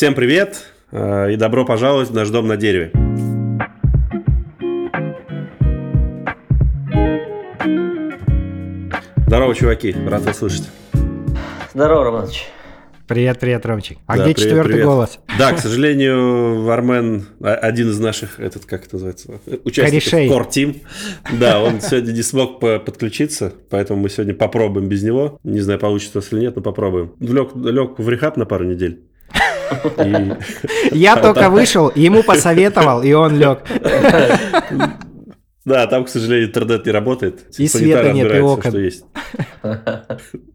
Всем 0.00 0.14
привет 0.14 0.64
э, 0.92 1.32
и 1.32 1.36
добро 1.36 1.66
пожаловать 1.66 2.08
в 2.08 2.14
наш 2.14 2.30
дом 2.30 2.48
на 2.48 2.56
дереве. 2.56 2.90
Здорово, 9.26 9.54
чуваки, 9.54 9.94
рад 10.06 10.24
вас 10.24 10.38
слышать. 10.38 10.70
Здорово, 11.74 12.04
Романович. 12.04 12.46
Привет, 13.06 13.40
привет, 13.40 13.66
Ромчик. 13.66 13.98
А 14.06 14.16
Да, 14.16 14.24
где 14.24 14.32
привет, 14.32 14.48
четвертый 14.48 14.68
привет. 14.70 14.86
голос? 14.86 15.18
Да, 15.38 15.52
к 15.52 15.58
сожалению, 15.58 16.70
Армен, 16.70 17.26
а- 17.42 17.56
один 17.56 17.90
из 17.90 18.00
наших, 18.00 18.40
этот, 18.40 18.64
как 18.64 18.86
это 18.86 18.94
называется, 18.94 19.38
участников 19.64 20.10
Корешей. 20.10 20.28
Core 20.30 20.48
Team, 20.48 20.76
да, 21.38 21.62
он 21.62 21.82
сегодня 21.82 22.12
не 22.12 22.22
смог 22.22 22.58
по- 22.58 22.78
подключиться, 22.78 23.52
поэтому 23.68 24.00
мы 24.00 24.08
сегодня 24.08 24.32
попробуем 24.32 24.88
без 24.88 25.02
него. 25.02 25.38
Не 25.44 25.60
знаю, 25.60 25.78
получится 25.78 26.22
или 26.30 26.40
нет, 26.40 26.56
но 26.56 26.62
попробуем. 26.62 27.12
Лег, 27.20 27.54
лег 27.54 27.98
в 27.98 28.08
рехаб 28.08 28.38
на 28.38 28.46
пару 28.46 28.64
недель. 28.64 29.02
Я 30.90 31.16
только 31.16 31.48
вышел, 31.50 31.92
ему 31.94 32.22
посоветовал, 32.22 33.02
и 33.02 33.12
он 33.12 33.38
лег. 33.38 33.60
Да, 35.66 35.86
там, 35.86 36.04
к 36.04 36.08
сожалению, 36.08 36.48
интернет 36.48 36.86
не 36.86 36.92
работает. 36.92 37.44
И 37.58 37.68
света 37.68 38.12
нет, 38.12 38.32
и 38.34 38.38
окон. 38.40 38.70
что 38.70 38.80
есть. 38.80 39.04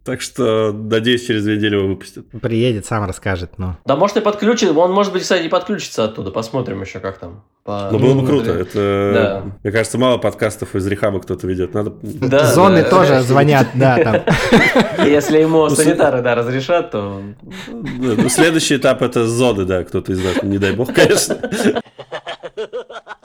Так 0.04 0.20
что, 0.20 0.72
надеюсь, 0.72 1.24
через 1.24 1.44
две 1.44 1.56
недели 1.56 1.76
его 1.76 1.86
выпустят. 1.86 2.26
Приедет, 2.42 2.86
сам 2.86 3.04
расскажет, 3.06 3.52
ну. 3.56 3.76
Да 3.84 3.94
может 3.96 4.16
и 4.16 4.20
подключит, 4.20 4.70
он 4.76 4.92
может 4.92 5.12
быть, 5.12 5.22
кстати, 5.22 5.44
и 5.44 5.48
подключится 5.48 6.04
оттуда, 6.04 6.32
посмотрим 6.32 6.80
еще 6.80 6.98
как 6.98 7.18
там. 7.18 7.44
По- 7.62 7.88
Но 7.92 7.98
было 8.00 8.14
бы 8.14 8.22
Ну, 8.22 8.26
круто. 8.26 8.50
Это, 8.52 9.10
Да. 9.14 9.42
мне 9.62 9.72
кажется, 9.72 9.96
мало 9.98 10.18
подкастов 10.18 10.74
из 10.74 10.84
рехаба 10.88 11.20
кто-то 11.20 11.46
ведет. 11.46 11.72
Надо... 11.74 11.92
Да, 12.02 12.52
Зоны 12.52 12.82
да. 12.82 12.90
тоже 12.90 13.20
звонят, 13.22 13.68
да, 13.74 13.96
там. 14.02 15.06
Если 15.06 15.38
ему 15.38 15.64
Ну, 15.68 15.70
санитары, 15.70 16.20
да, 16.22 16.34
разрешат, 16.34 16.90
то... 16.90 17.22
Ну, 17.68 18.28
следующий 18.28 18.76
этап 18.76 19.02
это 19.02 19.26
зоны, 19.26 19.64
да, 19.64 19.84
кто-то 19.84 20.12
из 20.12 20.22
нас, 20.22 20.42
не 20.42 20.58
дай 20.58 20.72
бог, 20.72 20.92
конечно. 20.92 21.36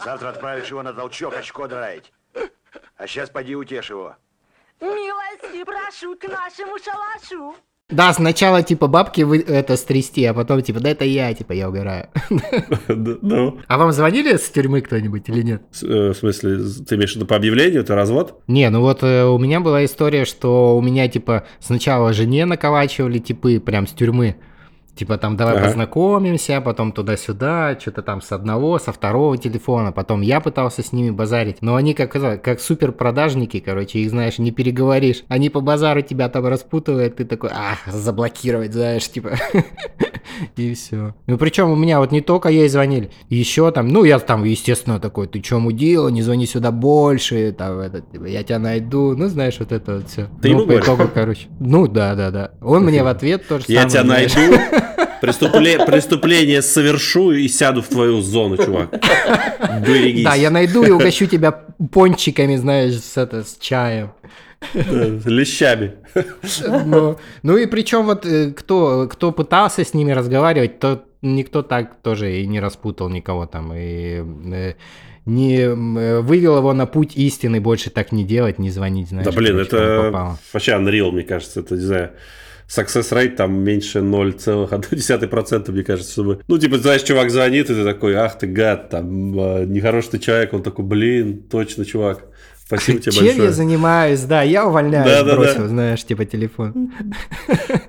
Завтра 0.04 0.30
отправишь 0.30 0.70
его 0.70 0.84
на 0.84 0.94
толчок 0.94 1.34
очко 1.38 1.68
драить. 1.68 2.12
А 2.98 3.08
сейчас 3.08 3.30
поди 3.30 3.56
утешь 3.56 3.90
его. 3.90 4.16
Милости 4.80 5.64
прошу 5.64 6.16
к 6.16 6.24
нашему 6.24 6.78
шалашу. 6.78 7.56
Да, 7.90 8.14
сначала, 8.14 8.64
типа, 8.64 8.88
бабки 8.88 9.22
вы 9.22 9.40
это 9.42 9.76
стрясти, 9.76 10.24
а 10.24 10.34
потом, 10.34 10.62
типа, 10.62 10.80
да 10.80 10.90
это 10.92 11.04
я, 11.04 11.34
типа, 11.34 11.52
я 11.52 11.68
угораю. 11.68 12.08
Ну, 12.88 13.60
А 13.68 13.78
вам 13.78 13.92
звонили 13.92 14.38
с 14.38 14.50
тюрьмы 14.50 14.80
кто-нибудь 14.82 15.28
или 15.28 15.42
нет? 15.42 15.62
э, 15.84 16.10
в 16.10 16.14
смысле, 16.14 16.58
ты 16.88 16.96
имеешь 16.96 17.12
в 17.12 17.16
виду 17.18 17.26
по 17.26 17.36
объявлению, 17.36 17.82
это 17.82 17.94
развод? 17.96 18.42
Не, 18.48 18.70
ну 18.70 18.80
вот 18.80 19.04
э, 19.04 19.26
у 19.26 19.38
меня 19.38 19.60
была 19.60 19.84
история, 19.84 20.24
что 20.24 20.78
у 20.78 20.82
меня, 20.82 21.10
типа, 21.10 21.46
сначала 21.60 22.14
жене 22.14 22.46
наколачивали 22.46 23.20
типы 23.20 23.60
прям 23.60 23.86
с 23.88 23.92
тюрьмы. 23.92 24.38
Типа 24.96 25.18
там 25.18 25.38
давай 25.38 25.56
Ага. 25.56 25.68
познакомимся, 25.68 26.60
потом 26.62 26.92
туда-сюда, 26.92 27.78
что-то 27.80 28.02
там 28.02 28.22
с 28.22 28.32
одного, 28.32 28.78
со 28.78 28.92
второго 28.92 29.38
телефона, 29.38 29.92
потом 29.92 30.22
я 30.22 30.42
пытался 30.42 30.84
с 30.84 30.92
ними 30.92 31.12
базарить. 31.12 31.62
Но 31.62 31.76
они 31.76 31.94
как, 31.94 32.12
как 32.44 32.60
супер 32.60 32.92
продажники, 32.92 33.60
короче, 33.62 34.00
их, 34.00 34.10
знаешь, 34.10 34.38
не 34.38 34.52
переговоришь. 34.52 35.24
Они 35.30 35.50
по 35.50 35.62
базару 35.62 36.02
тебя 36.02 36.28
там 36.30 36.46
распутывают, 36.46 37.16
ты 37.16 37.26
такой, 37.26 37.52
ах, 37.54 37.80
заблокировать, 37.92 38.74
знаешь, 38.74 39.10
типа. 39.10 39.32
И 40.56 40.74
все. 40.74 41.16
Ну, 41.28 41.38
причем 41.38 41.70
у 41.70 41.76
меня 41.76 42.00
вот 42.00 42.12
не 42.12 42.22
только 42.22 42.50
ей 42.50 42.68
звонили, 42.70 43.12
еще 43.30 43.72
там, 43.72 43.88
ну, 43.88 44.04
я 44.04 44.20
там, 44.20 44.44
естественно, 44.44 45.00
такой, 45.00 45.28
ты 45.28 45.44
что 45.44 45.60
мудила, 45.60 46.10
не 46.10 46.22
звони 46.22 46.46
сюда 46.46 46.72
больше, 46.72 47.54
там, 47.58 47.80
это, 47.80 48.02
типа, 48.02 48.26
я 48.26 48.44
тебя 48.44 48.60
найду, 48.60 49.16
ну, 49.16 49.28
знаешь, 49.28 49.58
вот 49.60 49.72
это 49.72 49.96
вот 49.96 50.10
все. 50.10 50.30
Ты 50.42 50.50
ну, 50.50 50.60
ему 50.60 50.68
по 50.68 50.80
итогу, 50.80 51.10
короче. 51.14 51.48
Ну, 51.60 51.88
да, 51.88 52.16
да, 52.16 52.32
да. 52.32 52.52
Он 52.62 52.84
мне 52.84 53.04
в 53.04 53.08
ответ 53.08 53.48
тоже 53.48 53.66
Я 53.68 53.86
тебя 53.86 54.04
найду, 54.04 54.56
преступле- 55.22 55.86
преступление 55.86 56.62
совершу 56.62 57.32
и 57.32 57.48
сяду 57.48 57.82
в 57.82 57.88
твою 57.88 58.22
зону, 58.22 58.58
чувак. 58.58 58.92
Берегись. 59.86 60.24
Да, 60.24 60.36
я 60.36 60.50
найду 60.50 60.84
и 60.84 60.92
угощу 60.92 61.28
тебя 61.28 61.52
пончиками, 61.92 62.56
знаешь, 62.56 62.96
с, 62.96 63.18
это, 63.18 63.44
с 63.44 63.58
чаем. 63.60 64.12
Лещами. 64.74 65.94
Ну, 66.86 67.18
ну 67.44 67.58
и 67.58 67.66
причем 67.66 68.06
вот 68.06 68.26
э, 68.26 68.52
кто, 68.52 69.08
кто 69.08 69.32
пытался 69.32 69.84
с 69.84 69.94
ними 69.94 70.12
разговаривать, 70.12 70.80
то 70.80 71.04
никто 71.22 71.62
так 71.62 71.96
тоже 72.02 72.40
и 72.40 72.48
не 72.48 72.60
распутал 72.60 73.10
никого 73.10 73.46
там. 73.46 73.74
И 73.74 74.24
э, 74.54 74.74
не 75.26 75.58
э, 75.58 76.20
вывел 76.22 76.58
его 76.58 76.74
на 76.74 76.86
путь 76.86 77.16
истины, 77.16 77.60
больше 77.60 77.90
так 77.90 78.12
не 78.12 78.24
делать, 78.24 78.60
не 78.60 78.70
звонить, 78.70 79.10
знаешь. 79.10 79.26
Да, 79.26 79.32
блин, 79.32 79.58
это 79.58 80.36
вообще 80.54 80.74
unreal, 80.74 81.12
мне 81.12 81.24
кажется. 81.24 81.60
Это, 81.60 81.76
не 81.76 81.82
знаю, 81.82 82.12
success 82.72 83.12
rate 83.12 83.36
там 83.36 83.54
меньше 83.54 84.00
0,1%, 84.00 85.72
мне 85.72 85.84
кажется, 85.84 86.12
чтобы... 86.12 86.42
Ну, 86.48 86.58
типа, 86.58 86.78
знаешь, 86.78 87.04
чувак 87.04 87.30
звонит, 87.30 87.70
и 87.70 87.76
ты 87.76 87.84
такой, 87.84 88.16
ах 88.16 88.38
ты 88.40 88.48
гад, 88.48 88.90
там, 88.90 89.40
а, 89.40 89.66
нехороший 89.66 90.12
ты 90.12 90.20
человек. 90.20 90.54
Он 90.54 90.64
такой, 90.64 90.86
блин, 90.86 91.44
точно, 91.50 91.86
чувак. 91.86 92.31
Спасибо 92.78 93.00
тебе 93.02 93.12
Чем 93.12 93.26
большое. 93.26 93.46
я 93.48 93.52
занимаюсь, 93.52 94.22
да, 94.22 94.42
я 94.44 94.66
увольняюсь, 94.66 95.06
Да-да-да. 95.06 95.36
бросил, 95.36 95.68
знаешь, 95.68 96.04
типа 96.04 96.26
телефон. 96.26 96.92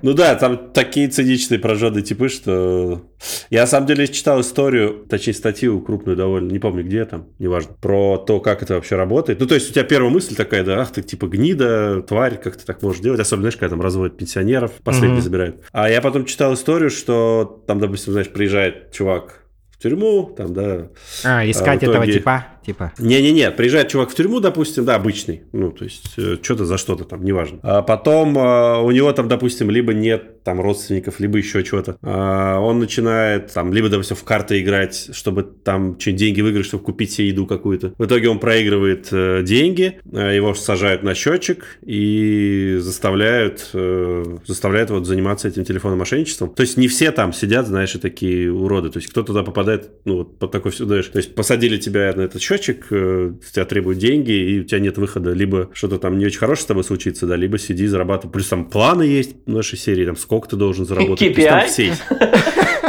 Ну 0.01 0.13
да, 0.13 0.35
там 0.35 0.71
такие 0.73 1.07
циничные 1.07 1.59
прожженные 1.59 2.03
типы, 2.03 2.27
что... 2.29 3.01
Я 3.49 3.61
на 3.61 3.67
самом 3.67 3.87
деле 3.87 4.07
читал 4.07 4.41
историю, 4.41 5.05
точнее 5.09 5.33
статью 5.33 5.79
крупную 5.81 6.17
довольно, 6.17 6.51
не 6.51 6.59
помню 6.59 6.83
где 6.83 7.05
там, 7.05 7.27
неважно, 7.39 7.73
про 7.81 8.17
то, 8.17 8.39
как 8.41 8.61
это 8.63 8.73
вообще 8.75 8.95
работает. 8.97 9.39
Ну 9.39 9.45
то 9.47 9.55
есть 9.55 9.69
у 9.69 9.73
тебя 9.73 9.83
первая 9.85 10.11
мысль 10.11 10.35
такая, 10.35 10.63
да, 10.65 10.81
ах 10.81 10.91
ты 10.91 11.01
типа 11.01 11.27
гнида, 11.27 12.01
тварь, 12.01 12.37
как 12.37 12.57
ты 12.57 12.65
так 12.65 12.81
можешь 12.81 13.01
делать, 13.01 13.19
особенно, 13.21 13.43
знаешь, 13.43 13.55
когда 13.57 13.69
там 13.75 13.81
разводят 13.81 14.17
пенсионеров, 14.17 14.71
последние 14.83 15.13
Мгм. 15.15 15.21
забирают. 15.21 15.55
А 15.71 15.89
я 15.89 16.01
потом 16.01 16.25
читал 16.25 16.53
историю, 16.53 16.89
что 16.89 17.63
там, 17.67 17.79
допустим, 17.79 18.11
знаешь, 18.11 18.27
приезжает 18.29 18.91
чувак 18.91 19.43
в 19.71 19.77
тюрьму, 19.81 20.33
там, 20.37 20.53
да, 20.53 20.89
А, 21.23 21.49
искать 21.49 21.83
этого 21.83 21.97
итоге- 22.03 22.13
типа, 22.13 22.45
типа. 22.65 22.93
не-не-не, 22.99 23.51
приезжает 23.51 23.89
чувак 23.89 24.09
в 24.09 24.15
тюрьму, 24.15 24.39
допустим, 24.39 24.85
да, 24.85 24.95
обычный, 24.95 25.43
ну, 25.51 25.71
то 25.71 25.83
есть, 25.83 26.13
что-то 26.43 26.65
за 26.65 26.77
что-то 26.77 27.03
там, 27.03 27.23
неважно. 27.23 27.59
А 27.63 27.81
потом 27.81 28.37
э, 28.37 28.81
у 28.81 28.91
него 28.91 29.11
там, 29.13 29.27
допустим, 29.27 29.69
либо 29.69 29.93
нет 29.93 30.43
там 30.43 30.61
родственников, 30.61 31.19
либо 31.19 31.37
еще 31.37 31.63
чего-то. 31.63 31.97
А, 32.01 32.59
он 32.59 32.79
начинает 32.79 33.53
там, 33.53 33.73
либо, 33.73 33.89
допустим, 33.89 34.15
в 34.15 34.23
карты 34.23 34.61
играть, 34.61 35.09
чтобы 35.13 35.43
там 35.43 35.99
что-нибудь 35.99 36.19
деньги 36.19 36.41
выиграть, 36.41 36.65
чтобы 36.65 36.83
купить 36.83 37.11
себе 37.11 37.29
еду 37.29 37.45
какую-то. 37.45 37.93
В 37.97 38.05
итоге 38.05 38.29
он 38.29 38.39
проигрывает 38.39 39.07
э, 39.11 39.41
деньги, 39.43 39.99
э, 40.11 40.35
его 40.35 40.53
сажают 40.53 41.03
на 41.03 41.15
счетчик 41.15 41.79
и 41.81 42.77
заставляют, 42.79 43.69
э, 43.73 44.37
заставляют 44.45 44.89
вот 44.89 45.05
заниматься 45.05 45.47
этим 45.47 45.63
телефонным 45.63 45.99
мошенничеством. 45.99 46.53
То 46.53 46.61
есть 46.61 46.77
не 46.77 46.87
все 46.87 47.11
там 47.11 47.33
сидят, 47.33 47.67
знаешь, 47.67 47.95
и 47.95 47.99
такие 47.99 48.51
уроды. 48.51 48.89
То 48.89 48.97
есть 48.97 49.09
кто 49.09 49.23
туда 49.23 49.43
попадает, 49.43 49.91
ну, 50.05 50.17
вот 50.17 50.39
под 50.39 50.51
такой 50.51 50.71
знаешь. 50.71 51.07
То 51.07 51.17
есть 51.17 51.35
посадили 51.35 51.77
тебя 51.77 52.13
на 52.15 52.21
этот 52.21 52.41
счетчик, 52.53 52.87
э, 52.91 53.31
с 53.43 53.51
тебя 53.51 53.65
требуют 53.65 53.99
деньги, 53.99 54.31
и 54.31 54.59
у 54.59 54.63
тебя 54.63 54.79
нет 54.79 54.97
выхода. 54.97 55.31
Либо 55.33 55.69
что-то 55.73 55.97
там 55.97 56.17
не 56.17 56.25
очень 56.25 56.39
хорошее 56.39 56.63
с 56.63 56.67
тобой 56.67 56.83
случится, 56.83 57.25
да, 57.25 57.35
либо 57.35 57.57
сиди, 57.57 57.87
зарабатывай. 57.87 58.31
Плюс 58.31 58.47
там 58.47 58.65
планы 58.65 59.03
есть 59.03 59.35
в 59.45 59.51
нашей 59.51 59.77
серии, 59.77 60.05
там 60.05 60.15
сколько 60.15 60.49
ты 60.49 60.55
должен 60.55 60.85
заработать. 60.85 61.35
Там 61.35 61.43
KPI? 61.45 61.65
все 61.67 61.85
есть. 61.87 62.03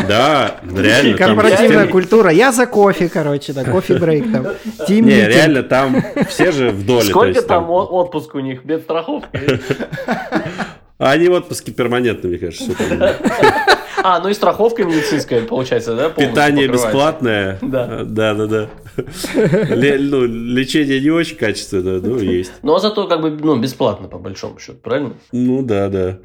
Да, 0.08 0.60
реально. 0.76 1.16
там 1.16 1.28
Корпоративная 1.28 1.86
культура. 1.86 2.30
Я 2.30 2.52
за 2.52 2.66
кофе, 2.66 3.08
короче, 3.08 3.52
да, 3.52 3.64
кофе-брейк 3.64 4.32
там. 4.32 4.46
Не, 4.88 5.26
реально, 5.26 5.62
там 5.62 6.02
все 6.28 6.52
же 6.52 6.70
в 6.70 6.84
доле. 6.84 7.04
Сколько 7.04 7.42
там 7.42 7.70
отпуск 7.70 8.34
у 8.34 8.40
них? 8.40 8.64
Без 8.64 8.82
страховки? 8.82 9.28
Они 10.98 11.28
в 11.28 11.32
отпуске 11.32 11.72
перманентно, 11.72 12.28
мне 12.28 12.38
кажется. 12.38 12.72
А, 14.02 14.20
ну 14.20 14.28
и 14.28 14.34
страховка 14.34 14.84
медицинская, 14.84 15.42
получается, 15.42 15.94
да? 15.94 16.10
Питание 16.10 16.68
бесплатное. 16.68 17.58
Да. 17.62 18.04
Да, 18.04 18.34
да, 18.34 18.46
да. 18.46 18.68
Ну, 19.34 20.24
лечение 20.24 21.00
не 21.00 21.10
очень 21.10 21.36
качественное, 21.36 22.00
но 22.00 22.18
есть. 22.18 22.52
Ну, 22.62 22.74
а 22.74 22.80
зато 22.80 23.06
как 23.06 23.20
бы, 23.20 23.30
ну, 23.30 23.56
бесплатно, 23.58 24.08
по 24.08 24.18
большому 24.18 24.58
счету, 24.58 24.78
правильно? 24.82 25.14
Ну 25.32 25.62
да, 25.62 25.88
да. 25.88 26.18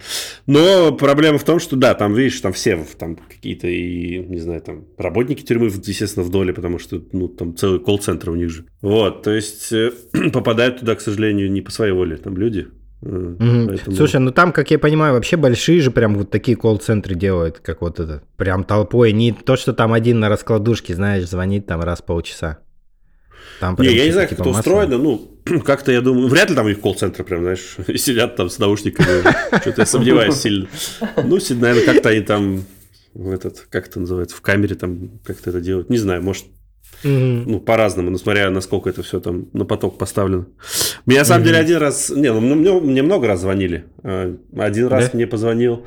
Но 0.46 0.92
проблема 0.92 1.38
в 1.38 1.44
том, 1.44 1.60
что 1.60 1.76
да, 1.76 1.94
там, 1.94 2.14
видишь, 2.14 2.40
там 2.42 2.54
все 2.54 2.86
там 2.98 3.16
какие-то 3.16 3.68
и, 3.68 4.20
не 4.20 4.40
знаю, 4.40 4.62
там 4.62 4.86
работники 4.98 5.42
тюрьмы, 5.42 5.68
естественно, 5.68 6.26
в 6.26 6.30
доле, 6.30 6.54
потому 6.54 6.80
что, 6.80 7.02
ну, 7.12 7.28
там 7.28 7.56
целый 7.56 7.80
колл-центр 7.80 8.30
у 8.30 8.36
них 8.36 8.50
же. 8.50 8.66
Вот, 8.82 9.24
то 9.24 9.32
есть 9.32 9.72
э, 9.72 9.92
попадают 10.34 10.80
туда, 10.80 10.96
к 10.96 11.02
сожалению, 11.02 11.52
не 11.52 11.62
по 11.62 11.72
своей 11.72 11.94
воле, 11.94 12.18
там 12.18 12.38
люди. 12.38 12.68
Э, 13.02 13.08
Мгм. 13.08 13.68
поэтому- 13.68 13.96
Слушай, 13.96 14.20
ну 14.20 14.32
там, 14.32 14.52
как 14.52 14.72
я 14.72 14.80
понимаю, 14.80 15.14
вообще 15.14 15.38
большие 15.38 15.80
же 15.82 15.90
прям 15.92 16.16
вот 16.16 16.30
такие 16.32 16.58
колл-центры 16.58 17.16
делают, 17.16 17.60
как 17.60 17.82
вот 17.82 18.00
это, 18.00 18.24
прям 18.36 18.64
толпой. 18.66 19.14
Не 19.14 19.32
то, 19.32 19.56
что 19.56 19.74
там 19.74 19.94
один 19.94 20.20
на 20.20 20.28
раскладушке, 20.30 20.96
знаешь, 20.96 21.26
звонит 21.28 21.66
там 21.66 21.82
раз 21.82 22.00
в 22.00 22.06
полчаса. 22.06 22.60
Там 23.62 23.76
Не, 23.80 23.88
я 23.94 24.06
не 24.06 24.12
знаю, 24.12 24.28
как 24.28 24.38
типа 24.38 24.48
это 24.50 24.58
массово. 24.58 24.74
устроено, 24.84 24.98
ну, 25.04 25.32
как-то 25.66 25.92
я 25.92 26.02
думаю, 26.02 26.28
вряд 26.28 26.50
ли 26.50 26.56
там 26.56 26.68
их 26.68 26.80
колл-центры 26.82 27.24
прям, 27.24 27.42
знаешь, 27.42 27.78
сидят 27.96 28.36
там 28.36 28.50
с 28.50 28.60
наушниками, 28.60 29.22
что-то 29.62 29.82
я 29.82 29.86
сомневаюсь 29.86 30.36
сильно. 30.42 30.68
Ну, 31.24 31.38
наверное, 31.52 31.86
как-то 31.86 32.10
они 32.10 32.22
там, 32.22 32.64
в 33.14 33.32
этот, 33.32 33.68
как 33.70 33.88
это 33.88 34.00
называется, 34.02 34.36
в 34.36 34.42
камере 34.42 34.76
там 34.76 35.20
как-то 35.26 35.50
это 35.52 35.62
делают, 35.62 35.90
не 35.90 35.98
знаю, 35.98 36.22
может, 36.22 36.46
Мгм. 37.04 37.44
ну, 37.50 37.60
по-разному, 37.62 38.10
но 38.10 38.18
смотря 38.18 38.50
насколько 38.50 38.90
это 38.90 39.04
все 39.04 39.20
там 39.20 39.48
на 39.54 39.64
поток 39.66 39.98
поставлено. 39.98 40.48
Мне 41.06 41.20
на 41.20 41.26
самом 41.26 41.46
деле 41.46 41.58
один 41.58 41.78
раз, 41.78 42.10
не, 42.10 42.32
ну, 42.34 42.42
мне, 42.42 42.74
мне 42.74 43.02
много 43.04 43.28
раз 43.28 43.40
звонили. 43.42 43.86
Э, 44.04 44.36
Один 44.58 44.88
раз 44.88 45.06
Да? 45.06 45.12
мне 45.14 45.26
позвонил 45.28 45.86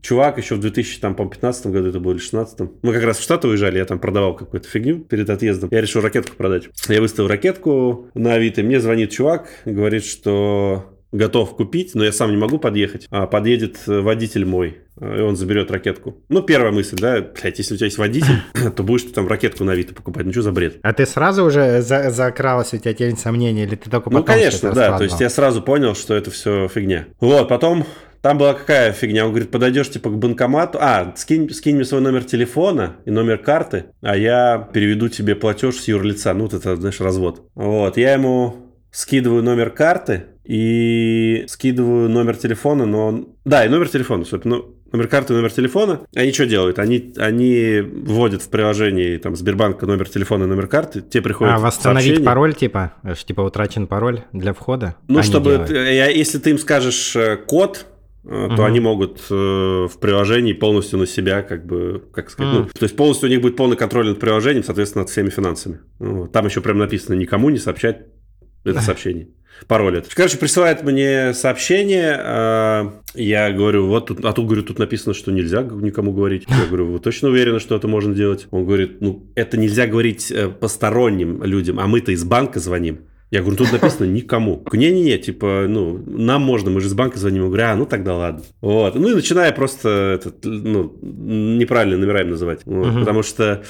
чувак 0.00 0.38
еще 0.38 0.54
в 0.54 0.60
2015 0.60 1.66
году, 1.66 1.88
это 1.90 2.00
было 2.00 2.12
или 2.12 2.18
16 2.18 2.60
мы 2.82 2.92
как 2.92 3.02
раз 3.04 3.18
в 3.18 3.22
Штаты 3.22 3.48
уезжали, 3.48 3.78
я 3.78 3.84
там 3.84 3.98
продавал 3.98 4.34
какую-то 4.34 4.66
фигню 4.68 5.00
перед 5.00 5.28
отъездом. 5.28 5.68
Я 5.70 5.80
решил 5.80 6.00
ракетку 6.00 6.34
продать. 6.36 6.64
Я 6.88 7.00
выставил 7.00 7.28
ракетку 7.28 8.08
на 8.14 8.34
Авито, 8.34 8.62
мне 8.62 8.80
звонит 8.80 9.10
чувак, 9.10 9.46
говорит, 9.66 10.04
что 10.04 10.93
готов 11.14 11.56
купить, 11.56 11.94
но 11.94 12.04
я 12.04 12.12
сам 12.12 12.30
не 12.30 12.36
могу 12.36 12.58
подъехать. 12.58 13.06
А 13.10 13.26
подъедет 13.26 13.78
водитель 13.86 14.44
мой, 14.44 14.78
и 15.00 15.20
он 15.20 15.36
заберет 15.36 15.70
ракетку. 15.70 16.16
Ну, 16.28 16.42
первая 16.42 16.72
мысль, 16.72 16.96
да, 17.00 17.22
блядь, 17.22 17.58
если 17.58 17.74
у 17.74 17.76
тебя 17.76 17.86
есть 17.86 17.98
водитель, 17.98 18.42
то 18.76 18.82
будешь 18.82 19.04
ты 19.04 19.12
там 19.12 19.28
ракетку 19.28 19.64
на 19.64 19.72
Авито 19.72 19.94
покупать. 19.94 20.26
Ну, 20.26 20.32
что 20.32 20.42
за 20.42 20.52
бред? 20.52 20.78
А 20.82 20.92
ты 20.92 21.06
сразу 21.06 21.44
уже 21.44 21.80
за 21.82 22.10
закралась 22.10 22.74
у 22.74 22.78
тебя 22.78 22.92
тень 22.94 23.16
сомнений, 23.16 23.62
или 23.62 23.76
ты 23.76 23.88
только 23.88 24.10
потом 24.10 24.20
Ну, 24.20 24.24
конечно, 24.24 24.72
да. 24.72 24.98
То 24.98 25.04
есть 25.04 25.20
я 25.20 25.30
сразу 25.30 25.62
понял, 25.62 25.94
что 25.94 26.14
это 26.14 26.30
все 26.30 26.68
фигня. 26.68 27.06
Вот, 27.20 27.48
потом 27.48 27.86
там 28.20 28.38
была 28.38 28.54
какая 28.54 28.92
фигня? 28.92 29.26
Он 29.26 29.30
говорит, 29.30 29.50
подойдешь 29.50 29.90
типа 29.90 30.10
к 30.10 30.18
банкомату. 30.18 30.78
А, 30.80 31.12
скинь, 31.16 31.50
скинь 31.50 31.76
мне 31.76 31.84
свой 31.84 32.00
номер 32.00 32.24
телефона 32.24 32.96
и 33.04 33.10
номер 33.10 33.38
карты, 33.38 33.84
а 34.00 34.16
я 34.16 34.68
переведу 34.72 35.08
тебе 35.08 35.36
платеж 35.36 35.76
с 35.76 35.88
юрлица. 35.88 36.32
Ну, 36.32 36.44
вот 36.44 36.54
это, 36.54 36.74
знаешь, 36.76 37.00
развод. 37.00 37.46
Вот, 37.54 37.98
я 37.98 38.14
ему 38.14 38.56
скидываю 38.90 39.42
номер 39.42 39.70
карты 39.70 40.24
и 40.44 41.44
скидываю 41.48 42.08
номер 42.08 42.36
телефона, 42.36 42.86
но. 42.86 43.26
Да, 43.44 43.64
и 43.64 43.68
номер 43.68 43.88
телефона, 43.88 44.24
собственно. 44.24 44.56
Ну, 44.56 44.74
номер 44.92 45.08
карты 45.08 45.32
номер 45.32 45.50
телефона. 45.52 46.00
Они 46.14 46.32
что 46.32 46.46
делают? 46.46 46.78
Они, 46.78 47.12
они 47.16 47.80
вводят 47.80 48.42
в 48.42 48.48
приложении 48.50 49.16
там 49.16 49.34
Сбербанка 49.36 49.86
номер 49.86 50.08
телефона 50.08 50.44
и 50.44 50.46
номер 50.46 50.66
карты. 50.66 51.00
Тебе 51.00 51.22
приходит 51.22 51.54
А, 51.54 51.58
восстановить 51.58 52.04
сообщение. 52.08 52.26
пароль, 52.26 52.54
типа? 52.54 52.92
Типа 53.26 53.40
утрачен 53.40 53.86
пароль 53.86 54.20
для 54.32 54.52
входа? 54.52 54.96
Ну, 55.08 55.18
Они 55.18 55.26
чтобы, 55.26 55.64
ты- 55.66 55.74
я- 55.74 56.08
если 56.10 56.38
ты 56.38 56.50
им 56.50 56.58
скажешь 56.58 57.16
э, 57.16 57.36
код, 57.36 57.86
э, 58.24 58.28
то 58.28 58.52
Мгм. 58.54 58.64
они 58.64 58.80
могут 58.80 59.20
э, 59.30 59.34
в 59.34 59.98
приложении 60.00 60.52
полностью 60.52 60.98
на 60.98 61.06
себя, 61.06 61.42
как 61.42 61.66
бы, 61.66 62.04
как 62.12 62.30
сказать, 62.30 62.52
Мгм. 62.54 62.62
ну, 62.64 62.68
то 62.78 62.84
есть 62.84 62.96
полностью 62.96 63.28
у 63.28 63.30
них 63.30 63.40
будет 63.40 63.56
полный 63.56 63.76
контроль 63.76 64.06
над 64.08 64.20
приложением, 64.20 64.62
соответственно, 64.64 65.02
над 65.02 65.10
всеми 65.10 65.30
финансами. 65.30 65.80
Ну. 65.98 66.26
Там 66.28 66.46
еще 66.46 66.60
прям 66.60 66.78
написано 66.78 67.14
никому 67.16 67.50
не 67.50 67.58
сообщать 67.58 68.02
это 68.64 68.80
сообщение. 68.80 69.28
Пароль 69.66 69.98
это. 69.98 70.08
Короче, 70.14 70.36
присылает 70.36 70.82
мне 70.82 71.32
сообщение, 71.34 72.20
э, 72.22 72.90
я 73.14 73.50
говорю, 73.52 73.86
вот 73.86 74.06
тут, 74.06 74.24
а 74.24 74.32
тут, 74.32 74.46
говорю, 74.46 74.62
тут 74.62 74.78
написано, 74.78 75.14
что 75.14 75.32
нельзя 75.32 75.62
никому 75.62 76.12
говорить. 76.12 76.44
Я 76.48 76.66
говорю, 76.66 76.92
вы 76.92 76.98
точно 76.98 77.28
уверены, 77.28 77.60
что 77.60 77.76
это 77.76 77.88
можно 77.88 78.14
делать? 78.14 78.46
Он 78.50 78.66
говорит, 78.66 79.00
ну, 79.00 79.26
это 79.34 79.56
нельзя 79.56 79.86
говорить 79.86 80.30
э, 80.30 80.48
посторонним 80.48 81.42
людям, 81.42 81.80
а 81.80 81.86
мы-то 81.86 82.12
из 82.12 82.24
банка 82.24 82.60
звоним. 82.60 83.00
Я 83.30 83.40
говорю, 83.40 83.56
тут 83.56 83.72
написано 83.72 84.06
никому. 84.10 84.64
Не-не-не, 84.72 85.18
типа, 85.18 85.66
ну, 85.68 86.02
нам 86.06 86.42
можно, 86.42 86.70
мы 86.70 86.80
же 86.80 86.88
из 86.88 86.94
банка 86.94 87.18
звоним. 87.18 87.42
Я 87.42 87.48
говорю, 87.48 87.64
а, 87.64 87.74
ну 87.74 87.86
тогда 87.86 88.16
ладно. 88.16 88.42
Вот. 88.60 88.94
Ну 88.94 89.10
и 89.10 89.14
начинаю 89.14 89.52
просто 89.54 90.20
этот, 90.20 90.44
ну, 90.44 90.96
неправильно 91.02 91.98
номера 91.98 92.20
им 92.20 92.30
называть. 92.30 92.60
Вот. 92.64 92.86
Мгм. 92.86 93.00
Потому 93.00 93.22
что 93.22 93.64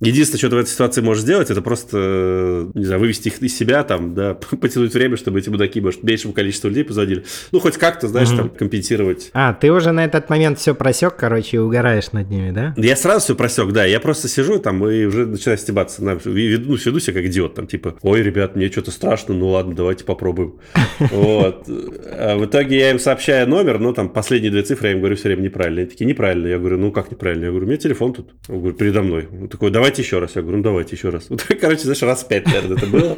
Единственное, 0.00 0.38
что 0.38 0.50
ты 0.50 0.56
в 0.56 0.58
этой 0.58 0.68
ситуации 0.68 1.00
можешь 1.00 1.22
сделать, 1.22 1.50
это 1.50 1.62
просто, 1.62 2.68
не 2.74 2.84
знаю, 2.84 3.00
вывести 3.00 3.28
их 3.28 3.40
из 3.42 3.56
себя, 3.56 3.82
там, 3.82 4.14
да, 4.14 4.34
потянуть 4.60 4.92
время, 4.92 5.16
чтобы 5.16 5.38
эти 5.38 5.48
мудаки, 5.48 5.80
может, 5.80 6.02
меньшему 6.02 6.34
количеству 6.34 6.68
людей 6.68 6.84
позвонили. 6.84 7.24
Ну, 7.52 7.60
хоть 7.60 7.76
как-то, 7.78 8.08
знаешь, 8.08 8.28
Мгм. 8.28 8.36
там, 8.36 8.48
компенсировать. 8.50 9.30
А, 9.32 9.54
ты 9.54 9.72
уже 9.72 9.92
на 9.92 10.04
этот 10.04 10.28
момент 10.28 10.58
все 10.58 10.74
просек, 10.74 11.16
короче, 11.16 11.56
и 11.56 11.60
угораешь 11.60 12.12
над 12.12 12.28
ними, 12.30 12.50
да? 12.50 12.74
Я 12.76 12.94
сразу 12.96 13.20
все 13.24 13.34
просек, 13.34 13.72
да, 13.72 13.84
я 13.84 14.00
просто 14.00 14.28
сижу 14.28 14.58
там 14.58 14.86
и 14.88 15.04
уже 15.06 15.26
начинаю 15.26 15.58
стебаться, 15.58 16.04
на- 16.04 16.18
веду, 16.24 16.70
ну, 16.72 16.76
веду 16.76 17.00
себя 17.00 17.14
как 17.14 17.24
идиот, 17.24 17.54
там, 17.54 17.66
типа, 17.66 17.96
ой, 18.02 18.22
ребят, 18.22 18.54
мне 18.56 18.70
что-то 18.70 18.90
страшно, 18.90 19.34
ну 19.34 19.48
ладно, 19.48 19.74
давайте 19.74 20.04
попробуем. 20.04 20.56
Вот. 21.10 21.64
А 21.68 22.36
в 22.38 22.44
итоге 22.46 22.78
я 22.78 22.90
им 22.90 22.98
сообщаю 22.98 23.48
номер, 23.48 23.78
но 23.78 23.92
там 23.92 24.08
последние 24.08 24.50
две 24.50 24.62
цифры 24.62 24.88
я 24.88 24.92
им 24.94 24.98
говорю 25.00 25.16
все 25.16 25.28
время 25.28 25.42
неправильно. 25.42 25.80
Они 25.82 25.90
такие, 25.90 26.04
неправильно. 26.06 26.46
Я 26.46 26.58
говорю, 26.58 26.78
ну 26.78 26.90
как 26.90 27.10
неправильно? 27.10 27.44
Я 27.44 27.50
говорю, 27.50 27.66
у 27.66 27.68
меня 27.68 27.76
телефон 27.78 28.12
тут. 28.14 28.30
Он 28.48 28.58
говорит, 28.60 28.78
передо 28.78 29.02
мной. 29.02 29.28
Он 29.30 29.48
такой, 29.48 29.70
давайте 29.86 30.02
еще 30.02 30.18
раз. 30.18 30.34
Я 30.34 30.42
говорю, 30.42 30.58
ну 30.58 30.62
давайте 30.64 30.96
еще 30.96 31.10
раз. 31.10 31.26
Вот, 31.28 31.44
короче, 31.60 31.82
знаешь, 31.82 32.02
раз 32.02 32.24
пять, 32.24 32.46
наверное, 32.46 32.76
это 32.76 32.86
было. 32.86 33.16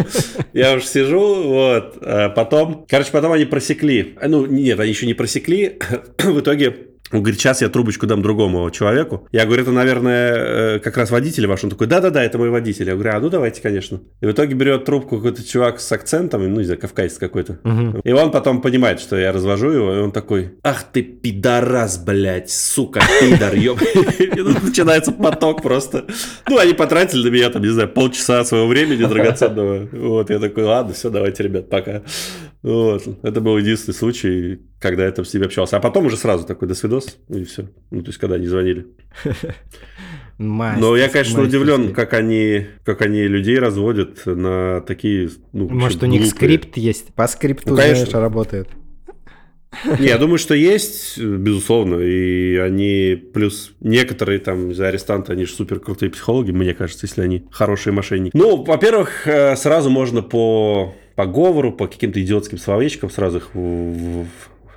Я 0.52 0.74
уже 0.74 0.84
сижу, 0.84 1.42
вот. 1.44 1.96
А 2.02 2.28
потом, 2.28 2.84
короче, 2.86 3.10
потом 3.10 3.32
они 3.32 3.46
просекли. 3.46 4.14
А, 4.20 4.28
Ну, 4.28 4.44
нет, 4.44 4.78
они 4.78 4.90
еще 4.90 5.06
не 5.06 5.14
просекли. 5.14 5.78
В 6.18 6.40
итоге 6.40 6.87
он 7.10 7.22
говорит, 7.22 7.40
сейчас 7.40 7.62
я 7.62 7.68
трубочку 7.68 8.06
дам 8.06 8.20
другому 8.22 8.70
человеку. 8.70 9.26
Я 9.32 9.46
говорю, 9.46 9.62
это, 9.62 9.72
наверное, 9.72 10.34
э, 10.76 10.78
как 10.78 10.96
раз 10.96 11.10
водитель 11.10 11.46
ваш. 11.46 11.64
Он 11.64 11.70
такой, 11.70 11.86
да-да-да, 11.86 12.22
это 12.22 12.36
мой 12.36 12.50
водитель. 12.50 12.88
Я 12.88 12.94
говорю, 12.94 13.12
а 13.14 13.20
ну 13.20 13.30
давайте, 13.30 13.62
конечно. 13.62 14.00
И 14.20 14.26
в 14.26 14.30
итоге 14.30 14.54
берет 14.54 14.84
трубку 14.84 15.16
какой-то 15.16 15.42
чувак 15.42 15.80
с 15.80 15.90
акцентом, 15.90 16.42
ну, 16.42 16.58
не 16.58 16.64
знаю, 16.64 16.80
кавказец 16.80 17.18
какой-то. 17.18 17.58
Мгм. 17.64 18.00
И 18.04 18.12
он 18.12 18.30
потом 18.30 18.60
понимает, 18.60 19.00
что 19.00 19.16
я 19.16 19.32
развожу 19.32 19.70
его, 19.70 19.94
и 19.94 19.98
он 19.98 20.12
такой, 20.12 20.58
ах 20.62 20.84
ты 20.92 21.02
пидорас, 21.02 21.98
блядь, 21.98 22.50
сука, 22.50 23.00
пидор, 23.20 23.54
ёб. 23.54 23.80
Начинается 24.62 25.12
поток 25.12 25.62
просто. 25.62 26.04
Ну, 26.48 26.58
они 26.58 26.74
потратили 26.74 27.22
на 27.24 27.32
меня, 27.32 27.48
там, 27.50 27.62
не 27.62 27.68
знаю, 27.68 27.88
полчаса 27.88 28.44
своего 28.44 28.66
времени 28.66 29.04
драгоценного. 29.04 29.88
Вот, 29.92 30.30
я 30.30 30.38
такой, 30.38 30.64
ладно, 30.64 30.92
все, 30.92 31.08
давайте, 31.08 31.42
ребят, 31.42 31.70
пока. 31.70 32.02
Вот, 32.62 33.02
это 33.22 33.40
был 33.40 33.56
единственный 33.58 33.94
случай, 33.94 34.60
когда 34.80 35.04
я 35.04 35.12
там 35.12 35.24
с 35.24 35.32
ними 35.32 35.46
общался. 35.46 35.76
А 35.76 35.80
потом 35.80 36.06
уже 36.06 36.16
сразу 36.16 36.44
такой, 36.46 36.66
до 36.68 36.74
свидос, 36.74 37.16
и 37.28 37.44
все. 37.44 37.68
Ну, 37.90 38.02
то 38.02 38.08
есть, 38.08 38.18
когда 38.18 38.34
они 38.36 38.46
звонили. 38.46 38.86
Мастер- 40.38 40.80
Но 40.80 40.96
я, 40.96 41.08
конечно, 41.08 41.42
удивлен, 41.42 41.92
как 41.92 42.12
они, 42.14 42.66
как 42.84 43.02
они 43.02 43.22
людей 43.26 43.58
разводят 43.58 44.24
на 44.24 44.80
такие, 44.82 45.30
ну, 45.52 45.68
Может, 45.68 46.02
у 46.04 46.06
них 46.06 46.22
глупые. 46.22 46.36
скрипт 46.36 46.76
есть? 46.76 47.12
По 47.14 47.26
скрипту, 47.26 47.70
Ну, 47.70 47.76
конечно. 47.76 48.06
знаешь, 48.06 48.22
работает. 48.22 48.68
Не, 49.98 50.06
я 50.06 50.16
думаю, 50.18 50.38
что 50.38 50.54
есть, 50.54 51.18
безусловно, 51.18 51.96
и 52.00 52.56
они, 52.56 53.20
плюс 53.34 53.72
некоторые 53.80 54.38
там, 54.38 54.72
знаю, 54.74 54.90
арестанты, 54.90 55.32
они 55.32 55.44
же 55.44 55.52
супер 55.52 55.78
крутые 55.80 56.10
психологи, 56.10 56.52
мне 56.52 56.72
кажется, 56.72 57.06
если 57.06 57.20
они 57.22 57.44
хорошие 57.50 57.92
мошенники. 57.92 58.34
Ну, 58.34 58.62
во-первых, 58.64 59.26
э, 59.26 59.56
сразу 59.56 59.90
можно 59.90 60.22
по, 60.22 60.94
по 61.18 61.26
говору, 61.26 61.72
по 61.72 61.88
каким-то 61.88 62.22
идиотским 62.22 62.58
словечкам 62.58 63.10
сразу 63.10 63.38
их 63.38 63.48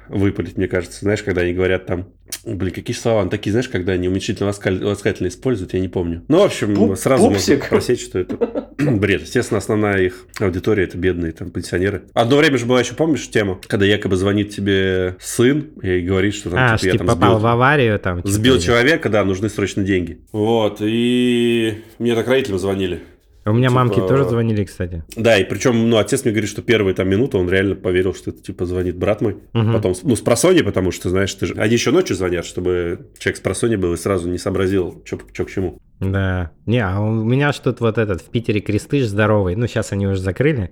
выпалить, 0.09 0.57
мне 0.57 0.67
кажется. 0.67 1.01
Знаешь, 1.01 1.21
когда 1.21 1.41
они 1.41 1.53
говорят 1.53 1.85
там, 1.85 2.07
блин, 2.43 2.73
какие 2.73 2.95
слова, 2.95 3.23
ну, 3.23 3.29
такие, 3.29 3.51
знаешь, 3.51 3.69
когда 3.69 3.93
они 3.93 4.07
уменьшительно 4.07 4.47
ласкательно 4.49 5.27
используют, 5.27 5.75
я 5.75 5.79
не 5.79 5.87
помню. 5.87 6.23
Ну, 6.27 6.39
в 6.39 6.43
общем, 6.45 6.73
Пуп- 6.73 6.95
сразу 6.95 7.27
пупсик. 7.29 7.59
можно 7.59 7.69
просечь, 7.69 8.01
что 8.03 8.17
это 8.17 8.69
бред. 8.79 9.21
Естественно, 9.21 9.59
основная 9.59 10.01
их 10.01 10.25
аудитория 10.39 10.85
это 10.85 10.97
бедные 10.97 11.31
там 11.31 11.51
пенсионеры. 11.51 12.05
Одно 12.15 12.37
время 12.37 12.57
же 12.57 12.65
была 12.65 12.79
еще, 12.79 12.95
помнишь, 12.95 13.29
тема, 13.29 13.59
когда 13.67 13.85
якобы 13.85 14.15
звонит 14.15 14.49
тебе 14.49 15.15
сын 15.19 15.69
и 15.83 15.99
говорит, 15.99 16.33
что 16.33 16.49
там, 16.49 16.57
А, 16.59 16.67
типа, 16.69 16.77
что 16.79 16.87
я 16.87 16.91
типа 16.93 17.05
там 17.05 17.15
попал 17.19 17.33
сбил, 17.35 17.39
в 17.43 17.45
аварию 17.45 17.99
там. 17.99 18.17
типа, 18.17 18.29
сбил 18.29 18.55
или- 18.55 18.61
человека, 18.61 19.09
да, 19.09 19.23
нужны 19.23 19.47
срочно 19.47 19.83
деньги. 19.83 20.19
Вот, 20.31 20.79
и 20.81 21.75
мне 21.99 22.15
так 22.15 22.27
родителям 22.27 22.57
звонили. 22.57 23.01
У 23.43 23.53
меня 23.53 23.69
типа- 23.69 23.79
мамки 23.79 23.99
тоже 23.99 24.25
звонили, 24.25 24.63
кстати. 24.63 25.03
Да, 25.15 25.37
и 25.37 25.43
причем, 25.43 25.89
ну, 25.89 25.97
отец 25.97 26.23
мне 26.23 26.31
говорит, 26.31 26.49
что 26.49 26.61
первые 26.61 26.93
там 26.93 27.09
минуты 27.09 27.37
он 27.37 27.49
реально 27.49 27.75
поверил, 27.75 28.13
что 28.13 28.29
это, 28.29 28.41
типа, 28.41 28.65
звонит 28.65 28.97
брат 28.97 29.21
мой. 29.21 29.37
Мгм. 29.53 29.73
Потом, 29.73 29.95
ну, 30.03 30.15
с 30.15 30.21
просони, 30.21 30.61
потому 30.61 30.91
что, 30.91 31.09
знаешь, 31.09 31.33
ты 31.33 31.47
же... 31.47 31.55
Они 31.55 31.73
еще 31.73 31.91
ночью 31.91 32.15
звонят, 32.15 32.45
чтобы 32.45 33.09
человек 33.17 33.37
с 33.37 33.41
просони 33.41 33.77
был 33.77 33.93
и 33.93 33.97
сразу 33.97 34.29
не 34.29 34.37
сообразил, 34.37 35.01
что 35.05 35.17
к 35.17 35.49
чему. 35.49 35.79
Да. 35.99 36.51
Не, 36.65 36.85
а 36.85 36.99
у 36.99 37.11
меня 37.11 37.51
ж 37.51 37.57
тут 37.59 37.79
вот 37.79 37.97
этот 37.97 38.21
в 38.21 38.29
Питере 38.29 38.59
крестыш 38.59 39.05
здоровый. 39.05 39.55
Ну, 39.55 39.65
сейчас 39.65 39.91
они 39.91 40.07
уже 40.07 40.21
закрыли. 40.21 40.71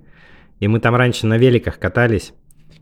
И 0.60 0.68
мы 0.68 0.78
там 0.78 0.94
раньше 0.94 1.26
на 1.26 1.38
великах 1.38 1.78
катались. 1.78 2.34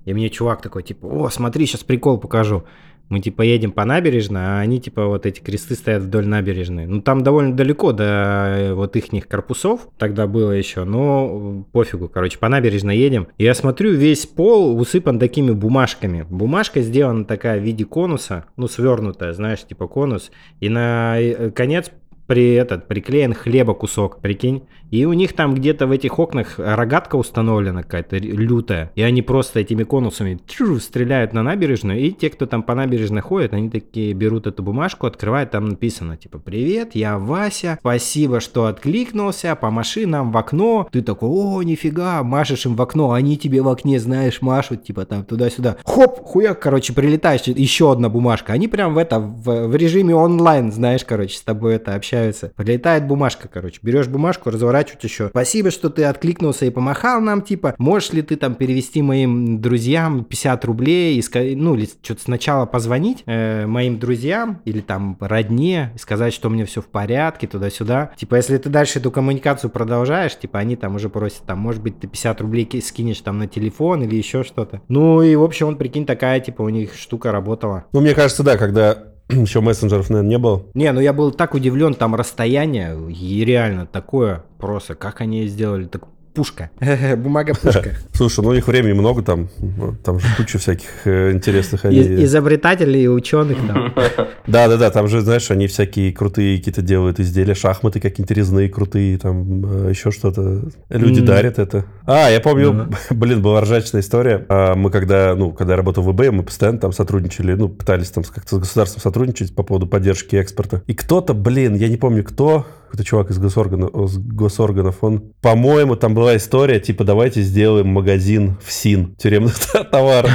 И 0.05 0.13
мне 0.13 0.31
чувак 0.31 0.63
такой, 0.63 0.83
типа, 0.83 1.07
о, 1.07 1.31
смотри, 1.31 1.67
сейчас 1.67 1.85
прикол 1.85 2.19
покажу. 2.19 2.65
Мы, 3.09 3.21
типа, 3.21 3.43
едем 3.43 3.73
по 3.73 3.85
набережной, 3.85 4.41
а 4.43 4.61
они, 4.61 4.81
типа, 4.81 5.07
вот 5.07 5.25
эти 5.27 5.41
кресты 5.41 5.75
стоят 5.75 6.03
вдоль 6.03 6.27
набережной. 6.27 6.87
Ну, 6.87 7.01
там 7.01 7.23
довольно 7.23 7.57
далеко 7.57 7.93
до 7.93 8.05
э, 8.05 8.75
вот 8.75 8.97
ихних 8.97 9.29
корпусов 9.29 9.89
тогда 9.97 10.27
было 10.27 10.53
еще, 10.53 10.85
но 10.85 11.65
пофигу, 11.73 12.09
короче, 12.09 12.39
по 12.39 12.49
набережной 12.49 12.99
едем. 12.99 13.29
Я 13.39 13.55
смотрю, 13.55 13.93
весь 13.93 14.27
пол 14.27 14.79
усыпан 14.79 15.19
такими 15.19 15.53
бумажками. 15.53 16.27
Бумажка 16.29 16.83
сделана 16.83 17.25
такая 17.25 17.59
в 17.59 17.63
виде 17.63 17.85
конуса, 17.85 18.45
ну, 18.57 18.69
свернутая, 18.69 19.33
знаешь, 19.33 19.65
типа 19.65 19.89
конус. 19.89 20.31
И 20.61 20.69
на 20.69 21.19
э, 21.19 21.51
конец 21.51 21.91
при 22.29 22.53
этот 22.53 22.87
приклеен 22.87 23.33
хлеба 23.33 23.73
кусок, 23.73 24.19
прикинь. 24.21 24.63
И 24.91 25.05
у 25.07 25.13
них 25.15 25.33
там 25.33 25.55
где-то 25.55 25.87
в 25.87 25.91
этих 25.91 26.19
окнах 26.19 26.55
рогатка 26.59 27.17
установлена 27.17 27.83
какая-то 27.83 28.19
лютая. 28.19 28.91
И 28.95 29.03
они 29.03 29.23
просто 29.23 29.61
этими 29.61 29.83
конусами 29.83 30.39
тьфу, 30.47 30.79
стреляют 30.79 31.33
на 31.33 31.43
набережную. 31.43 32.01
И 32.01 32.11
те, 32.11 32.29
кто 32.29 32.47
там 32.47 32.63
по 32.63 32.75
набережной 32.75 33.23
ходят, 33.23 33.55
они 33.55 33.71
такие 33.71 34.13
берут 34.13 34.47
эту 34.47 34.63
бумажку, 34.63 35.07
открывают, 35.07 35.51
там 35.51 35.71
написано, 35.71 36.19
типа, 36.19 36.39
привет, 36.39 36.95
я 36.95 37.19
Вася, 37.19 37.79
спасибо, 37.81 38.41
что 38.41 38.67
откликнулся, 38.67 39.57
помаши 39.57 40.07
нам 40.07 40.31
в 40.31 40.37
окно. 40.37 40.87
Ты 40.93 41.01
такой, 41.03 41.31
о, 41.31 41.63
нифига, 41.63 42.23
машешь 42.23 42.67
им 42.67 42.77
в 42.77 42.83
окно, 42.83 43.13
они 43.13 43.39
тебе 43.39 43.63
в 43.63 43.69
окне, 43.69 43.99
знаешь, 43.99 44.43
машут, 44.43 44.85
типа, 44.85 45.07
там, 45.07 45.25
туда-сюда. 45.25 45.79
Хоп, 45.85 46.19
хуяк, 46.23 46.61
короче, 46.61 46.93
прилетаешь, 46.93 47.43
еще 47.43 47.91
одна 47.91 48.11
бумажка. 48.11 48.53
Они 48.53 48.69
прям 48.69 48.95
в 48.95 48.99
это, 48.99 49.19
в, 49.19 49.69
в 49.69 49.77
режиме 49.77 50.15
онлайн, 50.15 50.73
знаешь, 50.73 51.07
короче, 51.07 51.39
с 51.39 51.43
тобой 51.43 51.77
это 51.77 51.95
общаются. 51.95 52.18
Общаются. 52.19 52.53
Прилетает 52.57 53.07
бумажка, 53.07 53.49
короче. 53.49 53.79
Берешь 53.83 54.09
бумажку, 54.09 54.51
разворачивать 54.51 55.05
еще. 55.05 55.29
Спасибо, 55.29 55.71
что 55.71 55.91
ты 55.91 56.05
откликнулся 56.05 56.67
и 56.67 56.71
помахал 56.71 57.21
нам, 57.21 57.43
типа, 57.43 57.75
можешь 57.79 58.13
ли 58.13 58.23
ты 58.23 58.37
там 58.37 58.55
перевести 58.55 59.03
моим 59.03 59.61
друзьям 59.61 60.25
50 60.25 60.65
рублей, 60.65 61.21
и 61.21 61.55
ну, 61.55 61.75
или 61.75 61.89
что-то 62.03 62.23
сначала 62.23 62.67
позвонить 62.67 63.23
э, 63.27 63.67
моим 63.67 63.99
друзьям 63.99 64.61
или 64.65 64.81
там 64.81 65.17
родне, 65.21 65.93
и 65.95 65.99
сказать, 65.99 66.33
что 66.33 66.49
у 66.49 66.51
меня 66.51 66.67
все 66.67 66.81
в 66.81 66.87
порядке, 66.87 67.47
туда-сюда. 67.47 68.13
Типа, 68.17 68.37
если 68.37 68.57
ты 68.59 68.69
дальше 68.69 68.99
эту 68.99 69.11
коммуникацию 69.11 69.71
продолжаешь, 69.71 70.39
типа, 70.39 70.59
они 70.59 70.77
там 70.77 70.97
уже 70.97 71.09
просят, 71.09 71.43
там, 71.47 71.59
может 71.59 71.83
быть, 71.83 72.01
ты 72.01 72.07
50 72.07 72.41
рублей 72.41 72.65
ки- 72.65 72.81
скинешь 72.81 73.21
там 73.21 73.39
на 73.39 73.47
телефон 73.47 74.03
или 74.03 74.17
еще 74.17 74.43
что-то. 74.43 74.81
Ну, 74.89 75.23
и, 75.23 75.35
в 75.37 75.43
общем, 75.43 75.69
он, 75.69 75.77
прикинь, 75.77 76.07
такая, 76.07 76.41
типа, 76.41 76.63
у 76.63 76.69
них 76.69 76.95
штука 76.95 77.33
работала. 77.33 77.85
Ну, 77.93 78.01
мне 78.01 78.15
кажется, 78.15 78.43
да, 78.43 78.57
когда 78.57 79.09
еще 79.31 79.61
мессенджеров, 79.61 80.11
наверное, 80.11 80.31
не 80.31 80.39
было. 80.39 80.63
Не, 80.75 80.91
ну 80.93 81.01
я 81.01 81.13
был 81.13 81.33
так 81.33 81.55
удивлен, 81.55 81.95
там 81.95 82.15
расстояние, 82.15 82.97
и 83.11 83.45
реально 83.45 83.87
такое 83.87 84.45
просто, 84.59 84.95
как 84.95 85.21
они 85.21 85.47
сделали, 85.47 85.85
так 85.85 86.05
пушка, 86.39 86.71
бумага-пушка. 87.17 87.97
Слушай, 88.13 88.45
ну 88.45 88.51
у 88.51 88.55
них 88.55 88.69
времени 88.69 88.93
много 88.93 89.23
там, 89.23 89.49
ну, 89.59 89.97
там 90.05 90.21
же 90.21 90.27
куча 90.37 90.59
всяких 90.59 90.89
э, 91.05 91.33
интересных. 91.33 91.85
Изобретателей 91.85 93.03
и 93.03 93.09
ученых 93.09 93.59
там. 93.67 93.93
Да, 94.47 94.67
да, 94.67 94.77
да, 94.79 94.91
там 94.91 95.09
же, 95.09 95.21
знаешь, 95.21 95.51
они 95.51 95.67
всякие 95.67 96.11
крутые 96.11 96.57
какие-то 96.57 96.81
делают 96.81 97.21
изделия, 97.21 97.55
шахматы 97.55 98.01
какие-то 98.01 98.33
резные 98.33 98.71
крутые, 98.71 99.19
там 99.19 99.87
э, 99.87 99.91
еще 99.91 100.11
что-то. 100.11 100.63
Люди 100.89 101.21
дарят 101.21 101.59
это. 101.59 101.85
А, 102.07 102.31
я 102.31 102.41
помню, 102.41 102.89
блин, 103.11 103.43
была 103.43 103.61
ржачная 103.61 104.01
история. 104.01 104.47
А, 104.49 104.75
Мы 104.75 104.91
когда, 104.91 105.35
ну, 105.37 105.51
когда 105.53 105.73
я 105.75 105.77
работал 105.77 106.03
в 106.03 106.13
ВБ, 106.13 106.31
мы 106.31 106.45
постоянно 106.45 106.79
там 106.79 106.93
сотрудничали, 106.93 107.53
ну, 107.55 107.69
пытались 107.69 108.11
там 108.11 108.25
с- 108.25 108.31
как-то 108.31 108.57
с 108.57 108.59
государством 108.61 109.03
сотрудничать 109.03 109.55
по 109.55 109.63
поводу 109.65 109.87
поддержки 109.87 110.37
экспорта. 110.37 110.83
И 110.87 110.95
кто-то, 110.95 111.35
блин, 111.35 111.75
я 111.75 111.89
не 111.89 111.97
помню 111.99 112.25
кто, 112.25 112.65
какой-то 112.87 113.05
чувак 113.05 113.31
из 113.31 113.39
госорганов, 113.39 113.91
из 113.95 114.17
госорганов, 114.17 114.97
он, 115.05 115.25
по-моему, 115.43 115.95
там 115.97 116.15
была 116.15 116.28
история, 116.37 116.81
типа, 116.81 117.05
давайте 117.05 117.43
сделаем 117.43 117.89
магазин 117.89 118.57
в 118.65 118.73
СИН 118.73 119.15
тюремных 119.17 119.55
товаров. 119.91 120.31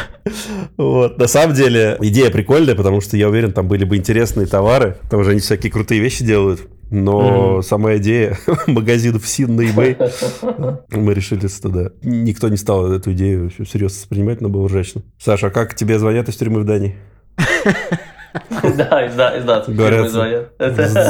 Вот. 0.78 1.18
На 1.18 1.28
самом 1.28 1.56
деле, 1.56 1.98
идея 2.02 2.32
прикольная, 2.32 2.76
потому 2.76 3.02
что 3.02 3.18
я 3.18 3.30
уверен, 3.30 3.52
там 3.52 3.68
были 3.68 3.86
бы 3.86 3.98
интересные 3.98 4.48
товары. 4.48 4.98
Там 5.10 5.24
же 5.24 5.32
они 5.32 5.40
всякие 5.40 5.72
крутые 5.72 6.02
вещи 6.02 6.24
делают. 6.24 6.62
Но 6.90 7.64
сама 7.64 7.98
идея 7.98 8.38
магазин 8.68 9.20
в 9.20 9.28
СИН 9.28 9.56
на 9.56 9.62
eBay, 9.62 10.82
мы 10.92 11.14
решили, 11.14 11.48
что 11.48 11.70
да. 11.70 11.92
Никто 12.04 12.50
не 12.50 12.58
стал 12.58 12.92
эту 12.92 13.14
идею 13.14 13.50
всерьез 13.50 13.94
воспринимать, 13.94 14.42
но 14.42 14.50
было 14.50 14.68
ржачно. 14.68 15.02
Саша, 15.20 15.48
а 15.48 15.50
как 15.50 15.76
тебе 15.76 15.98
звонят 15.98 16.30
из 16.30 16.36
тюрьмы 16.36 16.60
в 16.60 16.66
Дании? 16.66 16.96
Да, 18.64 19.06
изда- 19.08 19.38
издаться. 19.38 19.72
Говорят, 19.72 20.10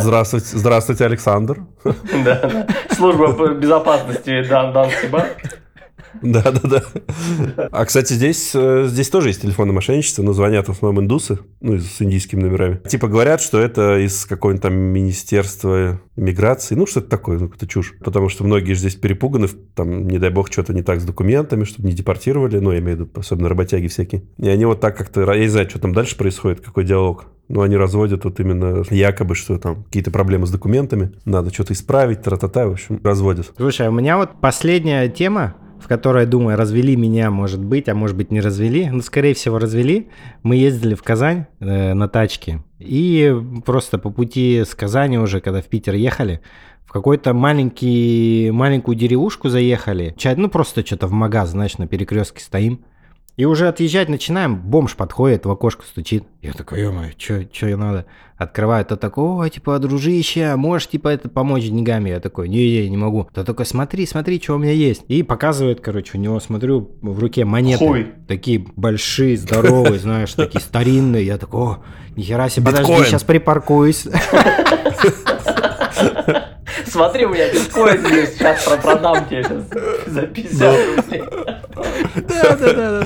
здравствуйте, 0.02 0.58
здравствуйте, 0.58 1.06
Александр. 1.06 1.60
Да, 1.84 2.36
да. 2.36 2.68
Служба 2.92 3.50
безопасности 3.54 4.44
Дан 4.48 4.74
Данский 4.74 5.08
банк. 5.10 5.28
Да, 6.22 6.44
да, 6.44 6.62
да. 6.64 6.84
А, 7.72 7.86
кстати, 7.86 8.14
здесь, 8.14 8.52
э, 8.54 8.86
здесь 8.88 9.10
тоже 9.10 9.30
есть 9.30 9.42
телефонное 9.42 9.74
мошенничество, 9.74 10.24
но 10.24 10.34
звонят 10.34 10.68
в 10.68 10.72
основном 10.72 11.04
индусы, 11.04 11.40
ну, 11.62 11.78
с 11.78 12.02
индийскими 12.02 12.42
номерами. 12.42 12.80
Типа 12.88 13.08
говорят, 13.08 13.42
что 13.42 13.60
это 13.60 14.00
из 14.00 14.26
какого-нибудь 14.26 14.62
там 14.62 14.74
министерства 14.74 16.00
иммиграции, 16.16 16.76
ну, 16.76 16.86
что-то 16.86 17.10
такое, 17.10 17.40
ну, 17.40 17.48
какая-то 17.48 17.68
чушь. 17.68 17.96
Потому 18.04 18.30
что 18.30 18.44
многие 18.44 18.74
же 18.74 18.82
здесь 18.82 18.96
перепуганы, 18.96 19.48
там, 19.76 20.08
не 20.08 20.20
дай 20.20 20.30
бог, 20.30 20.52
что-то 20.52 20.74
не 20.74 20.84
так 20.84 21.02
с 21.02 21.06
документами, 21.06 21.64
чтобы 21.64 21.88
не 21.88 21.96
депортировали, 21.96 22.60
ну, 22.60 22.72
я 22.72 22.80
имею 22.80 22.98
в 22.98 23.00
виду, 23.02 23.12
особенно 23.16 23.50
работяги 23.50 23.88
всякие. 23.88 24.24
И 24.38 24.48
они 24.48 24.66
вот 24.66 24.80
так 24.80 24.98
как-то, 24.98 25.22
я 25.32 25.40
не 25.40 25.48
знаю, 25.48 25.70
что 25.70 25.80
там 25.80 25.94
дальше 25.94 26.18
происходит, 26.18 26.62
какой 26.62 26.84
диалог. 26.84 27.26
Но 27.50 27.62
они 27.62 27.76
разводят 27.76 28.24
вот 28.24 28.40
именно 28.40 28.84
якобы, 28.90 29.36
что 29.36 29.58
там 29.58 29.84
какие-то 29.84 30.12
проблемы 30.12 30.48
с 30.48 30.50
документами, 30.50 31.12
надо 31.26 31.54
что-то 31.54 31.74
исправить, 31.74 32.22
тра-та-та, 32.22 32.68
в 32.68 32.72
общем, 32.72 33.02
разводят. 33.04 33.52
Слушай, 33.58 33.88
а 33.88 33.90
у 33.90 33.94
меня 33.94 34.18
вот 34.18 34.40
последняя 34.40 35.10
тема, 35.10 35.56
в 35.84 35.88
которой, 35.90 36.26
думаю, 36.26 36.58
развели 36.58 36.96
меня, 36.96 37.30
может 37.30 37.62
быть, 37.62 37.90
а 37.90 37.94
может 37.94 38.16
быть 38.16 38.32
не 38.32 38.40
развели. 38.40 38.90
Ну, 38.90 39.02
скорее 39.02 39.34
всего, 39.34 39.60
развели. 39.60 40.08
Мы 40.42 40.56
ездили 40.56 40.96
в 40.96 41.04
Казань 41.04 41.48
э, 41.60 41.94
на 41.94 42.08
тачке. 42.08 42.64
И 42.80 43.36
просто 43.66 43.98
по 43.98 44.10
пути 44.10 44.64
с 44.66 44.74
Казани 44.76 45.20
уже, 45.20 45.42
когда 45.42 45.62
в 45.62 45.66
Питер 45.66 45.96
ехали, 45.96 46.40
в 46.86 46.94
какой-то 46.94 47.34
маленький, 47.34 48.50
маленькую 48.52 48.96
деревушку 48.96 49.50
заехали. 49.50 50.16
Чай, 50.18 50.36
ну, 50.38 50.48
просто 50.48 50.86
что-то 50.86 51.08
в 51.08 51.12
магаз, 51.12 51.50
знаешь, 51.50 51.78
на 51.78 51.86
перекрестке 51.86 52.42
стоим. 52.42 52.86
И 53.36 53.46
уже 53.46 53.68
отъезжать 53.68 54.10
начинаем, 54.10 54.56
бомж 54.58 54.96
подходит, 54.96 55.46
в 55.46 55.50
окошко 55.50 55.84
стучит. 55.86 56.24
Я 56.44 56.54
такой, 56.54 56.82
ё-моё, 56.82 57.14
чё, 57.18 57.44
чё 57.46 57.76
надо? 57.78 58.06
Открывает, 58.38 58.90
то 58.90 58.96
такой, 58.96 59.48
о, 59.48 59.50
типа, 59.50 59.80
дружище, 59.80 60.56
можешь, 60.56 60.88
типа, 60.90 61.08
это 61.08 61.30
помочь 61.30 61.64
деньгами? 61.64 62.12
Я 62.12 62.20
такой, 62.20 62.48
не-не, 62.48 62.90
не 62.90 62.98
могу. 62.98 63.28
То 63.34 63.44
такой, 63.44 63.66
смотри, 63.66 64.06
смотри, 64.06 64.40
что 64.40 64.56
у 64.56 64.58
меня 64.60 64.74
есть. 64.74 65.04
И 65.08 65.24
показывает, 65.24 65.82
короче, 65.82 66.18
у 66.18 66.22
него, 66.22 66.40
смотрю, 66.40 66.92
в 67.02 67.18
руке 67.18 67.44
монеты. 67.44 67.84
Хуй. 67.88 68.08
Такие 68.28 68.66
большие, 68.76 69.36
здоровые, 69.38 69.98
знаешь, 70.00 70.32
такие 70.34 70.62
старинные. 70.62 71.26
Я 71.26 71.40
такой, 71.40 71.62
о, 71.62 71.84
нихера 72.16 72.50
себе, 72.50 72.68
подожди, 72.68 72.94
сейчас 73.06 73.24
припаркуюсь. 73.24 74.06
Смотри, 76.94 77.26
у 77.26 77.30
меня 77.30 77.52
биткоин 77.52 78.06
есть, 78.06 78.38
сейчас 78.38 78.64
про- 78.66 78.78
продам 78.78 79.26
тебе 79.28 79.44
сейчас 79.44 79.64
за 80.06 80.22
50 80.28 80.78
рублей. 80.98 81.24
Да-да-да. 82.16 83.04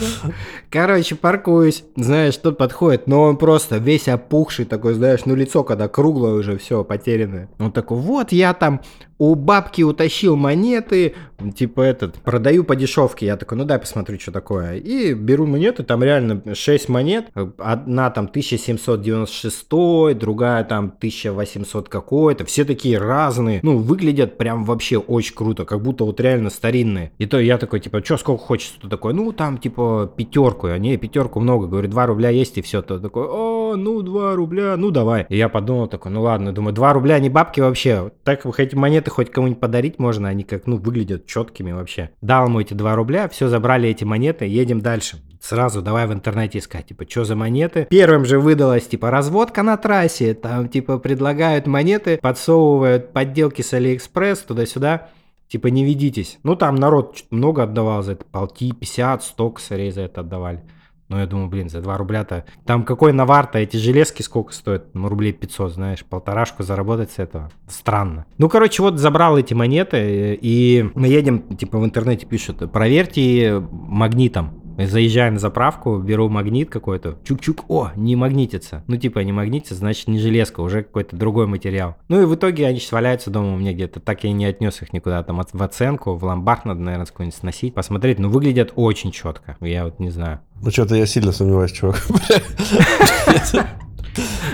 Короче, 0.70 1.16
паркуюсь, 1.16 1.86
знаешь, 1.96 2.36
тот 2.36 2.58
подходит, 2.58 3.08
но 3.08 3.24
он 3.24 3.38
просто 3.38 3.78
весь 3.78 4.10
опухший 4.10 4.66
такой, 4.66 4.94
знаешь, 4.94 5.22
ну 5.26 5.36
лицо 5.36 5.64
когда 5.64 5.88
круглое 5.88 6.34
уже, 6.34 6.58
все, 6.58 6.84
потерянное. 6.84 7.48
Он 7.60 7.72
такой, 7.72 7.98
вот 7.98 8.34
я 8.34 8.54
там 8.54 8.82
у 9.20 9.36
бабки 9.36 9.82
утащил 9.82 10.36
монеты, 10.36 11.16
типа 11.56 11.82
этот, 11.82 12.16
продаю 12.16 12.64
по 12.64 12.76
дешевке. 12.76 13.26
Я 13.26 13.38
такой, 13.38 13.58
ну 13.58 13.66
дай 13.66 13.80
посмотрю, 13.80 14.20
что 14.20 14.32
такое. 14.32 14.76
И 14.76 15.14
беру 15.14 15.46
монеты, 15.46 15.84
там 15.84 16.04
реально 16.04 16.42
6 16.54 16.90
монет, 16.90 17.28
одна 17.58 18.10
там 18.10 18.26
1796, 18.26 20.18
другая 20.18 20.64
там 20.64 20.94
1800 20.98 21.90
какой-то, 21.90 22.46
все 22.46 22.66
такие 22.66 22.98
разные, 22.98 23.60
ну 23.64 23.78
выглядят 23.78 24.38
прям 24.38 24.66
вообще 24.66 24.98
очень 24.98 25.36
круто, 25.36 25.66
как 25.66 25.82
будто 25.82 26.04
вот 26.04 26.20
реально 26.20 26.50
старинные. 26.50 27.12
И 27.18 27.26
то 27.26 27.40
я 27.40 27.58
такой, 27.58 27.80
типа, 27.80 28.04
что 28.04 28.18
сколько 28.18 28.44
хочешь? 28.44 28.70
То 28.82 28.88
такой, 28.88 29.14
ну 29.14 29.32
там 29.32 29.58
типа 29.58 30.12
пятерку, 30.16 30.68
не, 30.68 30.98
пятерку 30.98 31.40
много, 31.40 31.68
говорю, 31.68 31.90
2 31.90 32.06
рубля 32.06 32.30
есть 32.30 32.58
и 32.58 32.62
все. 32.62 32.82
То 32.82 33.00
такой, 33.00 33.26
о, 33.28 33.76
ну 33.76 34.02
2 34.02 34.36
рубля, 34.36 34.78
ну 34.78 34.92
давай. 34.92 35.26
И 35.30 35.38
я 35.38 35.50
подумал 35.50 35.88
такой, 35.88 36.12
ну 36.12 36.22
ладно, 36.22 36.54
думаю, 36.54 36.74
2 36.74 36.94
рубля 36.94 37.20
не 37.20 37.30
бабки 37.30 37.60
вообще, 37.60 38.12
так 38.24 38.46
эти 38.60 38.76
монеты 38.76 39.07
хоть 39.10 39.32
кому-нибудь 39.32 39.60
подарить 39.60 40.00
можно, 40.00 40.30
они 40.30 40.44
как, 40.44 40.68
ну, 40.68 40.78
выглядят 40.78 41.26
четкими 41.26 41.72
вообще. 41.72 42.12
Дал 42.22 42.48
ему 42.48 42.62
эти 42.62 42.74
2 42.74 42.96
рубля, 42.96 43.28
все, 43.30 43.48
забрали 43.48 43.90
эти 43.90 44.04
монеты, 44.04 44.46
едем 44.46 44.82
дальше. 44.82 45.18
Сразу 45.40 45.82
давай 45.82 46.08
в 46.08 46.14
интернете 46.14 46.60
искать, 46.60 46.88
типа, 46.88 47.06
что 47.08 47.24
за 47.24 47.36
монеты. 47.36 47.88
Первым 47.90 48.26
же 48.26 48.40
выдалось, 48.40 48.88
типа, 48.88 49.12
разводка 49.12 49.64
на 49.64 49.78
трассе, 49.78 50.34
там, 50.34 50.68
типа, 50.68 50.98
предлагают 50.98 51.68
монеты, 51.68 52.18
подсовывают 52.22 53.14
подделки 53.14 53.62
с 53.62 53.74
Алиэкспресс 53.74 54.40
туда-сюда. 54.40 55.10
Типа, 55.48 55.68
не 55.68 55.86
ведитесь. 55.86 56.40
Ну, 56.44 56.56
там 56.56 56.76
народ 56.76 57.24
много 57.30 57.64
отдавал 57.64 58.04
за 58.04 58.14
это, 58.14 58.26
полти, 58.26 58.74
50, 58.74 59.24
100 59.24 59.50
косарей 59.52 59.92
за 59.92 60.02
это 60.02 60.22
отдавали. 60.22 60.62
Ну, 61.10 61.18
я 61.18 61.26
думаю, 61.26 61.48
блин, 61.48 61.70
за 61.70 61.82
2 61.82 61.98
рубля-то... 61.98 62.44
Там 62.66 62.84
какой 62.84 63.14
навар-то, 63.14 63.60
эти 63.60 63.78
железки 63.78 64.22
сколько 64.22 64.54
стоят? 64.54 64.94
Ну, 64.94 65.08
рублей 65.08 65.32
500, 65.32 65.72
знаешь, 65.72 66.04
полторашку 66.04 66.64
заработать 66.64 67.12
с 67.12 67.20
этого. 67.20 67.50
Странно. 67.68 68.26
Ну, 68.38 68.50
короче, 68.50 68.84
вот 68.84 69.00
забрал 69.00 69.38
эти 69.38 69.54
монеты, 69.54 69.98
э, 69.98 70.38
и 70.42 70.90
мы 70.96 71.08
едем, 71.08 71.56
типа, 71.56 71.78
в 71.78 71.86
интернете 71.86 72.26
пишут, 72.26 72.72
проверьте 72.72 73.64
магнитом. 73.72 74.62
Заезжаю 74.78 75.34
на 75.34 75.40
заправку, 75.40 75.98
беру 75.98 76.30
магнит 76.30 76.70
какой-то, 76.70 77.18
чук-чук, 77.24 77.66
о, 77.68 77.92
не 77.96 78.16
магнитится. 78.16 78.84
Ну, 78.88 78.96
типа, 78.98 79.20
не 79.20 79.32
магнитится, 79.32 79.74
значит, 79.76 80.08
не 80.08 80.20
железка, 80.20 80.62
уже 80.62 80.84
какой-то 80.84 81.16
другой 81.16 81.48
материал. 81.48 81.96
Ну, 82.10 82.22
и 82.22 82.26
в 82.26 82.36
итоге 82.36 82.68
они 82.68 82.80
сейчас 82.80 82.92
валяются 82.92 83.32
дома 83.32 83.54
у 83.54 83.58
меня 83.58 83.74
где-то. 83.74 84.00
Так 84.00 84.24
я 84.24 84.30
и 84.30 84.34
не 84.34 84.46
отнес 84.46 84.82
их 84.84 84.94
никуда 84.94 85.24
там 85.24 85.42
в 85.52 85.64
оценку, 85.64 86.14
в 86.14 86.24
ломбард 86.24 86.66
надо, 86.66 86.82
наверное, 86.82 87.08
какой-нибудь 87.08 87.38
сносить, 87.38 87.74
посмотреть. 87.74 88.20
Ну, 88.20 88.30
выглядят 88.30 88.72
очень 88.76 89.12
четко, 89.12 89.58
я 89.62 89.86
вот 89.86 90.00
не 90.00 90.12
знаю. 90.12 90.42
Ну, 90.62 90.70
что-то 90.70 90.96
я 90.96 91.06
сильно 91.08 91.32
сомневаюсь, 91.32 91.72
чувак. 91.72 91.98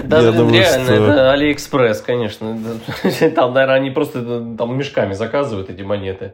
Да, 0.03 0.17
Я 0.19 0.31
блин, 0.31 0.37
думаю, 0.37 0.53
реально, 0.55 0.83
что- 0.85 0.93
это 0.93 1.31
Алиэкспресс, 1.31 2.01
конечно. 2.01 2.57
Там, 3.35 3.53
наверное, 3.53 3.75
они 3.77 3.91
просто 3.91 4.55
там 4.57 4.77
мешками 4.77 5.13
заказывают 5.13 5.69
эти 5.69 5.81
монеты. 5.83 6.33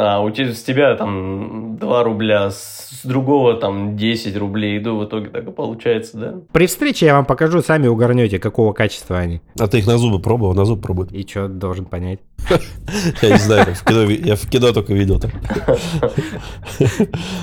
А 0.00 0.20
у 0.20 0.30
тебя, 0.30 0.54
с 0.54 0.62
тебя 0.62 0.94
там 0.94 1.76
2 1.76 2.02
рубля, 2.04 2.50
с 2.50 3.00
другого 3.02 3.54
там 3.54 3.96
10 3.96 4.36
рублей, 4.36 4.76
и 4.76 4.78
в 4.78 5.04
итоге 5.04 5.28
так 5.28 5.46
и 5.48 5.50
получается, 5.50 6.16
да? 6.16 6.34
При 6.52 6.66
встрече 6.66 7.06
я 7.06 7.14
вам 7.14 7.24
покажу, 7.24 7.62
сами 7.62 7.88
угорнете, 7.88 8.38
какого 8.38 8.72
качества 8.72 9.18
они. 9.18 9.40
А 9.58 9.66
ты 9.66 9.78
их 9.78 9.86
на 9.88 9.98
зубы 9.98 10.20
пробовал? 10.20 10.54
На 10.54 10.64
зуб 10.64 10.82
пробует. 10.82 11.10
И 11.12 11.26
что 11.28 11.48
должен 11.48 11.84
понять. 11.84 12.20
Я 13.22 13.30
не 13.30 13.38
знаю, 13.38 13.66
я 14.24 14.36
в 14.36 14.48
кино 14.48 14.72
только 14.72 14.94
видел 14.94 15.18
так. 15.18 15.32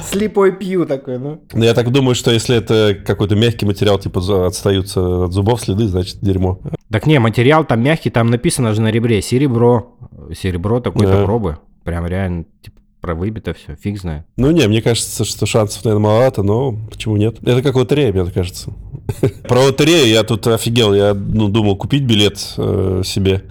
Слепой 0.09 0.53
пью 0.53 0.85
такой, 0.85 1.19
ну. 1.19 1.41
Но 1.53 1.65
я 1.65 1.73
так 1.73 1.91
думаю, 1.91 2.15
что 2.15 2.31
если 2.31 2.55
это 2.55 2.95
какой-то 3.05 3.35
мягкий 3.35 3.65
материал, 3.65 3.99
типа 3.99 4.47
отстаются 4.47 5.25
от 5.25 5.33
зубов 5.33 5.61
следы, 5.61 5.87
значит 5.87 6.19
дерьмо. 6.21 6.59
Так 6.89 7.05
не, 7.05 7.19
материал 7.19 7.65
там 7.65 7.83
мягкий, 7.83 8.09
там 8.09 8.31
написано 8.31 8.73
же 8.73 8.81
на 8.81 8.89
ребре 8.89 9.21
серебро. 9.21 9.97
Серебро 10.33 10.79
такой-то 10.79 11.25
пробы. 11.25 11.57
Прям 11.85 12.07
реально, 12.07 12.45
типа, 12.63 12.81
провыбито 12.99 13.53
все, 13.53 13.75
фиг 13.75 13.99
знает. 13.99 14.25
Ну 14.37 14.49
не, 14.49 14.67
мне 14.67 14.81
кажется, 14.81 15.23
что 15.23 15.45
шансов, 15.45 15.85
наверное, 15.85 16.03
маловато, 16.03 16.41
но 16.41 16.75
почему 16.89 17.15
нет? 17.15 17.37
Это 17.43 17.61
как 17.61 17.75
лотерея, 17.75 18.11
мне 18.11 18.25
кажется. 18.31 18.73
Про 19.47 19.61
лотерею 19.61 20.07
я 20.07 20.23
тут 20.23 20.47
офигел. 20.47 20.95
Я 20.95 21.13
ну, 21.13 21.47
думал 21.47 21.75
купить 21.75 22.03
билет 22.03 22.39
э, 22.57 23.03
себе. 23.05 23.43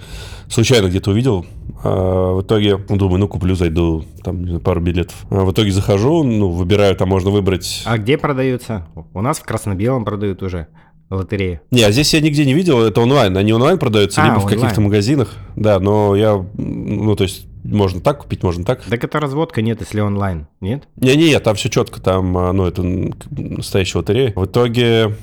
Случайно 0.49 0.89
где-то 0.89 1.13
увидел. 1.13 1.47
А 1.85 2.35
в 2.35 2.43
итоге 2.43 2.81
ну, 2.89 2.97
думаю, 2.97 3.21
ну 3.21 3.29
куплю, 3.29 3.55
зайду, 3.55 4.05
там 4.25 4.41
не 4.41 4.47
знаю, 4.47 4.61
пару 4.61 4.81
билетов. 4.81 5.25
А 5.31 5.45
в 5.45 5.53
итоге 5.53 5.71
захожу, 5.71 6.25
ну, 6.25 6.51
выбираю, 6.51 6.97
там 6.97 7.09
можно 7.11 7.31
выбрать... 7.31 7.83
А 7.85 7.99
где 7.99 8.19
продаются? 8.19 8.89
У 9.13 9.21
нас 9.21 9.39
в 9.39 9.45
красно-белом 9.45 10.05
продают 10.05 10.43
уже 10.43 10.67
лотереи. 11.09 11.61
Не, 11.71 11.85
а 11.85 11.93
здесь 11.93 12.13
я 12.15 12.21
нигде 12.21 12.45
не 12.45 12.55
видел, 12.55 12.83
это 12.83 13.01
онлайн. 13.01 13.37
Они 13.37 13.53
онлайн 13.53 13.79
продаются, 13.79 14.23
А, 14.23 14.27
либо 14.27 14.41
в 14.41 14.47
каких-то 14.47 14.81
магазинах. 14.81 15.33
Да, 15.55 15.79
но 15.79 16.17
я, 16.17 16.45
ну, 16.57 17.15
то 17.15 17.23
есть, 17.23 17.47
можно 17.65 18.01
так 18.01 18.19
купить, 18.23 18.43
можно 18.43 18.65
так. 18.65 18.83
Так 18.85 19.03
это 19.03 19.19
разводка 19.21 19.63
нет, 19.63 19.81
если 19.81 20.01
онлайн, 20.01 20.47
нет? 20.61 20.87
Не-не, 20.97 21.39
там 21.41 21.57
все 21.57 21.69
четко, 21.69 22.01
там, 22.01 22.37
а, 22.37 22.53
ну, 22.53 22.67
это 22.67 22.83
настоящая 23.31 23.99
лотерея. 23.99 24.33
В 24.37 24.45
итоге 24.47 25.17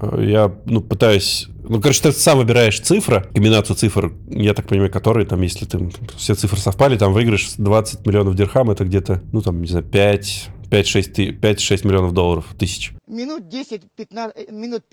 э, 0.00 0.24
я, 0.24 0.54
ну, 0.66 0.80
пытаюсь... 0.80 1.48
Ну, 1.68 1.80
короче, 1.80 2.02
ты 2.02 2.12
сам 2.12 2.38
выбираешь 2.38 2.80
цифры, 2.80 3.24
комбинацию 3.34 3.76
цифр, 3.76 4.12
я 4.28 4.54
так 4.54 4.66
понимаю, 4.68 4.90
которые 4.90 5.26
там, 5.26 5.40
если 5.42 5.64
ты, 5.66 5.90
все 6.16 6.34
цифры 6.34 6.58
совпали, 6.60 6.96
там 6.96 7.12
выигрыш 7.12 7.54
20 7.56 8.06
миллионов 8.06 8.34
дирхам, 8.34 8.70
это 8.70 8.84
где-то, 8.84 9.22
ну, 9.32 9.42
там, 9.42 9.60
не 9.60 9.68
знаю, 9.68 9.84
5, 9.84 10.48
5-6, 10.70 11.02
ты- 11.12 11.30
5-6 11.30 11.86
миллионов 11.86 12.12
долларов, 12.12 12.46
тысяч, 12.58 12.92
Минут 13.06 13.48
10, 13.48 13.82
15, 13.96 14.36
э, 14.36 14.52
минут 14.52 14.84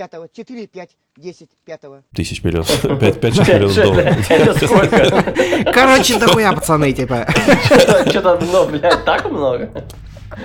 5, 0.00 0.08
10, 0.08 0.08
пятого, 0.08 0.28
4, 0.34 0.66
5, 0.66 0.90
10, 1.18 1.48
пятого. 1.64 2.02
тысяч 2.14 2.42
миллионов, 2.42 2.84
5-6 2.84 3.54
миллионов 3.54 3.74
долларов. 3.74 4.30
Это 4.30 4.66
сколько? 4.66 5.72
Короче, 5.72 6.18
дохуя, 6.18 6.52
пацаны, 6.52 6.92
типа. 6.92 7.26
Что-то 8.08 8.38
много, 8.40 8.78
блядь, 8.78 9.04
так 9.04 9.30
много? 9.30 9.70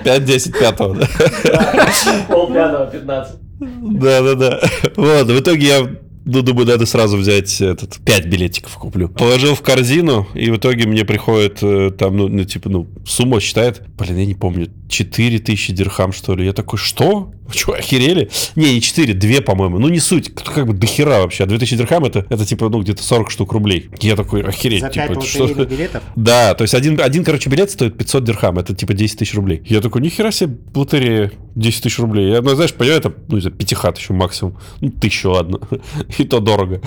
5-10 0.04 0.60
пятого, 0.60 0.96
да. 0.96 1.08
Пол 2.28 2.48
пятого, 2.52 2.88
15. 2.88 3.36
Да-да-да. 3.60 4.60
Вот, 4.98 5.28
в 5.28 5.40
итоге 5.40 5.68
я 5.68 5.90
ну, 6.26 6.42
думаю, 6.42 6.68
надо 6.68 6.86
сразу 6.88 7.18
взять 7.18 7.62
этот, 7.62 7.98
5 8.04 8.26
билетиков 8.26 8.76
куплю. 8.76 9.10
Положил 9.10 9.54
в 9.54 9.62
корзину, 9.62 10.28
и 10.34 10.50
в 10.50 10.58
итоге 10.58 10.88
мне 10.88 11.06
приходит 11.06 11.60
э, 11.62 11.92
там, 11.92 12.18
ну, 12.18 12.28
ну, 12.28 12.44
типа, 12.44 12.68
ну, 12.68 12.88
сумма 13.06 13.40
считает, 13.40 13.84
блин, 13.96 14.18
я 14.18 14.26
не 14.26 14.34
помню, 14.34 14.72
4 14.88 15.40
тысячи 15.40 15.74
дирхам, 15.74 16.14
что 16.14 16.36
ли. 16.36 16.46
Я 16.46 16.54
такой, 16.54 16.80
что? 16.80 17.32
Вы 17.48 17.54
что, 17.54 17.74
охерели? 17.74 18.30
Не, 18.56 18.74
не 18.74 18.82
4, 18.82 19.14
2, 19.14 19.42
по-моему. 19.42 19.78
Ну, 19.78 19.90
не 19.90 20.00
суть, 20.00 20.34
как 20.34 20.66
бы 20.66 20.74
дохера 20.74 21.20
вообще. 21.20 21.44
А 21.44 21.48
2000 21.48 21.78
дирхам 21.78 22.06
это, 22.06 22.26
это 22.30 22.46
типа, 22.46 22.70
ну, 22.70 22.82
где-то 22.82 23.04
40 23.04 23.30
штук 23.30 23.52
рублей. 23.52 23.90
Я 24.00 24.16
такой, 24.16 24.42
охереть. 24.42 24.82
За 24.82 24.90
типа, 24.90 25.08
пять 25.08 25.18
это 25.18 25.26
что? 25.28 25.66
билетов? 25.66 26.04
Да, 26.16 26.56
то 26.56 26.64
есть 26.64 26.74
один, 26.74 27.00
один, 27.00 27.24
короче, 27.24 27.50
билет 27.50 27.70
стоит 27.70 27.98
500 27.98 28.24
дирхам, 28.24 28.58
это 28.58 28.76
типа 28.76 28.94
10 28.94 29.20
тысяч 29.20 29.36
рублей. 29.36 29.62
Я 29.66 29.82
такой, 29.82 30.02
нихера 30.02 30.32
себе, 30.32 30.58
лотерея, 30.74 31.32
10 31.56 31.84
тысяч 31.84 32.00
рублей. 32.00 32.32
Я, 32.32 32.42
ну, 32.42 32.56
знаешь, 32.56 32.74
понимаю, 32.74 33.00
это, 33.00 33.14
ну, 33.28 33.40
знаю, 33.40 33.56
пятихат 33.56 33.98
еще 33.98 34.14
максимум. 34.14 34.58
Ну, 34.82 34.90
тысячу, 34.90 35.32
ладно. 35.32 35.60
И 36.18 36.24
то 36.24 36.40
дорого. 36.40 36.82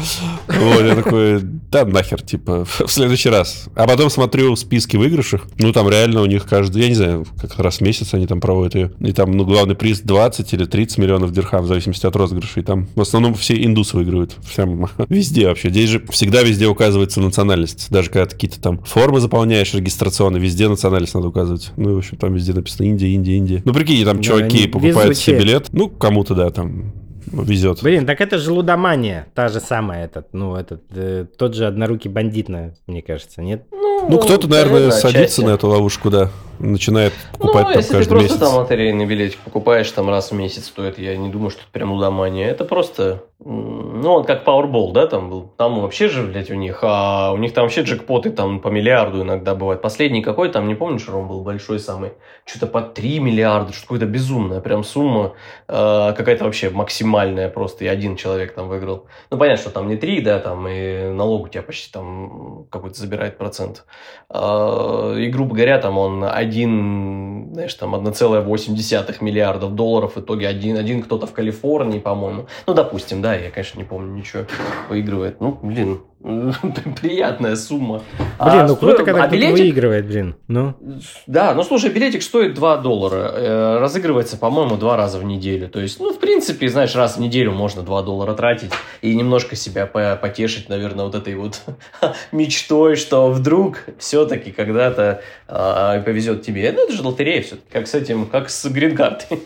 Вот, 0.49 0.85
я 0.85 0.97
такой, 0.97 1.41
да 1.71 1.85
нахер, 1.85 2.21
типа, 2.23 2.65
в 2.87 2.89
следующий 2.89 3.29
раз. 3.29 3.67
А 3.77 3.87
потом 3.87 4.11
смотрю 4.11 4.57
списки 4.57 4.97
выигрышей, 4.97 5.41
ну, 5.59 5.73
там 5.73 5.89
реально 5.89 6.23
у 6.23 6.27
них 6.27 6.47
каждый, 6.47 6.83
я 6.83 6.89
не 6.89 6.95
знаю, 6.95 7.27
как 7.41 7.59
раз 7.59 7.81
месяц 7.89 8.15
они 8.15 8.27
там 8.27 8.41
проводят 8.41 8.75
ее. 8.75 8.91
И 9.01 9.13
там, 9.13 9.33
ну, 9.33 9.45
главный 9.45 9.75
приз 9.75 10.01
20 10.01 10.53
или 10.53 10.65
30 10.65 10.99
миллионов 10.99 11.33
дирхам, 11.33 11.65
в 11.65 11.67
зависимости 11.67 12.07
от 12.07 12.15
розыгрышей. 12.17 12.63
Там 12.63 12.87
в 12.95 13.01
основном 13.01 13.35
все 13.35 13.55
индусы 13.65 13.97
выигрывают. 13.97 14.37
Всем 14.47 14.87
везде 15.09 15.47
вообще. 15.49 15.71
Здесь 15.71 15.91
же 15.91 16.05
всегда 16.11 16.43
везде 16.43 16.67
указывается 16.67 17.21
национальность. 17.21 17.89
Даже 17.91 18.11
когда 18.11 18.27
какие-то 18.29 18.61
там 18.61 18.79
формы 18.85 19.21
заполняешь 19.21 19.75
регистрационные, 19.75 20.41
везде 20.41 20.69
национальность 20.69 21.15
надо 21.15 21.29
указывать. 21.29 21.73
Ну, 21.77 21.91
и, 21.91 21.95
в 21.95 21.99
общем, 21.99 22.17
там 22.19 22.35
везде 22.35 22.53
написано 22.53 22.87
Индия, 22.87 23.09
Индия, 23.15 23.37
Индия. 23.37 23.63
Ну, 23.65 23.73
прикинь, 23.73 24.05
там 24.05 24.19
Да, 24.19 24.23
чуваки 24.23 24.69
покупают 24.69 25.17
себе 25.17 25.37
везучие. 25.37 25.39
билет. 25.39 25.69
Ну, 25.73 25.89
кому-то, 25.89 26.35
да, 26.35 26.51
там 26.51 26.93
везет. 27.33 27.83
Блин, 27.83 28.07
так 28.07 28.21
это 28.21 28.39
же 28.39 28.53
лудомания, 28.53 29.27
та 29.35 29.49
же 29.49 29.61
самая, 29.61 30.05
этот, 30.05 30.29
ну, 30.33 30.55
этот, 30.55 30.83
э, 30.91 31.27
тот 31.37 31.55
же 31.55 31.67
однорукий 31.67 32.11
бандит, 32.11 32.49
мне 32.49 33.03
кажется, 33.03 33.43
нет? 33.43 33.67
Ну, 33.71 33.88
кто-то, 34.19 34.49
наверное, 34.49 34.91
садится 34.91 35.45
на 35.45 35.51
эту 35.51 35.69
ловушку, 35.69 36.11
да. 36.11 36.31
Начинает 36.59 37.13
покупать 37.33 37.67
ну, 37.67 37.73
там 37.73 37.77
если 37.77 37.89
ты 37.91 37.97
каждый 37.99 38.11
просто 38.11 38.35
месяц. 38.35 38.39
там 38.41 38.55
лотерейный 38.57 39.07
билетик 39.07 39.39
покупаешь 39.39 39.91
там 39.93 40.09
раз 40.09 40.33
в 40.33 40.35
месяц 40.35 40.67
стоит, 40.67 40.99
я 40.99 41.17
не 41.17 41.29
думаю, 41.29 41.51
что 41.51 41.61
это 41.61 41.71
прям 41.71 41.93
лудомания. 41.93 42.49
Это 42.49 42.65
просто, 42.65 43.23
ну, 43.39 44.15
вот 44.15 44.27
как 44.27 44.45
Powerball, 44.45 44.93
да, 44.93 45.07
там 45.07 45.31
был. 45.31 45.53
Там 45.57 45.81
вообще 45.81 46.09
же, 46.09 46.25
блядь, 46.25 46.51
у 46.51 46.55
них, 46.55 46.81
а 46.83 47.33
у 47.33 47.37
них 47.37 47.55
там 47.55 47.65
вообще 47.65 47.83
джекпоты 47.83 48.31
там 48.31 48.59
по 48.59 48.69
миллиарду 48.69 49.23
иногда 49.23 49.55
бывают. 49.55 49.83
Последний 49.83 50.21
какой 50.21 50.49
там, 50.49 50.67
не 50.67 50.75
помню, 50.75 50.99
что 50.99 51.17
он 51.17 51.29
был 51.29 51.43
большой 51.43 51.79
самый. 51.79 52.11
Что-то 52.45 52.67
по 52.67 52.83
3 52.83 53.21
миллиарда, 53.21 53.73
что 53.73 53.87
какая-то 53.87 54.07
безумная 54.07 54.61
прям 54.61 54.83
сумма. 54.83 55.35
э, 55.69 56.13
какая-то 56.17 56.45
вообще 56.45 56.71
максимальная 56.71 57.49
просто, 57.49 57.85
и 57.85 57.89
один 57.89 58.17
человек 58.17 58.55
там 58.55 58.69
выиграл. 58.69 59.07
Ну, 59.31 59.39
понятно, 59.39 59.63
что 59.63 59.71
там 59.71 59.87
не 59.87 59.97
3, 59.97 60.23
да, 60.23 60.41
там 60.41 60.67
и 60.67 61.13
налог 61.13 61.45
у 61.45 61.49
тебя 61.49 61.63
почти 61.63 61.93
там 61.93 62.67
какой-то 62.71 62.99
забирает 62.99 63.39
процент. 63.39 63.85
А, 64.31 65.15
И, 65.17 65.29
грубо 65.29 65.55
говоря, 65.55 65.79
там 65.79 65.99
он 65.99 66.25
один, 66.25 67.51
знаешь, 67.53 67.75
там 67.75 67.95
1,8 67.95 69.17
миллиардов 69.21 69.75
долларов, 69.75 70.17
в 70.17 70.21
итоге 70.21 70.49
один, 70.49 70.77
один 70.77 71.03
кто-то 71.03 71.27
в 71.27 71.33
Калифорнии, 71.33 71.99
по-моему. 71.99 72.47
Ну, 72.67 72.75
допустим, 72.75 73.23
да, 73.23 73.35
я, 73.35 73.51
конечно, 73.51 73.79
не 73.79 73.85
помню 73.85 74.15
ничего, 74.15 74.45
выигрывает. 74.89 75.41
Ну, 75.41 75.59
блин, 75.63 76.01
приятная 77.01 77.55
сумма. 77.57 78.03
Блин, 78.19 78.29
А 78.39 78.67
ну 78.67 78.77
круто, 78.77 78.97
сто- 78.97 79.05
когда 79.05 79.25
а 79.25 79.27
кто-то 79.29 79.37
билетик- 79.41 79.53
выигрывает, 79.53 80.07
блин. 80.07 80.35
Ну, 80.49 80.75
да, 81.27 81.55
ну 81.55 81.63
слушай, 81.63 81.91
билетик 81.91 82.23
стоит 82.23 82.55
2 82.55 82.77
доллара. 82.79 83.33
Э, 83.35 83.79
разыгрывается, 83.79 84.37
по-моему, 84.37 84.77
два 84.77 84.97
раза 84.97 85.19
в 85.19 85.25
неделю. 85.25 85.69
То 85.69 85.81
есть, 85.81 86.01
ну, 86.01 86.13
в 86.13 86.19
принципе, 86.19 86.69
знаешь, 86.69 86.95
раз 86.97 87.17
в 87.17 87.21
неделю 87.21 87.53
можно 87.53 87.83
2 87.83 88.03
доллара 88.03 88.35
тратить 88.35 88.73
и 89.01 89.15
немножко 89.15 89.55
себя 89.57 89.87
по- 89.87 90.17
потешить, 90.21 90.69
наверное, 90.69 91.05
вот 91.05 91.15
этой 91.15 91.35
вот 91.37 91.63
мечтой, 92.33 92.97
что 92.97 93.31
вдруг 93.31 93.85
все-таки 93.99 94.51
когда-то 94.51 95.23
а, 95.47 96.01
повезет 96.01 96.43
тебе. 96.43 96.73
Ну, 96.73 96.85
это 96.85 96.93
же 96.93 97.03
лотерея 97.03 97.43
все 97.43 97.57
как 97.71 97.87
с 97.87 97.95
этим, 97.95 98.27
как 98.27 98.51
с 98.51 98.67
грин-картой. 98.69 99.43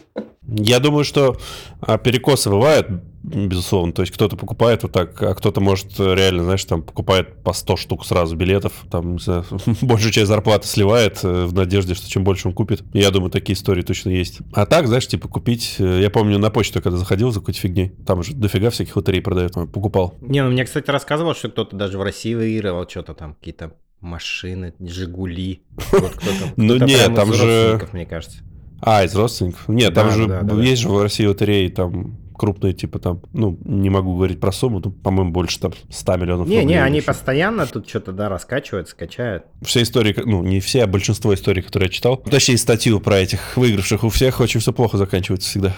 Я 0.48 0.80
думаю, 0.80 1.04
что 1.04 1.36
а, 1.80 1.98
перекосы 1.98 2.50
бывают, 2.50 2.88
безусловно. 3.22 3.92
То 3.92 4.02
есть 4.02 4.12
кто-то 4.12 4.36
покупает 4.36 4.82
вот 4.82 4.92
так, 4.92 5.20
а 5.22 5.34
кто-то, 5.34 5.60
может, 5.60 5.98
реально, 5.98 6.44
знаешь, 6.44 6.64
там 6.64 6.82
покупает 6.82 7.42
по 7.42 7.52
100 7.52 7.76
штук 7.76 8.04
сразу 8.04 8.36
билетов, 8.36 8.72
там, 8.90 9.12
не 9.14 9.18
знаю, 9.18 9.44
большую 9.82 10.12
часть 10.12 10.28
зарплаты 10.28 10.66
сливает 10.66 11.20
э, 11.22 11.44
в 11.46 11.54
надежде, 11.54 11.94
что 11.94 12.08
чем 12.10 12.24
больше 12.24 12.48
он 12.48 12.54
купит. 12.54 12.82
Я 12.92 13.10
думаю, 13.10 13.30
такие 13.30 13.54
истории 13.54 13.82
точно 13.82 14.10
есть. 14.10 14.40
А 14.52 14.66
так, 14.66 14.86
знаешь, 14.88 15.06
типа 15.06 15.28
купить... 15.28 15.76
э, 15.78 16.00
Я 16.02 16.10
помню, 16.10 16.38
на 16.38 16.50
почту, 16.50 16.82
когда 16.82 16.98
заходил 16.98 17.30
за 17.30 17.40
какой-то 17.40 17.60
фигней, 17.60 17.90
там 18.06 18.22
же 18.22 18.34
дофига 18.34 18.70
всяких 18.70 18.96
лотерей 18.96 19.22
продают. 19.22 19.56
э, 19.56 19.66
Покупал. 19.66 20.14
не, 20.20 20.42
ну 20.42 20.50
мне, 20.50 20.64
кстати, 20.64 20.90
рассказывал, 20.90 21.34
что 21.34 21.48
кто-то 21.48 21.76
даже 21.76 21.98
в 21.98 22.02
России 22.02 22.34
выигрывал 22.34 22.88
что-то 22.88 23.14
там, 23.14 23.34
какие-то 23.34 23.74
машины, 24.00 24.74
Жигули. 24.80 25.62
Вот 25.92 26.10
кто-то, 26.12 26.34
Ну 26.56 26.74
кто-то 26.76 26.84
не, 26.86 26.96
прям 26.96 27.12
из 27.12 27.16
там 27.16 27.32
же- 27.32 27.42
родственников, 27.44 27.92
мне 27.92 28.06
кажется. 28.06 28.38
А, 28.84 29.04
из 29.04 29.14
родственников? 29.14 29.68
Нет, 29.68 29.94
там 29.94 30.10
же 30.10 30.26
да, 30.26 30.40
да, 30.42 30.56
да. 30.56 30.62
есть 30.62 30.82
же 30.82 30.88
в 30.88 31.00
России 31.00 31.24
лотереи, 31.24 31.68
там 31.68 32.16
крупные, 32.42 32.72
типа 32.72 32.98
там, 32.98 33.22
ну, 33.32 33.56
не 33.64 33.88
могу 33.88 34.16
говорить 34.16 34.40
про 34.40 34.50
сумму, 34.50 34.82
ну, 34.84 34.90
по-моему, 34.90 35.30
больше 35.30 35.60
там 35.60 35.72
100 35.90 36.16
миллионов 36.16 36.48
Не, 36.48 36.56
рублей 36.56 36.66
не, 36.66 36.72
или 36.74 36.80
они 36.80 36.96
еще. 36.96 37.06
постоянно 37.06 37.66
тут 37.68 37.88
что-то, 37.88 38.10
да, 38.10 38.28
раскачивают, 38.28 38.88
скачают. 38.88 39.44
Все 39.62 39.82
истории, 39.82 40.12
ну, 40.24 40.42
не 40.42 40.58
все, 40.58 40.82
а 40.82 40.86
большинство 40.88 41.32
историй, 41.32 41.62
которые 41.62 41.86
я 41.86 41.92
читал, 41.92 42.16
точнее, 42.16 42.58
статью 42.58 42.98
про 42.98 43.18
этих 43.20 43.56
выигравших, 43.56 44.02
у 44.02 44.08
всех 44.08 44.40
очень 44.40 44.58
все 44.58 44.72
плохо 44.72 44.96
заканчивается 44.98 45.48
всегда. 45.48 45.72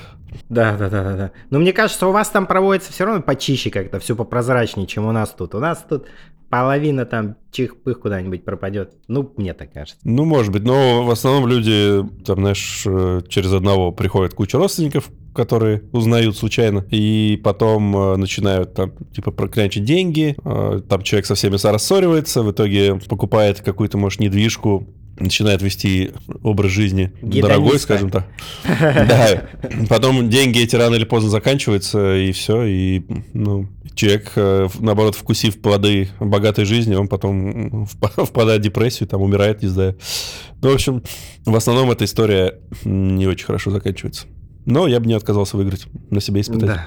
Да, 0.48 0.74
да, 0.79 0.88
да, 0.88 1.05
да, 1.05 1.16
да. 1.16 1.31
Но 1.50 1.59
мне 1.59 1.74
кажется, 1.74 2.07
у 2.07 2.12
вас 2.12 2.31
там 2.31 2.46
проводится 2.46 2.90
все 2.92 3.05
равно 3.05 3.20
почище 3.20 3.68
как-то, 3.70 4.00
все 4.00 4.16
попрозрачнее, 4.16 4.87
чем 4.87 5.05
у 5.05 5.12
нас 5.12 5.35
тут. 5.37 5.55
У 5.55 5.59
нас 5.61 5.85
тут 5.87 6.07
половина 6.54 7.04
там 7.04 7.34
чих-пых 7.50 7.98
куда-нибудь 7.98 8.44
пропадет. 8.44 8.92
Ну, 9.08 9.32
мне 9.36 9.54
так 9.54 9.72
кажется. 9.72 10.00
Ну, 10.04 10.24
может 10.24 10.52
быть, 10.52 10.62
но 10.62 11.02
в 11.02 11.10
основном 11.10 11.48
люди, 11.48 12.00
там, 12.24 12.38
знаешь, 12.38 12.84
э, 12.86 13.22
через 13.28 13.52
одного 13.52 13.90
приходят 13.90 14.34
куча 14.34 14.56
родственников, 14.56 15.10
которые 15.34 15.82
узнают 15.90 16.36
случайно, 16.36 16.86
и 16.92 17.40
потом 17.42 17.96
э, 17.96 18.16
начинают 18.18 18.72
там, 18.72 18.92
типа, 19.12 19.32
проклянчить 19.32 19.84
деньги, 19.84 20.36
э, 20.44 20.80
там 20.88 21.02
человек 21.02 21.26
со 21.26 21.34
всеми 21.34 21.56
рассоривается, 21.56 22.44
в 22.44 22.52
итоге 22.52 23.00
покупает 23.08 23.60
какую-то, 23.60 23.98
может, 23.98 24.20
недвижку, 24.20 24.86
начинает 25.18 25.62
вести 25.62 26.12
образ 26.42 26.70
жизни 26.70 27.12
Гедониста. 27.22 27.42
дорогой, 27.48 27.79
скажем 27.79 28.11
так. 28.11 28.27
Да. 28.64 29.48
Потом 29.88 30.29
деньги 30.29 30.61
эти 30.61 30.77
рано 30.77 30.94
или 30.94 31.05
поздно 31.05 31.31
заканчиваются, 31.31 32.16
и 32.16 32.33
все. 32.33 32.64
И 32.64 33.03
ну, 33.33 33.68
человек, 33.94 34.33
э, 34.37 34.68
наоборот, 34.79 35.14
вкусив 35.14 35.61
плоды 35.61 36.09
богатой 36.20 36.64
жизни, 36.64 36.94
он 36.94 37.09
потом 37.09 37.85
впа- 37.85 38.24
впадает 38.27 38.61
в 38.61 38.64
депрессию, 38.64 39.09
там 39.09 39.22
умирает, 39.22 39.62
не 39.62 39.68
знаю. 39.68 39.96
Ну, 40.62 40.70
в 40.70 40.74
общем, 40.74 41.03
в 41.44 41.55
основном 41.55 41.90
эта 41.90 42.05
история 42.05 42.55
не 42.85 43.27
очень 43.27 43.46
хорошо 43.46 43.70
заканчивается. 43.70 44.27
Но 44.66 44.87
я 44.87 44.98
бы 44.98 45.07
не 45.07 45.14
отказался 45.14 45.57
выиграть, 45.59 45.87
на 46.11 46.20
себе 46.20 46.40
испытать. 46.40 46.68
Да, 46.68 46.87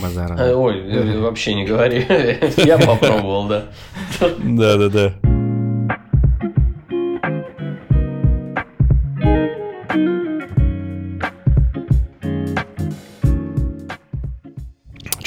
базара. 0.00 0.34
Э, 0.38 0.54
Ой, 0.54 0.78
э, 0.78 1.18
вообще 1.20 1.54
не 1.54 1.66
говори. 1.66 2.06
Я 2.56 2.78
попробовал, 2.78 3.48
да. 3.48 3.64
Да, 4.42 5.18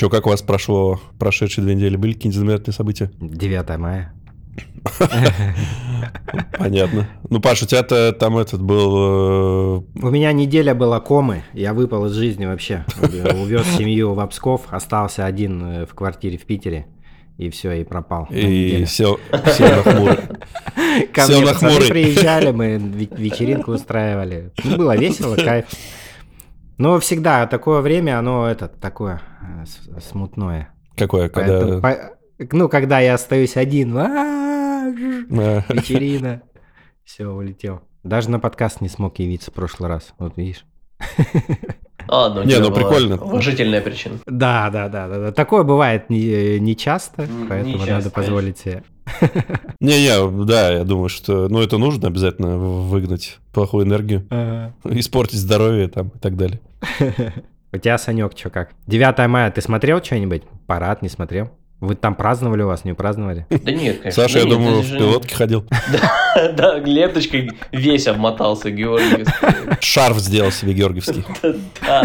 Че, 0.02 0.10
как 0.10 0.26
у 0.26 0.32
вас 0.32 0.42
прошло 0.42 1.00
прошедшие 1.20 1.64
две 1.64 1.76
недели? 1.76 1.96
Были 1.96 2.14
какие-нибудь 2.14 2.36
знаменательные 2.40 2.74
события? 2.74 3.12
9 3.20 3.78
мая. 3.78 4.12
Понятно. 6.58 7.08
Ну, 7.30 7.40
Паш, 7.40 7.62
у 7.62 7.68
тебя-то 7.68 8.12
там 8.12 8.40
этот 8.40 8.64
был... 8.64 8.96
э, 8.98 9.82
У 10.02 10.10
меня 10.10 10.32
неделя 10.32 10.74
была 10.74 11.00
комы, 11.02 11.44
я 11.54 11.76
выпал 11.76 12.08
из 12.08 12.14
жизни 12.14 12.48
вообще. 12.48 12.84
Увез 13.00 13.68
семью 13.78 14.16
в 14.16 14.20
Обсков, 14.22 14.62
остался 14.72 15.28
один 15.28 15.64
э, 15.64 15.86
в 15.86 15.94
квартире 15.94 16.40
в 16.40 16.46
Питере. 16.48 16.88
И 17.38 17.52
все, 17.52 17.72
и 17.74 17.84
пропал. 17.84 18.28
И 18.32 18.44
неделю. 18.44 18.86
сел, 18.88 19.20
сел 19.56 19.68
на 19.70 19.84
хмурый. 19.84 20.18
Ко 21.14 21.22
сел 21.28 21.42
мне 21.42 21.46
на 21.52 21.54
хмурый. 21.54 21.90
приезжали, 21.90 22.50
мы 22.52 22.78
ве- 22.78 23.16
вечеринку 23.22 23.72
устраивали. 23.74 24.52
Ну, 24.64 24.78
было 24.78 24.98
весело, 24.98 25.36
кайф. 25.36 25.66
Но 26.82 27.00
всегда 27.00 27.46
такое 27.46 27.82
время, 27.82 28.18
оно 28.18 28.48
это 28.48 28.68
такое 28.68 29.22
э, 29.40 30.00
смутное. 30.00 30.74
Какое, 30.98 31.30
Поэтому 31.30 31.80
когда... 31.80 32.18
по- 32.40 32.58
ну, 32.58 32.70
когда 32.70 33.00
я 33.00 33.14
остаюсь 33.14 33.56
один, 33.56 33.96
а, 33.96 34.88
э, 34.90 35.62
вечерина, 35.70 36.42
все, 37.04 37.28
улетел. 37.28 37.82
Даже 38.02 38.32
на 38.32 38.40
подкаст 38.40 38.82
не 38.82 38.90
смог 38.90 39.20
явиться 39.20 39.52
в 39.52 39.54
прошлый 39.54 39.90
раз, 39.90 40.16
вот 40.18 40.38
видишь. 40.38 40.66
А, 42.08 42.30
ну, 42.30 42.42
Не, 42.44 42.58
ну, 42.58 42.74
прикольно. 42.74 43.16
Уважительная 43.16 43.80
причина. 43.80 44.18
Да, 44.26 44.72
да, 44.72 44.90
да, 44.90 45.08
да, 45.08 45.20
да. 45.20 45.32
Такое 45.32 45.62
бывает 45.62 46.10
не, 46.10 46.60
не 46.60 46.76
часто, 46.76 47.28
поэтому 47.48 47.76
не 47.76 47.80
надо 47.80 48.06
часто, 48.06 48.10
позволить 48.10 48.58
себе. 48.58 48.84
Не-не, 49.80 50.46
да, 50.46 50.72
я 50.72 50.84
думаю, 50.84 51.10
что... 51.10 51.48
Ну, 51.50 51.62
это 51.62 51.78
нужно 51.78 52.08
обязательно 52.08 52.58
выгнать 52.58 53.40
плохую 53.54 53.86
энергию, 53.86 54.26
испортить 54.86 55.40
здоровье 55.40 55.88
там 55.88 56.10
и 56.10 56.20
так 56.20 56.38
далее. 56.38 56.60
У 57.74 57.78
тебя, 57.78 57.98
Санек, 57.98 58.34
что 58.38 58.50
как? 58.50 58.72
9 58.88 59.28
мая, 59.30 59.50
ты 59.52 59.62
смотрел 59.62 60.04
что-нибудь? 60.04 60.44
Парад 60.68 61.02
не 61.02 61.10
смотрел? 61.10 61.52
Вы 61.80 61.96
там 61.96 62.14
праздновали 62.16 62.62
у 62.62 62.68
вас, 62.68 62.84
не 62.86 62.94
праздновали? 62.94 63.48
Да 63.50 63.72
нет, 63.72 64.00
конечно. 64.02 64.24
Саша, 64.24 64.36
Да 64.36 64.40
я 64.42 64.46
нет, 64.46 64.54
думаю, 64.58 64.82
в 64.82 64.86
же- 64.86 64.98
пилотке 65.00 65.34
ходил. 65.36 65.66
Да, 65.92 66.12
ленточкой 66.86 67.52
весь 67.72 68.08
обмотался 68.08 68.72
Георгий. 68.72 69.26
Шарф 69.80 70.20
сделал 70.20 70.52
себе 70.52 70.74
георгиевский. 70.74 71.26
Да, 71.82 72.04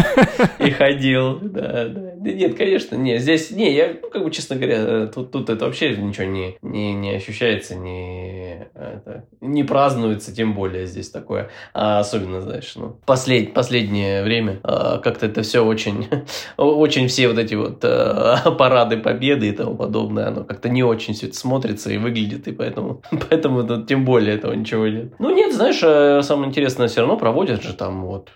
и 0.59 0.71
ходил. 0.71 1.39
Да, 1.41 1.89
да. 1.89 2.07
Да 2.27 2.33
нет, 2.33 2.57
конечно, 2.57 2.97
не, 2.97 3.19
здесь, 3.19 3.53
не, 3.53 3.73
я, 3.73 3.95
ну, 4.03 4.11
как 4.11 4.25
бы, 4.25 4.33
честно 4.33 4.57
говоря, 4.57 4.79
э, 4.79 5.11
тут, 5.15 5.31
тут 5.31 5.49
это 5.49 5.65
вообще 5.65 5.97
ничего 5.97 6.27
не, 6.27 6.57
не, 6.61 6.93
не 6.93 7.15
ощущается, 7.15 7.77
не, 7.77 8.67
это, 8.75 9.27
не 9.41 9.63
празднуется, 9.63 10.35
тем 10.35 10.55
более 10.55 10.87
здесь 10.87 11.09
такое. 11.09 11.51
А 11.73 12.01
особенно, 12.01 12.41
знаешь, 12.41 12.73
ну, 12.75 12.97
послед, 13.07 13.55
последнее 13.55 14.25
время 14.25 14.59
а, 14.65 14.99
как-то 14.99 15.27
это 15.27 15.43
все 15.43 15.65
очень, 15.65 16.09
очень 16.57 17.07
все 17.07 17.29
вот 17.29 17.39
эти 17.39 17.55
вот 17.55 17.79
а, 17.85 18.51
парады 18.59 18.97
победы 18.97 19.49
и 19.49 19.53
тому 19.53 19.77
подобное, 19.77 20.27
оно 20.27 20.43
как-то 20.43 20.69
не 20.69 20.83
очень 20.83 21.15
все 21.15 21.27
это 21.27 21.37
смотрится 21.37 21.93
и 21.93 21.97
выглядит, 21.97 22.49
и 22.49 22.53
поэтому, 22.53 23.03
поэтому 23.31 23.65
тут 23.65 23.87
тем 23.87 24.05
более 24.05 24.16
этого 24.25 24.53
ничего 24.53 24.87
нет. 24.89 25.15
Ну, 25.19 25.35
нет, 25.35 25.55
знаешь, 25.55 25.81
э, 25.83 26.23
самое 26.23 26.49
интересное, 26.49 26.89
все 26.89 27.01
равно 27.01 27.17
проводят 27.17 27.63
же 27.63 27.75
там 27.75 28.05
вот 28.05 28.31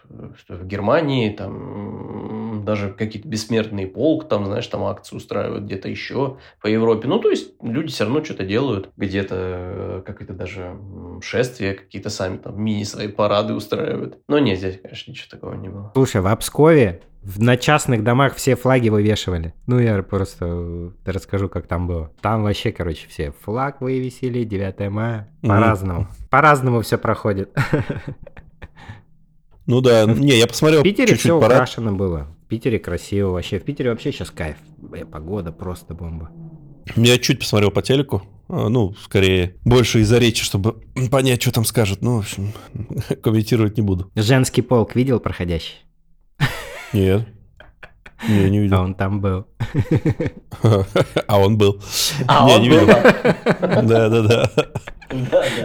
в 0.49 0.67
Германии, 0.67 1.31
там 1.31 2.65
даже 2.65 2.93
какие-то 2.93 3.29
бессмертный 3.29 3.87
полк, 3.87 4.29
там, 4.29 4.47
знаешь, 4.47 4.67
там 4.67 4.85
акции 4.85 5.17
устраивают 5.17 5.65
где-то 5.65 5.89
еще 5.89 6.37
по 6.61 6.67
Европе. 6.67 7.09
Ну, 7.09 7.19
то 7.19 7.31
есть 7.31 7.55
люди 7.63 7.93
все 7.93 8.05
равно 8.05 8.23
что-то 8.25 8.45
делают, 8.45 8.91
где-то 8.97 9.35
э, 9.39 10.03
какие-то 10.07 10.35
даже 10.35 10.77
шествия, 11.23 11.75
какие-то 11.75 12.11
сами 12.11 12.37
там 12.37 12.63
мини 12.63 12.85
свои 12.85 13.09
парады 13.09 13.55
устраивают. 13.55 14.19
Но 14.29 14.39
нет, 14.39 14.59
здесь, 14.59 14.81
конечно, 14.81 15.11
ничего 15.11 15.29
такого 15.31 15.55
не 15.55 15.69
было. 15.69 15.91
Слушай, 15.95 16.21
в 16.21 16.27
Обскове 16.27 17.01
в- 17.23 17.41
на 17.43 17.57
частных 17.57 18.03
домах 18.03 18.35
все 18.37 18.57
флаги 18.57 18.89
вывешивали. 18.89 19.53
Ну, 19.67 19.79
я 19.79 20.03
просто 20.03 20.47
э, 20.49 20.91
расскажу, 21.05 21.49
как 21.49 21.67
там 21.67 21.87
было. 21.87 22.11
Там 22.21 22.43
вообще, 22.43 22.73
короче, 22.73 23.07
все 23.09 23.33
флаг 23.45 23.81
вывесили, 23.81 24.45
9 24.45 24.91
мая. 24.91 25.29
По-разному. 25.43 26.09
По-разному 26.31 26.81
все 26.81 26.99
проходит. 26.99 27.51
Ну 29.67 29.81
да, 29.81 30.05
не, 30.05 30.37
я 30.39 30.47
посмотрел 30.47 30.81
В 30.81 30.85
Питере 30.85 31.09
чуть-чуть 31.09 31.21
все 31.23 31.37
украшено 31.37 31.93
было. 31.93 32.27
В 32.45 32.49
Питере 32.49 32.79
красиво 32.79 33.31
вообще. 33.33 33.61
В 33.61 33.65
Питере 33.65 33.91
вообще 33.91 34.11
сейчас 34.11 34.31
кайф. 34.31 34.57
Погода 35.13 35.53
просто 35.53 35.95
бомба. 35.95 36.31
Я 36.97 37.19
чуть 37.19 37.39
посмотрел 37.39 37.71
по 37.71 37.83
телеку. 37.83 38.23
а, 38.49 38.69
Ну, 38.69 38.95
скорее, 39.01 39.55
больше 39.65 40.01
из-за 40.01 40.19
речи, 40.19 40.43
чтобы 40.43 40.75
понять, 41.11 41.41
что 41.43 41.53
там 41.53 41.65
скажут. 41.65 42.01
Ну, 42.03 42.17
в 42.17 42.19
общем, 42.21 42.53
комментировать 43.23 43.77
не 43.77 43.83
буду. 43.83 44.11
Женский 44.17 44.63
полк 44.63 44.97
видел 44.97 45.21
проходящий? 45.21 45.77
Нет. 46.93 47.27
Не, 48.29 48.51
не 48.51 48.59
А 48.59 48.63
видел. 48.63 48.81
он 48.83 48.95
там 48.95 49.21
был. 49.21 49.47
А 51.27 51.39
он 51.39 51.57
был. 51.57 51.81
А 52.27 52.47
Не, 52.47 52.55
он 52.57 52.63
не 52.63 52.69
был, 52.71 52.81
видел. 52.81 52.95
да. 53.83 54.09
Да, 54.09 54.23
да. 54.23 54.51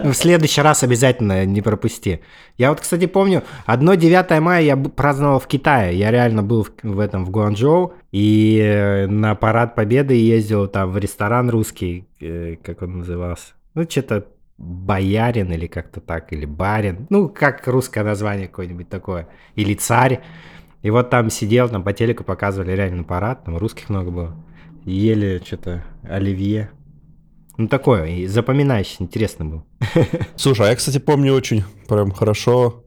Ну, 0.02 0.10
В 0.10 0.14
следующий 0.16 0.62
раз 0.62 0.82
обязательно 0.82 1.44
не 1.44 1.60
пропусти. 1.62 2.20
Я 2.56 2.70
вот, 2.70 2.80
кстати, 2.80 3.06
помню, 3.06 3.42
одно 3.66 3.94
9 3.94 4.40
мая 4.40 4.62
я 4.62 4.76
праздновал 4.76 5.38
в 5.38 5.46
Китае. 5.46 5.96
Я 5.98 6.10
реально 6.10 6.42
был 6.42 6.64
в, 6.64 6.70
в 6.82 6.98
этом, 6.98 7.24
в 7.26 7.30
Гуанчжоу, 7.30 7.92
и 8.10 8.58
э, 8.64 9.06
на 9.06 9.34
парад 9.34 9.74
Победы 9.74 10.14
ездил 10.14 10.66
там 10.66 10.90
в 10.90 10.98
ресторан 10.98 11.50
русский, 11.50 12.06
э, 12.20 12.56
как 12.62 12.82
он 12.82 12.98
назывался. 12.98 13.52
Ну, 13.74 13.84
что-то 13.88 14.24
боярин 14.58 15.52
или 15.52 15.66
как-то 15.66 16.00
так, 16.00 16.32
или 16.32 16.46
барин. 16.46 17.06
Ну, 17.10 17.28
как 17.28 17.66
русское 17.68 18.02
название 18.02 18.48
какое-нибудь 18.48 18.88
такое. 18.88 19.28
Или 19.54 19.74
царь. 19.74 20.20
И 20.86 20.90
вот 20.90 21.10
там 21.10 21.30
сидел, 21.30 21.68
там 21.68 21.82
по 21.82 21.92
телеку 21.92 22.22
показывали 22.22 22.70
реально 22.70 23.02
парад, 23.02 23.42
там 23.42 23.56
русских 23.56 23.88
много 23.88 24.12
было. 24.12 24.36
Ели 24.84 25.42
что-то 25.44 25.82
оливье. 26.04 26.70
Ну, 27.56 27.66
такое, 27.66 28.06
и 28.06 28.26
запоминающий, 28.28 28.98
интересно 29.00 29.46
был. 29.46 29.64
Слушай, 30.36 30.66
а 30.66 30.70
я, 30.70 30.76
кстати, 30.76 30.98
помню 30.98 31.32
очень 31.34 31.64
прям 31.88 32.12
хорошо 32.12 32.84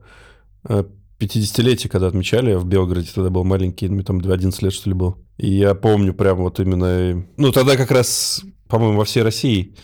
э, 0.63 0.85
50-летие, 1.19 1.89
когда 1.89 2.07
отмечали 2.07 2.53
в 2.53 2.65
Белгороде, 2.65 3.09
тогда 3.13 3.29
был 3.29 3.43
маленький, 3.43 3.89
мне 3.89 4.03
там 4.03 4.19
11 4.19 4.61
лет, 4.61 4.71
что 4.71 4.89
ли, 4.89 4.93
был. 4.93 5.17
И 5.35 5.49
я 5.51 5.75
помню 5.75 6.13
прям 6.13 6.37
вот 6.37 6.61
именно... 6.61 6.85
э, 6.85 7.23
Ну, 7.35 7.51
тогда 7.51 7.75
как 7.75 7.91
раз, 7.91 8.45
по-моему, 8.69 8.97
во 8.97 9.03
всей 9.03 9.23
России 9.23 9.75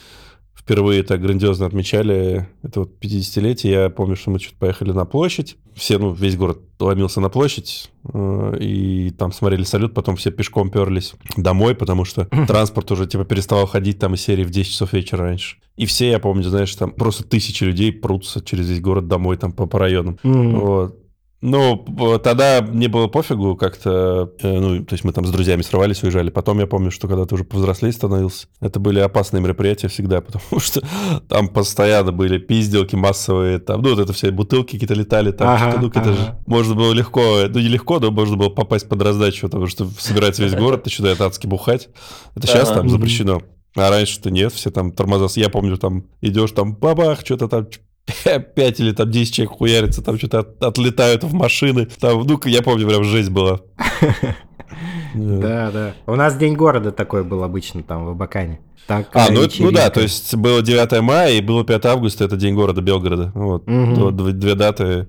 впервые 0.65 1.03
так 1.03 1.21
грандиозно 1.21 1.67
отмечали 1.67 2.49
это 2.63 2.81
вот 2.81 2.93
50-летие. 2.99 3.83
Я 3.83 3.89
помню, 3.91 4.15
что 4.15 4.31
мы 4.31 4.39
что-то 4.39 4.57
поехали 4.57 4.91
на 4.91 5.05
площадь. 5.05 5.57
Все, 5.75 5.99
ну, 5.99 6.11
весь 6.11 6.35
город 6.35 6.59
ломился 6.79 7.21
на 7.21 7.29
площадь, 7.29 7.91
э, 8.11 8.57
и 8.59 9.11
там 9.11 9.31
смотрели 9.31 9.63
салют, 9.63 9.93
потом 9.93 10.15
все 10.15 10.31
пешком 10.31 10.71
перлись 10.71 11.13
домой, 11.37 11.75
потому 11.75 12.03
что 12.03 12.25
транспорт 12.47 12.91
уже, 12.91 13.05
типа, 13.05 13.25
переставал 13.25 13.67
ходить 13.67 13.99
там 13.99 14.15
из 14.15 14.21
серии 14.21 14.43
в 14.43 14.49
10 14.49 14.71
часов 14.71 14.93
вечера 14.93 15.25
раньше. 15.25 15.57
И 15.75 15.85
все, 15.85 16.09
я 16.09 16.19
помню, 16.19 16.43
знаешь, 16.43 16.73
там 16.75 16.91
просто 16.91 17.23
тысячи 17.23 17.63
людей 17.63 17.91
прутся 17.91 18.41
через 18.41 18.67
весь 18.67 18.81
город 18.81 19.07
домой, 19.07 19.37
там, 19.37 19.51
по, 19.51 19.67
по 19.67 19.77
районам. 19.77 20.17
Вот. 20.23 21.04
Ну, 21.47 21.85
тогда 22.23 22.63
мне 22.67 22.87
было 22.87 23.05
пофигу 23.05 23.55
как-то, 23.55 24.33
э, 24.41 24.59
ну, 24.59 24.83
то 24.83 24.93
есть 24.93 25.03
мы 25.03 25.13
там 25.13 25.27
с 25.27 25.29
друзьями 25.29 25.61
срывались, 25.61 26.01
уезжали. 26.01 26.31
Потом 26.31 26.59
я 26.59 26.65
помню, 26.65 26.89
что 26.89 27.07
когда 27.07 27.27
ты 27.27 27.35
уже 27.35 27.43
повзрослее 27.43 27.93
становился, 27.93 28.47
это 28.61 28.79
были 28.79 28.99
опасные 28.99 29.43
мероприятия 29.43 29.87
всегда, 29.87 30.21
потому 30.21 30.41
что 30.59 30.81
там 31.29 31.47
постоянно 31.47 32.11
были 32.11 32.39
пизделки 32.39 32.95
массовые, 32.95 33.59
там, 33.59 33.83
ну, 33.83 33.91
вот 33.91 33.99
это 33.99 34.11
все 34.11 34.31
бутылки 34.31 34.71
какие-то 34.71 34.95
летали, 34.95 35.29
там, 35.29 35.49
Ага, 35.49 35.69
что-то, 35.69 35.81
ну, 35.81 35.87
это 35.89 35.99
ага. 35.99 36.13
же 36.13 36.35
можно 36.47 36.73
было 36.73 36.91
легко, 36.93 37.41
ну, 37.47 37.59
не 37.59 37.67
легко, 37.67 37.99
но 37.99 38.09
можно 38.09 38.37
было 38.37 38.49
попасть 38.49 38.89
под 38.89 39.03
раздачу, 39.03 39.47
потому 39.47 39.67
что 39.67 39.87
собирается 39.99 40.41
весь 40.41 40.55
город, 40.55 40.83
начинает 40.85 41.21
адски 41.21 41.45
бухать. 41.45 41.89
Это 42.35 42.47
сейчас 42.47 42.69
там 42.69 42.89
запрещено. 42.89 43.43
А 43.75 43.89
раньше-то 43.89 44.31
нет, 44.31 44.53
все 44.53 44.71
там 44.71 44.93
тормоза. 44.93 45.27
Я 45.39 45.49
помню, 45.49 45.77
там 45.77 46.05
идешь, 46.21 46.51
там 46.51 46.75
бабах, 46.75 47.19
что-то 47.19 47.49
там 47.49 47.67
5 48.25 48.79
или 48.79 48.91
там 48.91 49.09
10 49.11 49.33
человек 49.33 49.57
хуярится, 49.57 50.01
там 50.01 50.17
что-то 50.17 50.39
от- 50.39 50.63
отлетают 50.63 51.23
в 51.23 51.33
машины. 51.33 51.87
Там, 51.99 52.23
ну, 52.25 52.39
я 52.45 52.61
помню, 52.61 52.87
прям 52.87 53.03
жесть 53.03 53.29
была. 53.29 53.59
Да, 55.13 55.71
да. 55.71 55.93
У 56.07 56.15
нас 56.15 56.35
День 56.35 56.55
города 56.55 56.91
такой 56.91 57.23
был 57.23 57.43
обычно 57.43 57.83
там 57.83 58.05
в 58.05 58.09
Абакане. 58.09 58.59
Так, 58.87 59.07
А, 59.13 59.27
ну, 59.31 59.43
это- 59.43 59.55
ну 59.61 59.71
да, 59.71 59.89
то 59.89 60.01
есть 60.01 60.35
было 60.35 60.61
9 60.61 61.01
мая 61.01 61.31
и 61.33 61.41
было 61.41 61.63
5 61.63 61.85
августа, 61.85 62.25
это 62.25 62.35
день 62.35 62.53
города 62.53 62.81
Белгорода. 62.81 63.31
Вот, 63.33 63.65
Мгм. 63.65 63.95
Д- 63.95 64.23
дв- 64.23 64.31
две 64.33 64.55
даты. 64.55 65.07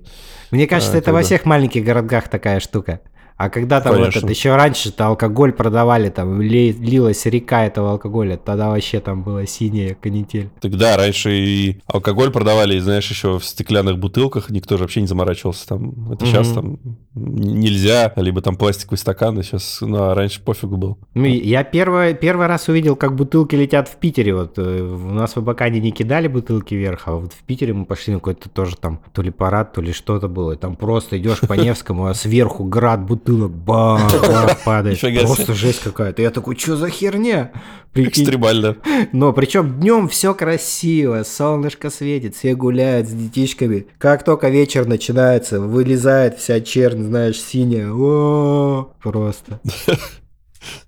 Мне 0.51 0.67
кажется, 0.67 0.95
А, 0.95 0.99
это 0.99 1.11
во 1.11 1.19
когда? 1.19 1.27
всех 1.27 1.45
маленьких 1.45 1.85
городках 1.85 2.29
такая 2.29 2.61
штука. 2.61 3.01
А 3.37 3.51
когда 3.51 3.83
там 3.83 3.92
вот 3.92 4.01
Конечно. 4.01 4.18
это, 4.20 4.29
еще 4.29 4.57
раньше-то 4.57 5.09
алкоголь 5.09 5.53
продавали, 5.53 6.09
там 6.09 6.40
ли- 6.40 6.72
лилась 6.72 7.27
река 7.27 7.66
этого 7.66 7.90
алкоголя, 7.92 8.38
тогда 8.38 8.70
вообще 8.70 8.99
там 9.01 9.22
была 9.22 9.44
синяя 9.44 9.94
канитель. 9.94 10.49
Тогда 10.61 10.96
раньше 10.96 11.37
и 11.37 11.81
алкоголь 11.87 12.31
продавали, 12.31 12.77
и, 12.77 12.81
знаешь, 12.81 13.11
еще 13.11 13.38
в 13.38 13.44
стеклянных 13.44 13.99
бутылках, 13.99 14.49
никто 14.49 14.79
же 14.79 14.85
вообще 14.85 15.03
не 15.03 15.07
заморачивался. 15.07 15.68
Там, 15.68 16.12
это 16.12 16.25
Мгм. 16.25 16.33
сейчас 16.33 16.49
там 16.53 16.79
нельзя, 17.14 18.11
либо 18.16 18.40
там 18.40 18.57
пластиковые 18.57 18.99
стаканы, 18.99 19.42
сейчас, 19.42 19.79
ну, 19.83 20.03
а 20.03 20.14
раньше 20.14 20.40
пофигу 20.42 20.79
был. 20.79 20.99
Ну, 21.14 21.25
и 21.27 21.33
я 21.46 21.62
первый, 21.62 22.14
первый 22.14 22.46
раз 22.46 22.68
увидел, 22.68 22.96
как 22.96 23.14
бутылки 23.14 23.55
летят 23.55 23.88
в 23.88 23.96
Питере. 23.96 24.35
Вот 24.35 24.55
э, 24.59 24.81
у 24.83 25.11
нас 25.12 25.35
в 25.35 25.38
Абакане 25.38 25.81
не 25.81 25.90
кидали 25.92 26.29
бутылки 26.29 26.75
вверх, 26.75 27.03
а 27.07 27.12
вот 27.16 27.33
в 27.35 27.42
Питере 27.44 27.75
мы 27.75 27.85
пошли 27.85 28.14
на 28.14 28.18
какой-то 28.20 28.49
тоже 28.49 28.77
там 28.77 29.01
то 29.12 29.20
ли 29.20 29.31
парад, 29.31 29.75
то 29.75 29.83
ли 29.83 29.92
что-то 29.92 30.29
было. 30.29 30.53
И 30.53 30.57
там 30.57 30.75
просто 30.77 31.18
идешь 31.18 31.40
по 31.40 31.53
Невскому, 31.53 32.07
а 32.07 32.14
сверху 32.14 32.64
град 32.64 33.05
бутылок 33.05 33.26
бах, 33.29 34.12
бах, 34.21 34.65
падает. 34.65 35.01
Просто 35.01 35.55
жесть 35.55 35.81
какая-то. 35.81 36.23
Я 36.23 36.31
такой, 36.31 36.57
что 36.57 36.77
за 36.77 36.89
херня? 36.89 37.53
Прикинь. 37.93 38.25
Экстремально. 38.25 38.77
Но 39.12 39.33
причем 39.33 39.81
днем 39.81 40.09
все 40.09 40.35
красиво, 40.35 41.23
солнышко 41.25 41.91
светит, 41.91 42.37
все 42.37 42.55
гуляют 42.55 43.09
с 43.09 43.12
детишками. 43.12 43.87
Как 43.99 44.25
только 44.25 44.49
вечер 44.49 44.87
начинается, 44.87 45.61
вылезает 45.61 46.39
вся 46.39 46.61
чернь, 46.61 47.03
знаешь, 47.05 47.41
синяя. 47.41 47.91
О, 47.91 48.93
просто. 49.01 49.61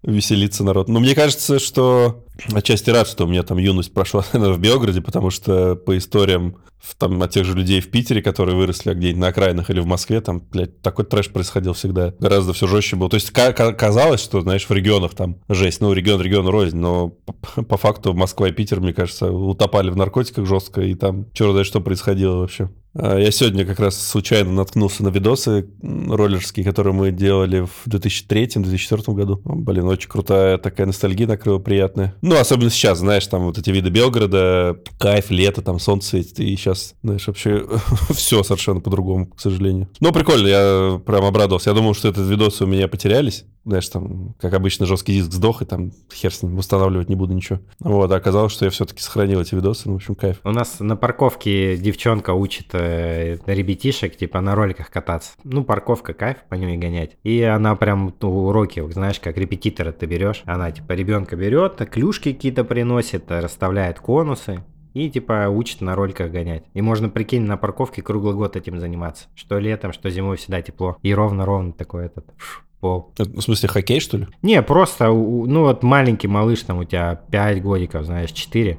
Веселиться 0.03 0.65
народ. 0.65 0.89
Но 0.89 1.01
мне 1.01 1.15
кажется, 1.15 1.59
что 1.59 2.25
отчасти 2.53 2.91
рад, 2.91 3.09
что 3.09 3.25
у 3.25 3.29
меня 3.29 3.43
там 3.43 3.59
юность 3.59 3.93
прошла 3.93 4.23
в 4.33 4.59
Белгороде, 4.59 5.01
потому 5.01 5.31
что 5.31 5.77
по 5.77 5.97
историям 5.97 6.57
там, 6.97 7.21
от 7.23 7.31
тех 7.31 7.45
же 7.45 7.55
людей 7.55 7.81
в 7.81 7.91
Питере, 7.91 8.23
которые 8.23 8.57
выросли 8.57 8.95
где-нибудь 8.95 9.21
на 9.21 9.29
окраинах 9.29 9.69
или 9.71 9.81
в 9.81 9.87
Москве, 9.87 10.21
там, 10.21 10.41
блядь, 10.41 10.81
такой 10.81 11.05
трэш 11.05 11.31
происходил 11.31 11.73
всегда. 11.73 12.15
Гораздо 12.19 12.53
все 12.53 12.67
жестче 12.67 12.97
было. 12.97 13.11
То 13.11 13.17
есть 13.17 13.31
ка- 13.31 13.53
ка- 13.53 13.73
казалось, 13.73 14.23
что, 14.23 14.41
знаешь, 14.41 14.69
в 14.69 14.73
регионах 14.73 15.15
там 15.15 15.37
жесть. 15.49 15.81
Ну, 15.81 15.93
регион 15.93 16.21
региону 16.21 16.51
рознь, 16.51 16.77
но 16.77 17.09
по, 17.09 17.63
по 17.63 17.77
факту 17.77 18.15
Москва 18.15 18.49
и 18.49 18.53
Питер, 18.53 18.81
мне 18.81 18.93
кажется, 18.93 19.31
утопали 19.31 19.91
в 19.91 19.97
наркотиках 19.97 20.47
жестко, 20.47 20.81
и 20.83 20.95
там 20.95 21.27
черт 21.33 21.51
знает, 21.51 21.67
что 21.67 21.81
происходило 21.81 22.37
вообще. 22.37 22.71
А, 22.99 23.17
Я 23.17 23.31
сегодня 23.31 23.65
как 23.65 23.79
раз 23.79 23.97
случайно 23.97 24.51
наткнулся 24.53 25.05
на 25.05 25.09
видосы 25.09 25.69
роллерские, 25.83 26.65
которые 26.65 26.93
мы 26.93 27.11
делали 27.13 27.61
в 27.61 27.87
2003-2004 27.87 29.15
году. 29.15 29.41
Блин, 29.45 29.87
очень 29.87 30.09
крутая 30.09 30.59
такая 30.59 30.87
ностальгия 30.87 31.27
накрыла, 31.27 31.59
приятная. 31.59 32.15
Ну, 32.23 32.37
особенно 32.37 32.71
сейчас, 32.71 32.99
знаешь, 32.99 33.27
там 33.27 33.45
вот 33.45 33.59
эти 33.59 33.71
виды 33.71 33.91
Белгорода, 33.91 34.79
кайф, 34.99 35.31
лето, 35.31 35.63
там 35.63 35.79
солнце 35.79 36.19
и 36.19 36.57
сейчас, 36.57 36.95
знаешь, 37.03 37.27
вообще 37.27 37.65
все 38.11 38.43
совершенно 38.43 38.81
по-другому, 38.81 39.27
к 39.27 39.41
сожалению. 39.41 39.89
Ну, 40.01 40.13
прикольно, 40.13 40.47
я 40.49 41.01
прям 41.05 41.25
обрадовался. 41.25 41.71
Я 41.71 41.77
думал, 41.77 41.95
что 41.95 42.09
этот 42.09 42.29
видосы 42.29 42.65
у 42.65 42.67
меня 42.67 42.89
потерялись. 42.89 43.45
Знаешь, 43.69 43.89
там, 43.91 44.35
как 44.41 44.55
обычно, 44.55 44.87
жесткий 44.87 45.13
диск 45.13 45.31
сдох, 45.31 45.61
и 45.61 45.67
там 45.67 45.93
хер 46.11 46.33
с 46.33 46.43
ним 46.43 46.57
восстанавливать 46.57 47.11
не 47.11 47.17
буду 47.17 47.35
ничего. 47.35 47.59
Вот, 47.81 48.11
а 48.11 48.17
оказалось, 48.17 48.51
что 48.51 48.65
я 48.65 48.71
все-таки 48.71 49.03
сохранил 49.03 49.43
эти 49.43 49.55
видосы, 49.55 49.83
ну, 49.89 49.93
в 49.93 49.97
общем, 49.97 50.15
кайф. 50.15 50.41
У 50.43 50.51
нас 50.51 50.81
на 50.81 50.97
парковке 50.97 51.77
девчонка 51.77 52.33
учит 52.33 52.69
э, 52.73 53.37
ребятишек, 53.45 54.17
типа, 54.17 54.41
на 54.41 54.55
роликах 54.55 54.91
кататься. 54.91 55.33
Ну, 55.45 55.65
парковка, 55.65 56.15
кайф 56.15 56.39
по 56.49 56.55
ней 56.55 56.79
гонять. 56.79 57.19
И 57.25 57.43
она 57.43 57.77
прям 57.77 58.15
ну, 58.23 58.47
уроки, 58.47 58.91
знаешь, 58.91 59.21
как 59.21 59.37
репетитора 59.37 59.93
ты 59.93 60.07
берешь. 60.07 60.43
Она, 60.47 60.73
типа, 60.73 60.93
ребенка 60.93 61.37
берет, 61.37 61.77
клюшки 61.91 62.33
какие-то 62.33 62.65
приносит, 62.65 63.31
э, 63.31 63.41
расставляет 63.41 64.01
конусы. 64.01 64.65
И, 64.95 65.11
типа, 65.11 65.49
учит 65.49 65.83
на 65.83 65.95
роликах 65.95 66.31
гонять. 66.31 66.65
И 66.73 66.81
можно, 66.81 67.09
прикинь, 67.09 67.43
на 67.43 67.57
парковке 67.57 68.03
круглый 68.03 68.35
год 68.35 68.57
этим 68.57 68.81
заниматься. 68.81 69.27
Что 69.35 69.59
летом, 69.59 69.93
что 69.93 70.09
зимой 70.11 70.39
всегда 70.39 70.63
тепло. 70.63 70.97
И 71.03 71.15
ровно-ровно 71.15 71.73
такой 71.73 72.07
этот 72.07 72.33
фш, 72.37 72.65
пол. 72.81 73.13
В 73.17 73.41
смысле, 73.41 73.69
хоккей, 73.69 74.01
что 74.01 74.19
ли? 74.19 74.27
Не, 74.43 74.63
просто, 74.63 75.09
ну 75.09 75.63
вот 75.63 75.83
маленький 75.83 76.29
малыш, 76.29 76.63
там 76.63 76.79
у 76.79 76.85
тебя 76.85 77.21
5 77.31 77.63
годиков, 77.63 78.05
знаешь, 78.05 78.33
4. 78.33 78.79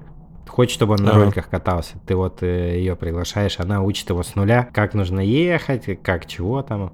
Хочет, 0.50 0.74
чтобы 0.74 0.94
он 0.96 1.04
на 1.04 1.12
Ага. 1.12 1.20
роликах 1.26 1.50
катался. 1.50 1.94
Ты 2.06 2.16
вот 2.16 2.42
ее 2.42 2.96
приглашаешь, 2.96 3.60
она 3.60 3.82
учит 3.82 4.10
его 4.10 4.24
с 4.24 4.36
нуля, 4.36 4.68
как 4.74 4.94
нужно 4.94 5.20
ехать, 5.20 6.02
как 6.04 6.26
чего 6.26 6.62
там. 6.62 6.92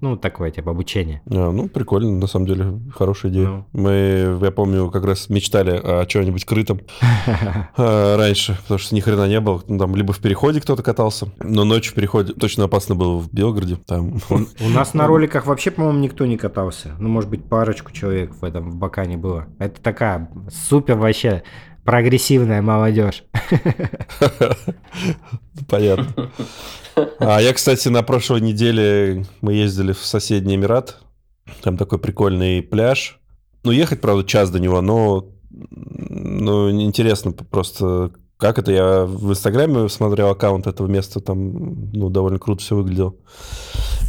Ну, 0.00 0.16
такое, 0.16 0.50
типа, 0.50 0.70
обучение. 0.70 1.22
А, 1.30 1.50
ну, 1.50 1.68
прикольно, 1.68 2.12
на 2.18 2.26
самом 2.26 2.46
деле, 2.46 2.78
хорошая 2.94 3.32
идея. 3.32 3.46
Ну. 3.48 3.64
Мы, 3.72 4.38
я 4.42 4.50
помню, 4.50 4.90
как 4.90 5.04
раз 5.04 5.28
мечтали 5.28 5.70
о 5.82 6.04
чем-нибудь 6.06 6.44
крытом 6.44 6.80
а, 7.76 8.16
раньше, 8.16 8.56
потому 8.62 8.78
что 8.78 8.94
ни 8.94 9.00
хрена 9.00 9.26
не 9.28 9.40
было. 9.40 9.62
Ну, 9.66 9.78
Там 9.78 9.94
либо 9.96 10.12
в 10.12 10.18
переходе 10.20 10.60
кто-то 10.60 10.82
катался, 10.82 11.28
но 11.40 11.64
ночью 11.64 11.92
в 11.92 11.94
переходе 11.94 12.32
точно 12.34 12.64
опасно 12.64 12.94
было 12.94 13.18
в 13.18 13.32
Белгороде. 13.32 13.76
Там 13.86 14.18
У 14.30 14.68
нас 14.68 14.94
на 14.94 15.06
роликах 15.06 15.46
вообще, 15.46 15.70
по-моему, 15.70 15.98
никто 16.00 16.26
не 16.26 16.36
катался. 16.36 16.94
Ну, 16.98 17.08
может 17.08 17.30
быть, 17.30 17.44
парочку 17.44 17.92
человек 17.92 18.32
в 18.34 18.44
этом 18.44 18.70
в 18.70 18.76
Бакане 18.76 19.16
было. 19.16 19.46
Это 19.58 19.80
такая 19.80 20.30
супер 20.50 20.96
вообще 20.96 21.42
прогрессивная 21.88 22.60
молодежь. 22.60 23.24
понятно. 25.70 26.30
А 27.18 27.40
я, 27.40 27.54
кстати, 27.54 27.88
на 27.88 28.02
прошлой 28.02 28.42
неделе 28.42 29.24
мы 29.40 29.54
ездили 29.54 29.92
в 29.92 30.04
соседний 30.04 30.56
Эмират. 30.56 30.98
Там 31.62 31.78
такой 31.78 31.98
прикольный 31.98 32.60
пляж. 32.60 33.18
Ну, 33.64 33.70
ехать, 33.70 34.02
правда, 34.02 34.22
час 34.22 34.50
до 34.50 34.60
него, 34.60 34.82
но 34.82 35.30
ну, 35.50 36.70
интересно 36.70 37.32
просто, 37.32 38.10
как 38.36 38.58
это. 38.58 38.70
Я 38.70 39.04
в 39.06 39.30
Инстаграме 39.30 39.88
смотрел 39.88 40.28
аккаунт 40.28 40.66
этого 40.66 40.88
места, 40.88 41.20
там, 41.20 41.90
ну, 41.94 42.10
довольно 42.10 42.38
круто 42.38 42.60
все 42.60 42.76
выглядело. 42.76 43.14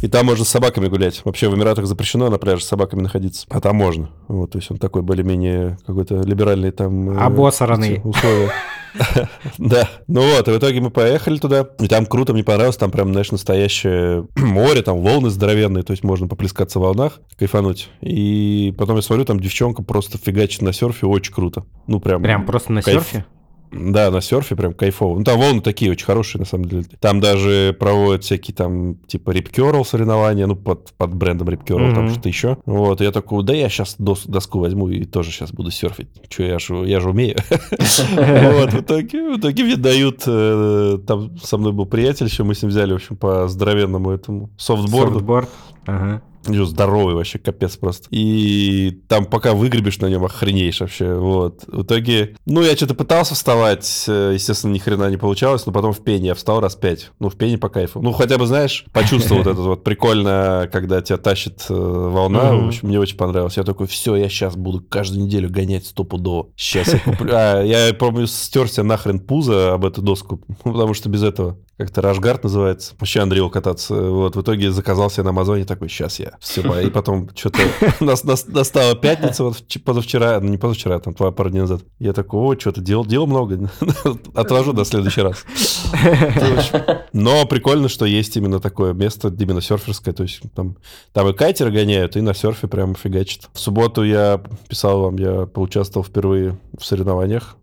И 0.02 0.08
там 0.08 0.26
можно 0.26 0.44
с 0.44 0.48
собаками 0.48 0.88
гулять. 0.88 1.20
Вообще 1.24 1.48
в 1.48 1.54
Эмиратах 1.54 1.86
запрещено 1.86 2.30
на 2.30 2.38
пляже 2.38 2.62
с 2.62 2.68
собаками 2.68 3.02
находиться, 3.02 3.46
а 3.50 3.60
там 3.60 3.76
можно. 3.76 4.10
Вот, 4.28 4.52
то 4.52 4.58
есть 4.58 4.70
он 4.70 4.78
такой 4.78 5.02
более-менее 5.02 5.78
какой-то 5.86 6.22
либеральный 6.22 6.70
там... 6.70 7.10
э, 7.10 7.20
Обосранный. 7.20 8.00
условия. 8.04 8.50
Да. 9.58 9.88
Ну 10.08 10.20
вот, 10.22 10.48
и 10.48 10.50
в 10.50 10.58
итоге 10.58 10.80
мы 10.80 10.90
поехали 10.90 11.38
туда, 11.38 11.68
и 11.78 11.86
там 11.86 12.06
круто, 12.06 12.32
мне 12.32 12.42
понравилось, 12.42 12.76
там 12.76 12.90
прям, 12.90 13.12
знаешь, 13.12 13.30
настоящее 13.30 14.26
море, 14.36 14.82
там 14.82 15.00
волны 15.00 15.30
здоровенные, 15.30 15.84
то 15.84 15.92
есть 15.92 16.02
можно 16.02 16.26
поплескаться 16.26 16.80
в 16.80 16.82
волнах, 16.82 17.20
кайфануть. 17.38 17.88
И 18.00 18.74
потом 18.76 18.96
я 18.96 19.02
смотрю, 19.02 19.24
там 19.24 19.38
девчонка 19.38 19.82
просто 19.82 20.18
фигачит 20.18 20.62
на 20.62 20.72
серфе, 20.72 21.06
очень 21.06 21.32
круто. 21.32 21.64
Ну 21.86 22.00
прям... 22.00 22.22
Прям 22.22 22.46
просто 22.46 22.72
на 22.72 22.82
серфе. 22.82 23.24
Да, 23.72 24.10
на 24.10 24.20
серфе 24.20 24.56
прям 24.56 24.72
кайфово. 24.74 25.18
Ну, 25.18 25.24
там 25.24 25.38
волны 25.38 25.60
такие 25.60 25.90
очень 25.92 26.04
хорошие, 26.04 26.40
на 26.40 26.46
самом 26.46 26.64
деле. 26.64 26.84
Там 26.98 27.20
даже 27.20 27.76
проводят 27.78 28.24
всякие 28.24 28.54
там, 28.54 28.96
типа, 29.06 29.30
рипкерл 29.30 29.84
соревнования, 29.84 30.46
ну, 30.46 30.56
под, 30.56 30.92
под 30.94 31.14
брендом 31.14 31.48
рипкерл, 31.48 31.78
там 31.94 32.04
Мгм. 32.04 32.10
что-то 32.10 32.28
еще. 32.28 32.58
Вот, 32.66 33.00
я 33.00 33.12
такой, 33.12 33.44
да 33.44 33.54
я 33.54 33.68
сейчас 33.68 33.94
доску 33.98 34.58
возьму 34.58 34.88
и 34.88 35.04
тоже 35.04 35.30
сейчас 35.30 35.52
буду 35.52 35.70
серфить. 35.70 36.08
Че, 36.28 36.46
я 36.48 36.58
же 36.58 36.74
я 36.86 37.00
же 37.00 37.10
умею. 37.10 37.36
Вот, 37.70 38.72
в 38.72 38.80
итоге, 38.80 39.34
в 39.34 39.38
итоге 39.38 39.64
мне 39.64 39.76
дают, 39.76 40.22
э, 40.26 40.98
там 41.06 41.36
со 41.38 41.56
мной 41.58 41.72
был 41.72 41.86
приятель 41.86 42.26
еще, 42.26 42.42
мы 42.44 42.54
с 42.54 42.62
ним 42.62 42.70
взяли, 42.70 42.92
в 42.92 42.96
общем, 42.96 43.16
по 43.16 43.48
здоровенному 43.48 44.10
этому 44.10 44.50
софтборду. 44.56 45.14
Софтборд. 45.14 45.48
Ага. 45.86 46.22
Ё, 46.48 46.64
Здоровый 46.64 47.14
вообще, 47.14 47.38
капец 47.38 47.76
просто. 47.76 48.06
И 48.10 49.02
там 49.08 49.26
пока 49.26 49.52
выгребешь 49.52 49.98
на 49.98 50.06
нем, 50.06 50.24
охренеешь 50.24 50.80
вообще. 50.80 51.14
Вот. 51.14 51.64
В 51.66 51.82
итоге, 51.82 52.36
ну, 52.46 52.62
я 52.62 52.74
что-то 52.76 52.94
пытался 52.94 53.34
вставать, 53.34 54.04
э, 54.08 54.32
естественно, 54.34 54.72
ни 54.72 54.78
хрена 54.78 55.10
не 55.10 55.16
получалось, 55.16 55.66
но 55.66 55.72
потом 55.72 55.92
в 55.92 56.02
пене 56.02 56.28
я 56.28 56.34
встал 56.34 56.60
раз 56.60 56.76
пять. 56.76 57.10
Ну, 57.18 57.28
в 57.28 57.36
пене 57.36 57.58
по 57.58 57.68
кайфу. 57.68 58.00
Ну, 58.00 58.12
хотя 58.12 58.38
бы, 58.38 58.46
знаешь, 58.46 58.84
почувствовал 58.92 59.42
вот 59.42 59.50
этот 59.50 59.64
вот 59.64 59.84
прикольно, 59.84 60.68
когда 60.72 61.02
тебя 61.02 61.18
тащит 61.18 61.66
э, 61.68 61.74
волна. 61.74 62.54
В 62.54 62.68
общем, 62.68 62.88
мне 62.88 62.98
очень 62.98 63.16
понравилось. 63.16 63.56
Я 63.56 63.64
такой, 63.64 63.86
все, 63.86 64.16
я 64.16 64.28
сейчас 64.28 64.56
буду 64.56 64.80
каждую 64.80 65.24
неделю 65.24 65.50
гонять 65.50 65.86
стопудово. 65.86 66.48
Сейчас 66.56 66.92
я 66.92 67.00
куплю. 67.00 67.30
А, 67.34 67.62
я 67.62 67.92
помню, 67.94 68.26
стерся 68.26 68.82
нахрен 68.82 69.20
пузо 69.20 69.74
об 69.74 69.84
эту 69.84 70.02
доску, 70.02 70.40
потому 70.64 70.94
что 70.94 71.08
без 71.08 71.22
этого 71.22 71.58
как-то 71.80 72.02
Рашгард 72.02 72.44
называется. 72.44 72.94
Вообще 72.98 73.20
Андрею 73.20 73.48
кататься. 73.48 73.94
Вот, 73.94 74.36
в 74.36 74.42
итоге 74.42 74.70
заказал 74.70 75.10
себе 75.10 75.22
на 75.22 75.30
Амазоне 75.30 75.64
такой, 75.64 75.88
сейчас 75.88 76.20
я. 76.20 76.29
Все, 76.38 76.80
и 76.80 76.90
потом 76.90 77.28
что-то 77.34 77.60
нас, 78.00 78.24
нас, 78.24 78.46
настала 78.46 78.94
пятница, 78.94 79.44
вот 79.44 79.56
вч- 79.56 79.80
позавчера, 79.80 80.38
ну 80.40 80.48
не 80.48 80.58
позавчера, 80.58 80.98
там 80.98 81.14
два 81.14 81.30
пару 81.32 81.50
дней 81.50 81.60
назад. 81.60 81.82
Я 81.98 82.12
такой, 82.12 82.40
о, 82.56 82.58
что-то 82.58 82.80
делал, 82.80 83.04
делал 83.04 83.26
много. 83.26 83.70
Отложу 84.34 84.72
до 84.72 84.84
следующий 84.84 85.22
раз. 85.22 85.44
Но 87.12 87.44
прикольно, 87.46 87.88
что 87.88 88.04
есть 88.04 88.36
именно 88.36 88.60
такое 88.60 88.92
место, 88.92 89.28
именно 89.38 89.60
серферское. 89.60 90.14
То 90.14 90.22
есть 90.22 90.40
там, 90.54 90.76
там 91.12 91.28
и 91.28 91.32
кайтеры 91.32 91.70
гоняют, 91.70 92.16
и 92.16 92.20
на 92.20 92.34
серфе 92.34 92.68
прям 92.68 92.94
фигачат. 92.94 93.48
В 93.52 93.60
субботу 93.60 94.02
я 94.04 94.40
писал 94.68 95.02
вам, 95.02 95.16
я 95.16 95.46
поучаствовал 95.46 96.04
впервые 96.04 96.58
в 96.78 96.84
соревнованиях. 96.84 97.56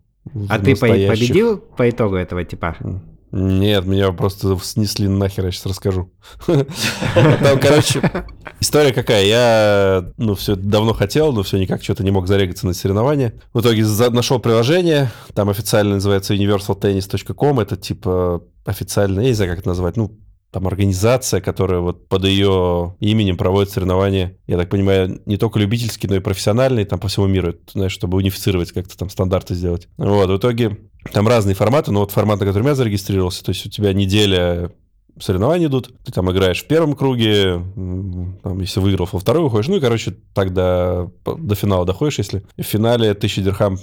А 0.49 0.59
ты 0.59 0.75
по- 0.75 0.87
победил 0.87 1.57
по 1.57 1.89
итогу 1.89 2.15
этого 2.15 2.43
типа? 2.43 2.75
Нет, 3.31 3.85
меня 3.85 4.11
просто 4.13 4.57
снесли 4.63 5.07
нахер, 5.07 5.45
я 5.45 5.51
сейчас 5.51 5.65
расскажу. 5.65 6.13
Там, 6.45 7.59
короче, 7.59 8.01
история 8.61 8.93
какая. 8.93 9.25
Я, 9.25 10.11
ну, 10.17 10.35
все 10.35 10.55
давно 10.55 10.93
хотел, 10.93 11.33
но 11.33 11.43
все 11.43 11.57
никак 11.57 11.83
что-то 11.83 12.03
не 12.03 12.11
мог 12.11 12.27
зарегаться 12.27 12.65
на 12.65 12.73
соревнования. 12.73 13.33
В 13.53 13.59
итоге 13.59 13.85
нашел 14.11 14.39
приложение, 14.39 15.11
там 15.33 15.49
официально 15.49 15.95
называется 15.95 16.35
universaltennis.com, 16.35 17.59
это 17.59 17.75
типа 17.75 18.43
официально, 18.65 19.19
я 19.19 19.27
не 19.27 19.33
знаю, 19.33 19.51
как 19.51 19.59
это 19.59 19.67
назвать, 19.67 19.97
ну, 19.97 20.17
там 20.51 20.65
организация, 20.67 21.41
которая 21.41 21.81
вот 21.81 22.07
под 22.07 22.23
ее 22.25 22.95
именем 22.99 23.35
проводит 23.37 23.69
соревнования, 23.71 24.37
я 24.47 24.57
так 24.57 24.69
понимаю, 24.69 25.21
не 25.25 25.37
только 25.37 25.59
любительские, 25.59 26.09
но 26.09 26.15
и 26.15 26.19
профессиональные, 26.19 26.85
там 26.85 26.99
по 26.99 27.07
всему 27.09 27.27
миру, 27.27 27.53
знаешь, 27.73 27.91
чтобы 27.91 28.17
унифицировать 28.17 28.71
как-то 28.71 28.97
там 28.97 29.09
стандарты 29.09 29.55
сделать. 29.55 29.87
Вот, 29.97 30.29
в 30.29 30.37
итоге 30.37 30.77
там 31.11 31.27
разные 31.27 31.53
форматы, 31.55 31.91
но 31.91 31.99
вот 31.99 32.11
формат, 32.11 32.39
на 32.39 32.45
котором 32.45 32.67
я 32.67 32.75
зарегистрировался, 32.75 33.43
то 33.43 33.49
есть 33.49 33.65
у 33.65 33.69
тебя 33.69 33.91
неделя 33.93 34.71
соревнования 35.19 35.67
идут, 35.67 35.91
ты 36.05 36.11
там 36.11 36.31
играешь 36.31 36.63
в 36.63 36.67
первом 36.67 36.93
круге, 36.95 37.61
там, 38.43 38.59
если 38.59 38.79
выиграл, 38.79 39.09
во 39.11 39.19
второй 39.19 39.43
выходишь, 39.43 39.67
ну 39.67 39.77
и, 39.77 39.79
короче, 39.79 40.15
тогда 40.33 41.07
по- 41.23 41.35
до 41.35 41.55
финала 41.55 41.85
доходишь, 41.85 42.19
если 42.19 42.43
в 42.55 42.61
финале 42.63 43.11
1000 43.11 43.41
дирхам 43.41 43.77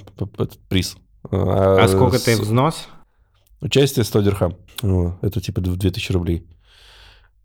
приз. 0.68 0.96
А 1.30 1.86
сколько 1.88 2.18
ты 2.18 2.36
с- 2.36 2.40
взнос? 2.40 2.88
Участие 3.60 4.04
100 4.04 4.20
дирхам. 4.22 4.56
Это 5.22 5.40
типа 5.40 5.60
дв- 5.60 5.76
2000 5.76 6.12
рублей. 6.12 6.46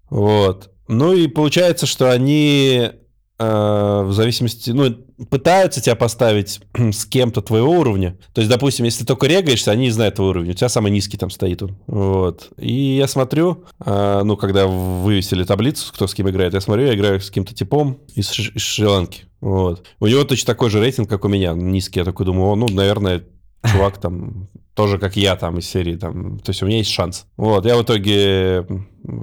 Вот. 0.09 0.71
Ну 0.87 1.13
и 1.13 1.27
получается, 1.27 1.85
что 1.85 2.11
они 2.11 2.89
э, 3.37 4.01
в 4.03 4.11
зависимости, 4.11 4.71
ну, 4.71 4.89
пытаются 5.29 5.81
тебя 5.81 5.95
поставить 5.95 6.61
с 6.75 7.05
кем-то 7.05 7.41
твоего 7.41 7.71
уровня. 7.71 8.17
То 8.33 8.41
есть, 8.41 8.49
допустим, 8.51 8.85
если 8.85 9.01
ты 9.01 9.05
только 9.05 9.27
регаешься, 9.27 9.71
они 9.71 9.83
не 9.85 9.91
знают 9.91 10.15
твой 10.15 10.29
уровень. 10.29 10.51
У 10.51 10.53
тебя 10.53 10.67
самый 10.67 10.91
низкий 10.91 11.17
там 11.17 11.29
стоит 11.29 11.61
он. 11.61 11.77
Вот. 11.87 12.49
И 12.57 12.97
я 12.97 13.07
смотрю, 13.07 13.65
э, 13.85 14.21
ну, 14.23 14.35
когда 14.35 14.65
вывесили 14.67 15.43
таблицу, 15.43 15.93
кто 15.93 16.07
с 16.07 16.13
кем 16.13 16.29
играет, 16.29 16.53
я 16.53 16.61
смотрю, 16.61 16.87
я 16.87 16.95
играю 16.95 17.21
с 17.21 17.27
каким-то 17.27 17.53
типом 17.53 17.99
из, 18.15 18.31
Шри- 18.31 18.51
из 18.55 18.61
Шри-Ланки. 18.61 19.25
Вот. 19.41 19.85
У 19.99 20.07
него 20.07 20.23
точно 20.23 20.47
такой 20.47 20.69
же 20.69 20.79
рейтинг, 20.81 21.07
как 21.07 21.23
у 21.23 21.27
меня, 21.29 21.53
низкий. 21.53 21.99
Я 21.99 22.05
такой 22.05 22.25
думаю, 22.25 22.55
ну, 22.55 22.67
наверное, 22.67 23.23
чувак 23.65 23.97
там 23.99 24.47
тоже 24.79 24.97
как 24.97 25.17
я 25.17 25.35
там 25.35 25.57
из 25.57 25.67
серии 25.69 25.97
там, 25.97 26.39
то 26.39 26.51
есть 26.51 26.63
у 26.63 26.65
меня 26.65 26.77
есть 26.77 26.89
шанс. 26.89 27.25
Вот, 27.35 27.65
я 27.65 27.75
в 27.75 27.83
итоге 27.83 28.65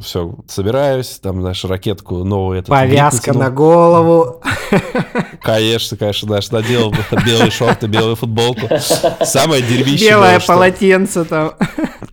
все 0.03 0.37
собираюсь, 0.49 1.19
там, 1.23 1.41
знаешь, 1.41 1.65
ракетку 1.65 2.25
новую. 2.25 2.59
этот, 2.59 2.69
Повязка 2.69 3.33
на 3.33 3.51
голову. 3.51 4.43
Конечно, 5.43 5.97
конечно, 5.97 6.27
знаешь, 6.27 6.51
надел 6.51 6.93
белые 7.25 7.51
шорты, 7.51 7.87
белую 7.87 8.17
футболку. 8.17 8.69
Самое 9.25 9.63
дерьмище 9.63 10.11
Белое 10.11 10.33
было, 10.33 10.41
что- 10.41 10.53
полотенце 10.53 11.25
там. 11.25 11.53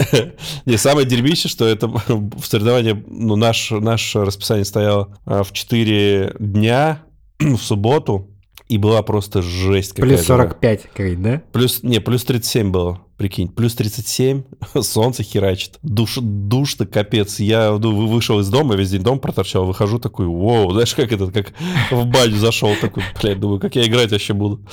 Не, 0.66 0.78
самое 0.78 1.06
дерьмище, 1.06 1.50
что 1.50 1.66
это 1.66 1.88
в 1.88 2.46
соревновании, 2.46 3.04
ну, 3.08 3.36
наш, 3.36 3.72
наше 3.72 4.24
расписание 4.24 4.66
стояло 4.66 5.18
а, 5.26 5.44
в 5.44 5.52
4 5.52 6.36
дня 6.40 7.02
в 7.40 7.58
субботу, 7.58 8.30
и 8.74 8.78
была 8.80 9.04
просто 9.04 9.44
жесть 9.44 9.92
какая 9.92 10.10
Плюс 10.10 10.26
45, 10.26 10.82
говорит, 10.96 11.22
да? 11.22 11.44
Плюс, 11.52 11.84
не, 11.84 12.00
плюс 12.00 12.24
37 12.24 12.72
было, 12.72 13.02
прикинь. 13.18 13.48
Плюс 13.48 13.76
37, 13.76 14.42
солнце 14.82 15.22
херачит. 15.22 15.78
Душ, 15.84 16.18
душно, 16.20 16.88
капец. 16.88 17.40
Я 17.40 17.78
ну, 17.80 17.96
вы- 17.96 18.08
вышел 18.08 18.40
из 18.40 18.50
дома, 18.50 18.74
весь 18.74 18.90
день 18.90 19.04
дом 19.04 19.20
проторчал, 19.20 19.66
выхожу 19.66 20.00
такой, 20.00 20.26
вау, 20.26 20.72
знаешь, 20.74 20.96
как 20.96 21.12
этот, 21.12 21.32
как 21.32 21.54
в 21.92 22.06
баню 22.06 22.36
зашел, 22.38 22.76
такой, 22.82 23.04
блядь, 23.22 23.40
думаю, 23.40 23.60
как 23.60 23.76
я 23.76 23.86
играть 23.86 24.12
вообще 24.12 24.34
буду. 24.34 24.66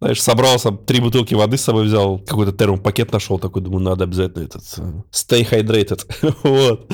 Знаешь, 0.00 0.20
собрался, 0.20 0.70
три 0.70 1.00
бутылки 1.00 1.32
воды 1.32 1.56
с 1.56 1.62
собой 1.62 1.84
взял, 1.86 2.18
какой-то 2.18 2.52
термопакет 2.52 3.10
нашел, 3.10 3.38
такой, 3.38 3.62
думаю, 3.62 3.80
надо 3.80 4.04
обязательно 4.04 4.44
этот, 4.44 4.64
э, 4.76 4.92
stay 5.12 5.48
hydrated. 5.50 6.00
вот. 6.42 6.92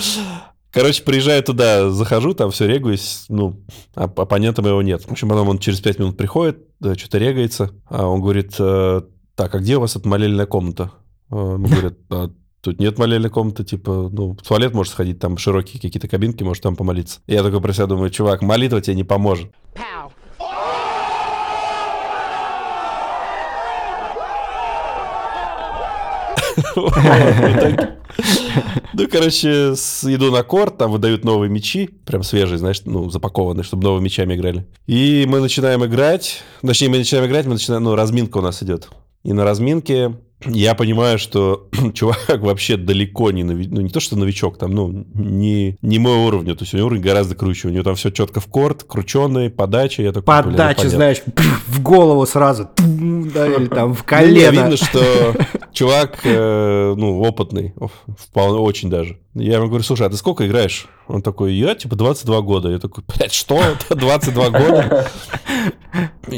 Короче, 0.76 1.02
приезжаю 1.02 1.42
туда, 1.42 1.88
захожу, 1.88 2.34
там 2.34 2.50
все 2.50 2.66
регаюсь, 2.66 3.24
ну, 3.30 3.64
а 3.94 4.04
оппонента 4.04 4.60
моего 4.60 4.82
нет. 4.82 5.04
В 5.06 5.10
общем, 5.10 5.26
потом 5.30 5.48
он 5.48 5.58
через 5.58 5.80
пять 5.80 5.98
минут 5.98 6.18
приходит, 6.18 6.58
да, 6.80 6.94
что-то 6.94 7.16
регается, 7.16 7.70
а 7.86 8.06
он 8.06 8.20
говорит, 8.20 8.56
э, 8.58 9.00
так, 9.36 9.54
а 9.54 9.58
где 9.58 9.78
у 9.78 9.80
вас 9.80 9.96
эта 9.96 10.06
молельная 10.06 10.44
комната? 10.44 10.90
А, 11.30 11.54
Ему 11.54 11.66
говорят, 11.66 11.94
«А, 12.10 12.30
тут 12.60 12.78
нет 12.78 12.98
молельной 12.98 13.30
комнаты, 13.30 13.64
типа, 13.64 14.10
ну, 14.12 14.32
в 14.32 14.42
туалет 14.46 14.74
можешь 14.74 14.92
сходить, 14.92 15.18
там 15.18 15.38
широкие 15.38 15.80
какие-то 15.80 16.08
кабинки, 16.08 16.42
можешь 16.42 16.62
там 16.62 16.76
помолиться. 16.76 17.20
Я 17.26 17.42
такой 17.42 17.62
про 17.62 17.72
себя 17.72 17.86
думаю, 17.86 18.10
чувак, 18.10 18.42
молитва 18.42 18.82
тебе 18.82 18.96
не 18.96 19.04
поможет. 19.04 19.50
Итоге- 26.76 27.95
Ну, 28.92 29.08
короче, 29.08 29.74
иду 30.04 30.30
на 30.30 30.42
корт, 30.42 30.78
там 30.78 30.90
выдают 30.90 31.24
новые 31.24 31.50
мячи, 31.50 31.86
прям 31.86 32.22
свежие, 32.22 32.58
знаешь, 32.58 32.80
ну, 32.84 33.10
запакованные, 33.10 33.62
чтобы 33.62 33.84
новыми 33.84 34.04
мячами 34.04 34.34
играли. 34.34 34.66
И 34.86 35.26
мы 35.28 35.40
начинаем 35.40 35.84
играть, 35.84 36.42
точнее, 36.62 36.88
мы 36.88 36.98
начинаем 36.98 37.28
играть, 37.28 37.46
мы 37.46 37.52
начинаем, 37.52 37.84
ну, 37.84 37.94
разминка 37.94 38.38
у 38.38 38.40
нас 38.40 38.62
идет. 38.62 38.88
И 39.22 39.32
на 39.32 39.44
разминке 39.44 40.14
я 40.44 40.74
понимаю, 40.74 41.18
что 41.18 41.68
чувак 41.94 42.38
вообще 42.40 42.76
далеко 42.76 43.30
не, 43.30 43.42
нови- 43.42 43.68
ну, 43.70 43.80
не 43.80 43.88
то, 43.88 44.00
что 44.00 44.16
новичок, 44.16 44.58
там, 44.58 44.72
ну, 44.72 45.06
не, 45.14 45.76
не 45.82 45.98
мой 45.98 46.16
уровень, 46.26 46.54
то 46.54 46.62
есть 46.62 46.74
у 46.74 46.76
него 46.76 46.86
уровень 46.88 47.02
гораздо 47.02 47.34
круче, 47.34 47.68
у 47.68 47.70
него 47.70 47.82
там 47.84 47.94
все 47.94 48.10
четко 48.10 48.40
в 48.40 48.46
корт, 48.46 48.82
крученые, 48.84 49.50
подача, 49.50 50.02
я 50.02 50.12
такой, 50.12 50.34
ну, 50.44 50.50
Подача, 50.50 50.88
знаешь, 50.88 51.22
в 51.66 51.82
голову 51.82 52.26
сразу. 52.26 52.68
Да, 52.76 53.46
или 53.46 53.66
там 53.68 53.94
в 53.94 53.98
Ну, 54.00 54.04
колено. 54.04 54.50
видно, 54.50 54.76
что 54.76 55.34
чувак, 55.72 56.20
э, 56.24 56.94
ну, 56.96 57.20
опытный, 57.22 57.74
вполне, 58.18 58.58
очень 58.58 58.90
даже. 58.90 59.18
Я 59.38 59.56
ему 59.56 59.66
говорю, 59.66 59.84
слушай, 59.84 60.06
а 60.06 60.08
ты 60.08 60.16
сколько 60.16 60.46
играешь? 60.46 60.86
Он 61.08 61.20
такой, 61.20 61.52
я, 61.52 61.74
типа, 61.74 61.94
22 61.94 62.40
года. 62.40 62.70
Я 62.70 62.78
такой, 62.78 63.04
блядь, 63.06 63.34
что? 63.34 63.60
Это 63.60 63.94
22 63.94 64.50
года? 64.50 65.10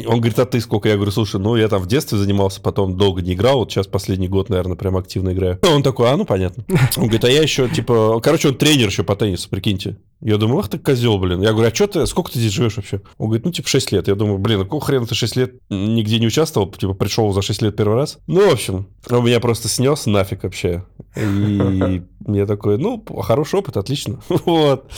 Он 0.05 0.19
говорит, 0.19 0.37
а 0.37 0.45
ты 0.45 0.59
сколько? 0.59 0.89
Я 0.89 0.95
говорю, 0.95 1.11
слушай, 1.11 1.39
ну, 1.39 1.55
я 1.55 1.69
там 1.69 1.81
в 1.81 1.87
детстве 1.87 2.17
занимался, 2.17 2.59
потом 2.59 2.97
долго 2.97 3.21
не 3.21 3.33
играл, 3.33 3.59
вот 3.59 3.71
сейчас 3.71 3.87
последний 3.87 4.27
год, 4.27 4.49
наверное, 4.49 4.75
прям 4.75 4.97
активно 4.97 5.31
играю. 5.31 5.59
Он 5.63 5.81
такой, 5.81 6.11
а, 6.11 6.17
ну, 6.17 6.25
понятно. 6.25 6.65
Он 6.97 7.03
говорит, 7.03 7.23
а 7.23 7.29
я 7.29 7.41
еще, 7.41 7.69
типа, 7.69 8.19
короче, 8.21 8.49
он 8.49 8.55
тренер 8.55 8.87
еще 8.87 9.03
по 9.03 9.15
теннису, 9.15 9.49
прикиньте. 9.49 9.97
Я 10.21 10.37
думаю, 10.37 10.59
ах 10.59 10.69
ты 10.69 10.77
козел, 10.77 11.17
блин. 11.17 11.41
Я 11.41 11.53
говорю, 11.53 11.69
а 11.71 11.75
что 11.75 11.87
ты, 11.87 12.05
сколько 12.05 12.31
ты 12.31 12.39
здесь 12.39 12.51
живешь 12.51 12.75
вообще? 12.75 13.01
Он 13.17 13.27
говорит, 13.27 13.45
ну, 13.45 13.51
типа, 13.51 13.69
6 13.69 13.91
лет. 13.93 14.07
Я 14.07 14.15
думаю, 14.15 14.37
блин, 14.37 14.59
а 14.59 14.63
какого 14.63 14.81
хрена 14.81 15.05
ты 15.05 15.15
6 15.15 15.35
лет 15.37 15.53
нигде 15.69 16.19
не 16.19 16.27
участвовал? 16.27 16.69
Типа, 16.71 16.93
пришел 16.93 17.31
за 17.31 17.41
6 17.41 17.61
лет 17.61 17.75
первый 17.77 17.95
раз? 17.95 18.19
Ну, 18.27 18.49
в 18.49 18.53
общем, 18.53 18.87
он 19.09 19.23
меня 19.23 19.39
просто 19.39 19.69
снес 19.69 20.05
нафиг 20.05 20.43
вообще. 20.43 20.83
И 21.15 22.03
я 22.27 22.45
такой, 22.45 22.77
ну, 22.77 23.03
хороший 23.21 23.59
опыт, 23.59 23.77
отлично. 23.77 24.19
Вот. 24.45 24.91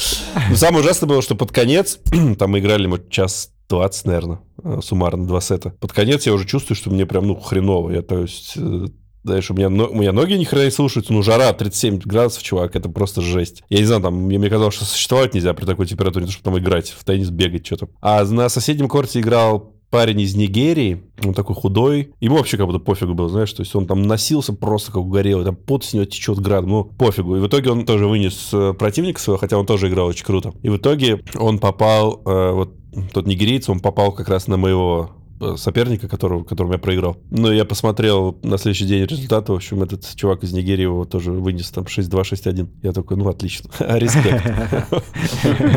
Но 0.49 0.55
самое 0.55 0.83
ужасное 0.83 1.07
было, 1.09 1.21
что 1.21 1.35
под 1.35 1.51
конец, 1.51 1.99
там 2.39 2.51
мы 2.51 2.59
играли 2.59 2.87
мы 2.87 3.01
час 3.09 3.51
20, 3.69 4.05
наверное, 4.05 4.39
э, 4.63 4.79
суммарно, 4.81 5.27
два 5.27 5.41
сета. 5.41 5.73
Под 5.79 5.93
конец 5.93 6.25
я 6.25 6.33
уже 6.33 6.45
чувствую, 6.45 6.75
что 6.75 6.89
мне 6.89 7.05
прям, 7.05 7.27
ну, 7.27 7.35
хреново. 7.35 7.91
Я, 7.91 8.01
то 8.01 8.19
есть, 8.19 8.53
э, 8.57 8.87
знаешь, 9.23 9.49
у 9.51 9.53
меня, 9.53 9.67
у 9.67 9.95
меня 9.95 10.11
ноги 10.11 10.33
ни 10.33 10.43
хрена 10.43 10.65
не 10.65 10.71
слушаются, 10.71 11.13
ну, 11.13 11.21
жара 11.21 11.53
37 11.53 11.99
градусов, 11.99 12.43
чувак, 12.43 12.75
это 12.75 12.89
просто 12.89 13.21
жесть. 13.21 13.63
Я 13.69 13.79
не 13.79 13.85
знаю, 13.85 14.01
там, 14.01 14.15
мне, 14.15 14.39
мне 14.39 14.49
казалось, 14.49 14.75
что 14.75 14.85
существовать 14.85 15.33
нельзя 15.33 15.53
при 15.53 15.65
такой 15.65 15.85
температуре, 15.85 16.25
то, 16.25 16.31
чтобы 16.31 16.43
там 16.43 16.57
играть, 16.59 16.89
в 16.89 17.03
теннис 17.03 17.29
бегать, 17.29 17.65
что-то. 17.65 17.89
А 18.01 18.23
на 18.25 18.49
соседнем 18.49 18.87
корте 18.87 19.19
играл 19.19 19.75
парень 19.91 20.21
из 20.21 20.35
Нигерии, 20.35 21.03
он 21.23 21.33
такой 21.33 21.55
худой, 21.55 22.13
ему 22.19 22.37
вообще 22.37 22.57
как 22.57 22.65
будто 22.65 22.79
пофигу 22.79 23.13
было, 23.13 23.29
знаешь, 23.29 23.51
то 23.51 23.61
есть 23.61 23.75
он 23.75 23.85
там 23.85 24.03
носился 24.03 24.53
просто 24.53 24.91
как 24.91 25.01
угорелый, 25.01 25.45
там 25.45 25.55
пот 25.55 25.83
с 25.83 25.93
него 25.93 26.05
течет 26.05 26.39
градом, 26.39 26.69
ну, 26.69 26.83
пофигу. 26.85 27.35
И 27.35 27.39
в 27.39 27.47
итоге 27.47 27.71
он 27.71 27.85
тоже 27.85 28.07
вынес 28.07 28.49
э, 28.53 28.73
противника 28.73 29.19
своего, 29.19 29.37
хотя 29.37 29.57
он 29.57 29.65
тоже 29.65 29.89
играл 29.89 30.07
очень 30.07 30.25
круто. 30.25 30.53
И 30.63 30.69
в 30.69 30.77
итоге 30.77 31.21
он 31.35 31.59
попал, 31.59 32.21
э, 32.25 32.51
вот 32.51 32.73
тот 33.13 33.27
нигерийец, 33.27 33.69
он 33.69 33.81
попал 33.81 34.13
как 34.13 34.29
раз 34.29 34.47
на 34.47 34.55
моего 34.57 35.11
соперника, 35.57 36.07
которого, 36.07 36.43
которому 36.43 36.73
я 36.73 36.79
проиграл. 36.79 37.17
Ну, 37.29 37.51
я 37.51 37.65
посмотрел 37.65 38.37
на 38.43 38.57
следующий 38.57 38.85
день 38.85 39.05
результаты. 39.05 39.51
В 39.51 39.55
общем, 39.55 39.83
этот 39.83 40.05
чувак 40.15 40.43
из 40.43 40.53
Нигерии 40.53 40.83
его 40.83 41.05
тоже 41.05 41.31
вынес 41.31 41.69
там 41.71 41.85
6-2, 41.85 42.21
6-1. 42.21 42.67
Я 42.83 42.91
такой, 42.91 43.17
ну, 43.17 43.27
отлично. 43.29 43.69
Респект. 43.79 44.43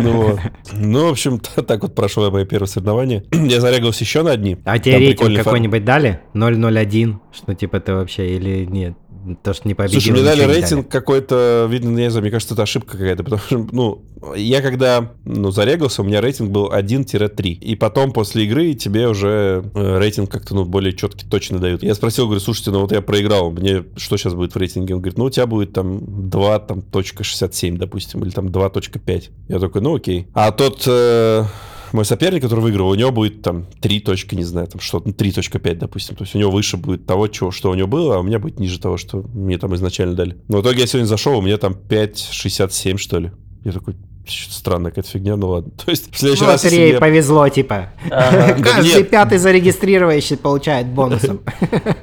Ну. 0.02 0.38
Ну, 0.72 1.06
в 1.06 1.10
общем, 1.10 1.38
так 1.66 1.82
вот 1.82 1.94
прошло 1.94 2.30
мое 2.30 2.44
первое 2.44 2.66
соревнование. 2.66 3.24
Я 3.32 3.60
зарегался 3.60 4.04
еще 4.04 4.22
на 4.22 4.32
одни. 4.32 4.56
А 4.64 4.78
тебе 4.78 4.98
рейтинг 4.98 5.36
какой-нибудь 5.36 5.84
дали? 5.84 6.20
001? 6.34 7.20
Что 7.32 7.54
типа 7.54 7.80
ты 7.80 7.94
вообще 7.94 8.36
или 8.36 8.64
нет? 8.64 8.96
То, 9.42 9.54
что 9.54 9.66
не 9.68 9.74
победил. 9.74 10.00
Слушай, 10.00 10.12
мне 10.12 10.22
дали 10.22 10.38
ничего 10.38 10.52
не 10.52 10.60
рейтинг 10.60 10.88
какой-то, 10.88 11.66
видно, 11.70 11.98
я 11.98 12.04
не 12.04 12.10
знаю, 12.10 12.22
мне 12.22 12.30
кажется, 12.30 12.54
это 12.54 12.62
ошибка 12.62 12.92
какая-то, 12.92 13.24
потому 13.24 13.40
что, 13.42 13.58
ну, 13.72 14.04
я 14.36 14.60
когда, 14.60 15.12
ну, 15.24 15.50
зарегался, 15.50 16.02
у 16.02 16.04
меня 16.04 16.20
рейтинг 16.20 16.50
был 16.50 16.70
1-3, 16.70 17.42
и 17.42 17.76
потом 17.76 18.12
после 18.12 18.44
игры 18.44 18.74
тебе 18.74 19.08
уже 19.08 19.64
э, 19.74 19.98
рейтинг 19.98 20.30
как-то, 20.30 20.54
ну, 20.54 20.64
более 20.64 20.92
четкий, 20.92 21.26
точно 21.26 21.58
дают. 21.58 21.82
Я 21.82 21.94
спросил, 21.94 22.26
говорю, 22.26 22.40
слушайте, 22.40 22.70
ну, 22.70 22.80
вот 22.80 22.92
я 22.92 23.00
проиграл, 23.00 23.50
мне 23.50 23.84
что 23.96 24.16
сейчас 24.16 24.34
будет 24.34 24.54
в 24.54 24.58
рейтинге? 24.58 24.94
Он 24.94 25.00
говорит, 25.00 25.18
ну, 25.18 25.24
у 25.24 25.30
тебя 25.30 25.46
будет 25.46 25.72
там 25.72 26.28
2, 26.30 26.58
там, 26.60 26.82
точка 26.82 27.24
67, 27.24 27.76
допустим, 27.76 28.22
или 28.24 28.30
там 28.30 28.46
2.5. 28.46 29.30
Я 29.48 29.58
такой, 29.58 29.80
ну, 29.80 29.96
окей. 29.96 30.26
А 30.34 30.52
тот... 30.52 30.82
э, 30.86 31.44
мой 31.94 32.04
соперник, 32.04 32.42
который 32.42 32.60
выиграл, 32.60 32.90
у 32.90 32.94
него 32.94 33.10
будет 33.10 33.42
там 33.42 33.66
3 33.80 34.00
точки, 34.00 34.34
не 34.34 34.44
знаю, 34.44 34.66
там 34.66 34.80
что-то, 34.80 35.08
ну, 35.08 35.14
3.5, 35.14 35.74
допустим. 35.76 36.16
То 36.16 36.24
есть 36.24 36.34
у 36.34 36.38
него 36.38 36.50
выше 36.50 36.76
будет 36.76 37.06
того, 37.06 37.28
чего, 37.28 37.50
что 37.50 37.70
у 37.70 37.74
него 37.74 37.86
было, 37.88 38.16
а 38.16 38.18
у 38.18 38.22
меня 38.22 38.38
будет 38.38 38.58
ниже 38.60 38.78
того, 38.80 38.96
что 38.96 39.18
мне 39.34 39.58
там 39.58 39.74
изначально 39.74 40.14
дали. 40.14 40.36
Но 40.48 40.58
в 40.58 40.62
итоге 40.62 40.80
я 40.80 40.86
сегодня 40.86 41.06
зашел, 41.06 41.38
у 41.38 41.42
меня 41.42 41.56
там 41.56 41.74
5.67, 41.88 42.96
что 42.98 43.18
ли. 43.18 43.30
Я 43.64 43.72
такой, 43.72 43.96
что-то 44.26 44.54
странная 44.56 44.90
какая-то 44.90 45.08
фигня, 45.10 45.36
ну 45.36 45.48
ладно. 45.48 45.70
То 45.84 45.90
есть 45.90 46.14
в 46.14 46.18
следующий 46.18 46.44
Ну, 46.44 46.50
раз, 46.50 46.64
мне- 46.64 46.98
повезло, 46.98 47.48
типа. 47.48 47.90
Ага. 48.10 48.54
Каждый 48.62 48.88
нет. 48.98 49.10
пятый 49.10 49.38
зарегистрирующий 49.38 50.36
получает 50.36 50.86
бонусом. 50.88 51.40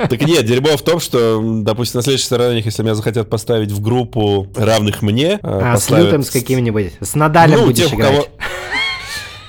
Так 0.09 0.25
нет, 0.25 0.45
дерьмо 0.45 0.75
в 0.77 0.81
том, 0.81 0.99
что, 0.99 1.39
допустим, 1.61 1.99
на 1.99 2.01
следующих 2.03 2.27
соревнованиях, 2.27 2.65
если 2.65 2.81
меня 2.83 2.95
захотят 2.95 3.29
поставить 3.29 3.71
в 3.71 3.79
группу 3.81 4.47
равных 4.55 5.01
мне, 5.03 5.39
А 5.43 5.75
с 5.77 5.81
поставят- 5.81 6.05
лютым 6.05 6.23
с 6.23 6.29
каким-нибудь. 6.31 6.93
С 6.99 7.13
Надалем 7.15 7.59
Ну, 7.59 7.65
будешь 7.67 7.85
тех, 7.85 7.93
играть. 7.93 8.09
кого- 8.11 8.27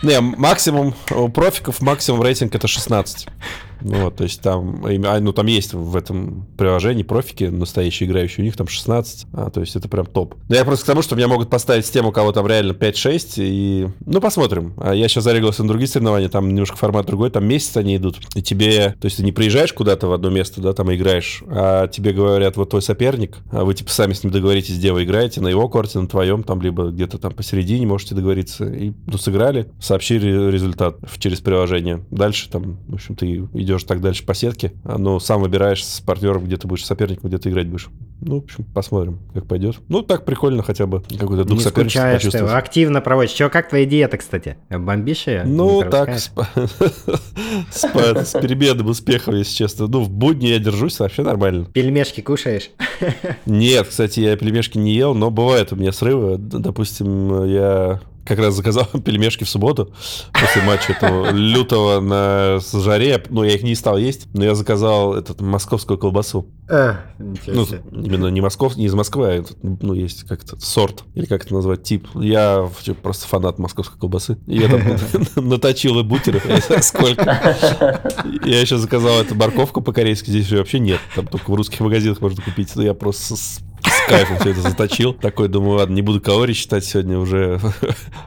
Не, 0.02 0.20
максимум 0.20 0.94
у 1.10 1.28
профиков 1.28 1.80
максимум 1.80 2.22
рейтинг 2.22 2.54
это 2.54 2.66
16. 2.66 3.28
Вот, 3.84 4.16
то 4.16 4.24
есть 4.24 4.40
там, 4.40 4.84
а, 4.84 5.20
ну, 5.20 5.32
там 5.32 5.46
есть 5.46 5.74
в 5.74 5.96
этом 5.96 6.46
приложении 6.56 7.02
профики 7.02 7.44
настоящие 7.44 8.08
играющие, 8.08 8.42
у 8.42 8.46
них 8.46 8.56
там 8.56 8.68
16, 8.68 9.26
а, 9.32 9.50
то 9.50 9.60
есть 9.60 9.76
это 9.76 9.88
прям 9.88 10.06
топ. 10.06 10.34
Но 10.48 10.56
я 10.56 10.64
просто 10.64 10.84
к 10.84 10.86
тому, 10.86 11.02
что 11.02 11.16
меня 11.16 11.28
могут 11.28 11.50
поставить 11.50 11.86
с 11.86 11.90
тем, 11.90 12.06
у 12.06 12.12
кого 12.12 12.32
там 12.32 12.46
реально 12.46 12.72
5-6, 12.72 13.34
и, 13.38 13.88
ну, 14.06 14.20
посмотрим. 14.20 14.74
А 14.76 14.94
Я 14.94 15.08
сейчас 15.08 15.24
зарегался 15.24 15.62
на 15.62 15.68
другие 15.68 15.88
соревнования, 15.88 16.28
там 16.28 16.48
немножко 16.48 16.76
формат 16.76 17.06
другой, 17.06 17.30
там 17.30 17.44
месяц 17.46 17.76
они 17.76 17.96
идут, 17.96 18.18
и 18.34 18.42
тебе, 18.42 18.94
то 19.00 19.06
есть 19.06 19.16
ты 19.16 19.24
не 19.24 19.32
приезжаешь 19.32 19.72
куда-то 19.72 20.06
в 20.06 20.12
одно 20.12 20.30
место, 20.30 20.60
да, 20.60 20.72
там 20.72 20.92
играешь, 20.94 21.42
а 21.48 21.88
тебе 21.88 22.12
говорят, 22.12 22.56
вот 22.56 22.70
твой 22.70 22.82
соперник, 22.82 23.38
а 23.50 23.64
вы, 23.64 23.74
типа, 23.74 23.90
сами 23.90 24.12
с 24.12 24.22
ним 24.22 24.32
договоритесь, 24.32 24.76
где 24.78 24.92
вы 24.92 25.04
играете, 25.04 25.40
на 25.40 25.48
его 25.48 25.68
корте, 25.68 25.98
на 25.98 26.06
твоем, 26.06 26.42
там, 26.42 26.60
либо 26.62 26.90
где-то 26.90 27.18
там 27.18 27.32
посередине 27.32 27.86
можете 27.86 28.14
договориться, 28.14 28.64
и, 28.64 28.92
ну, 29.06 29.18
сыграли, 29.18 29.70
сообщили 29.80 30.50
результат 30.50 30.96
через 31.18 31.40
приложение. 31.40 32.04
Дальше 32.10 32.50
там, 32.50 32.78
в 32.88 32.94
общем, 32.94 33.14
ты 33.14 33.48
идешь 33.54 33.71
так 33.80 34.00
дальше 34.00 34.24
по 34.24 34.34
сетке, 34.34 34.72
а, 34.84 34.98
но 34.98 35.18
сам 35.20 35.40
выбираешь 35.40 35.84
с 35.84 36.00
партнером, 36.00 36.44
где 36.44 36.56
ты 36.56 36.68
будешь 36.68 36.84
соперником, 36.84 37.28
где 37.28 37.38
ты 37.38 37.50
играть 37.50 37.68
будешь. 37.68 37.88
Ну, 38.20 38.40
в 38.40 38.44
общем, 38.44 38.64
посмотрим, 38.64 39.18
как 39.34 39.46
пойдет. 39.46 39.76
Ну, 39.88 40.02
так 40.02 40.24
прикольно 40.24 40.62
хотя 40.62 40.86
бы 40.86 41.02
какой-то 41.18 41.44
дух 41.44 41.58
Не 41.58 41.64
соперничества 41.64 42.30
ты, 42.30 42.54
активно 42.54 43.00
проводишь. 43.00 43.32
Че, 43.32 43.48
как 43.48 43.68
твоя 43.68 43.84
диета, 43.84 44.16
кстати? 44.16 44.58
Бомбишь 44.70 45.26
ее? 45.26 45.42
Ну, 45.44 45.82
так, 45.90 46.16
с, 46.18 46.30
с, 47.72 48.40
переменным 48.40 48.86
успехом, 48.86 49.34
если 49.34 49.54
честно. 49.54 49.88
Ну, 49.88 50.02
в 50.02 50.10
будни 50.10 50.46
я 50.46 50.60
держусь, 50.60 51.00
вообще 51.00 51.22
нормально. 51.22 51.64
Пельмешки 51.64 52.20
кушаешь? 52.20 52.70
Нет, 53.46 53.88
кстати, 53.88 54.20
я 54.20 54.36
пельмешки 54.36 54.78
не 54.78 54.94
ел, 54.94 55.14
но 55.14 55.30
бывают 55.30 55.72
у 55.72 55.76
меня 55.76 55.90
срывы. 55.90 56.36
Допустим, 56.38 57.44
я 57.46 58.00
как 58.24 58.38
раз 58.38 58.54
заказал 58.54 58.86
пельмешки 59.04 59.44
в 59.44 59.48
субботу 59.48 59.92
после 60.32 60.62
матча 60.62 60.92
этого 60.92 61.30
лютого 61.30 62.00
на 62.00 62.60
жаре. 62.60 63.22
Ну, 63.28 63.44
я 63.44 63.54
их 63.54 63.62
не 63.62 63.74
стал 63.74 63.98
есть, 63.98 64.28
но 64.32 64.44
я 64.44 64.54
заказал 64.54 65.14
этот 65.14 65.40
московскую 65.40 65.98
колбасу. 65.98 66.46
А, 66.68 67.00
Ну, 67.18 67.66
именно 67.92 68.28
не 68.28 68.40
Москов, 68.40 68.76
не 68.76 68.86
из 68.86 68.94
Москвы, 68.94 69.28
а 69.28 69.32
этот, 69.32 69.56
ну, 69.62 69.94
есть 69.94 70.24
как-то 70.26 70.58
сорт, 70.60 71.04
или 71.14 71.26
как 71.26 71.44
это 71.44 71.54
назвать, 71.54 71.82
тип. 71.82 72.06
Я 72.14 72.60
вообще 72.62 72.94
просто 72.94 73.26
фанат 73.26 73.58
московской 73.58 73.98
колбасы. 73.98 74.38
Я 74.46 74.68
там 74.68 74.80
наточил 75.48 75.98
и 75.98 76.02
бутеров, 76.02 76.42
сколько. 76.82 77.56
Я 78.44 78.60
еще 78.60 78.78
заказал 78.78 79.20
эту 79.20 79.34
морковку 79.34 79.80
по-корейски, 79.80 80.30
здесь 80.30 80.48
ее 80.50 80.58
вообще 80.58 80.78
нет. 80.78 81.00
Там 81.14 81.26
только 81.26 81.50
в 81.50 81.54
русских 81.54 81.80
магазинах 81.80 82.20
можно 82.20 82.42
купить. 82.42 82.70
Но 82.74 82.82
я 82.82 82.94
просто 82.94 83.34
с, 84.06 84.08
кайфом 84.08 84.38
все 84.38 84.50
это 84.50 84.60
заточил. 84.60 85.14
Такой, 85.14 85.48
думаю, 85.48 85.78
ладно, 85.78 85.94
не 85.94 86.02
буду 86.02 86.20
калорий 86.20 86.54
считать 86.54 86.84
сегодня 86.84 87.18
уже. 87.18 87.60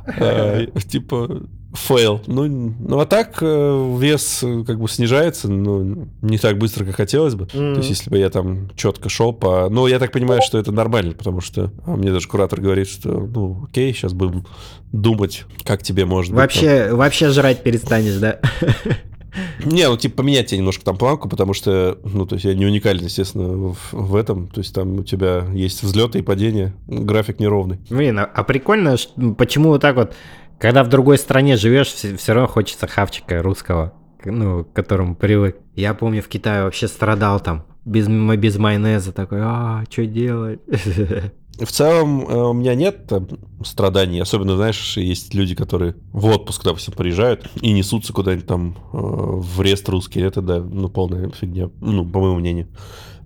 А, 0.07 0.65
Типа, 0.87 1.41
fail. 1.75 2.21
Ну, 2.27 2.47
ну, 2.47 2.99
а 2.99 3.05
так 3.05 3.37
э, 3.41 3.97
вес 3.99 4.43
э, 4.43 4.63
как 4.65 4.79
бы 4.79 4.87
снижается, 4.87 5.49
но 5.49 6.07
не 6.21 6.37
так 6.37 6.57
быстро, 6.57 6.85
как 6.85 6.95
хотелось 6.95 7.35
бы. 7.35 7.45
То 7.45 7.75
есть, 7.77 7.89
если 7.89 8.09
бы 8.09 8.17
я 8.17 8.29
там 8.29 8.69
четко 8.75 9.09
шел 9.09 9.33
по... 9.33 9.69
Ну, 9.69 9.87
я 9.87 9.99
так 9.99 10.11
понимаю, 10.11 10.41
что 10.41 10.57
это 10.57 10.71
нормально, 10.71 11.13
потому 11.13 11.41
что 11.41 11.71
а, 11.85 11.95
мне 11.95 12.11
даже 12.11 12.27
куратор 12.27 12.61
говорит, 12.61 12.87
что, 12.87 13.09
ну, 13.09 13.65
окей, 13.69 13.93
сейчас 13.93 14.13
будем 14.13 14.45
думать, 14.91 15.45
как 15.63 15.83
тебе 15.83 16.05
может 16.05 16.31
быть. 16.31 16.37
там. 16.37 16.43
Вообще, 16.43 16.93
вообще 16.93 17.29
жрать 17.29 17.63
перестанешь, 17.63 18.15
да? 18.15 18.39
Не, 19.63 19.87
ну, 19.89 19.97
типа, 19.97 20.17
поменять 20.17 20.47
тебе 20.47 20.59
немножко 20.59 20.83
там 20.85 20.97
планку, 20.97 21.27
потому 21.29 21.53
что, 21.53 21.97
ну, 22.03 22.25
то 22.25 22.35
есть, 22.35 22.45
я 22.45 22.53
не 22.53 22.65
уникален, 22.65 23.03
естественно, 23.03 23.73
в, 23.73 23.77
в 23.91 24.15
этом. 24.15 24.47
То 24.47 24.61
есть, 24.61 24.73
там 24.73 24.99
у 24.99 25.03
тебя 25.03 25.45
есть 25.53 25.83
взлеты 25.83 26.19
и 26.19 26.21
падения, 26.21 26.73
график 26.87 27.39
неровный. 27.39 27.79
Блин, 27.89 28.19
а, 28.19 28.23
а 28.25 28.43
прикольно, 28.43 28.97
ш- 28.97 29.09
почему 29.37 29.69
вот 29.69 29.81
так 29.81 29.95
вот, 29.95 30.13
когда 30.59 30.83
в 30.83 30.87
другой 30.89 31.17
стране 31.17 31.57
живешь, 31.57 31.87
все, 31.87 32.33
равно 32.33 32.47
хочется 32.47 32.87
хавчика 32.87 33.41
русского, 33.41 33.93
ну, 34.23 34.63
к 34.63 34.73
которому 34.73 35.15
привык. 35.15 35.57
Я 35.75 35.93
помню, 35.93 36.21
в 36.21 36.27
Китае 36.27 36.63
вообще 36.63 36.87
страдал 36.87 37.39
там, 37.39 37.65
без, 37.83 38.07
без 38.07 38.57
майонеза, 38.57 39.11
такой, 39.11 39.39
а, 39.41 39.83
что 39.89 40.05
делать? 40.05 40.59
В 41.59 41.71
целом, 41.71 42.27
э, 42.27 42.35
у 42.49 42.53
меня 42.53 42.75
нет 42.75 43.07
там, 43.07 43.27
страданий. 43.63 44.19
Особенно, 44.21 44.55
знаешь, 44.57 44.97
есть 44.97 45.33
люди, 45.33 45.55
которые 45.55 45.95
в 46.11 46.25
отпуск, 46.25 46.63
допустим, 46.63 46.93
приезжают 46.93 47.49
и 47.61 47.71
несутся 47.71 48.11
куда-нибудь 48.13 48.47
там 48.47 48.75
э, 48.91 48.97
в 48.97 49.61
рест 49.61 49.87
русский. 49.89 50.19
Это, 50.21 50.41
да, 50.41 50.59
ну, 50.59 50.89
полная 50.89 51.29
фигня, 51.29 51.69
ну, 51.79 52.05
по 52.05 52.19
моему 52.19 52.39
мнению. 52.39 52.67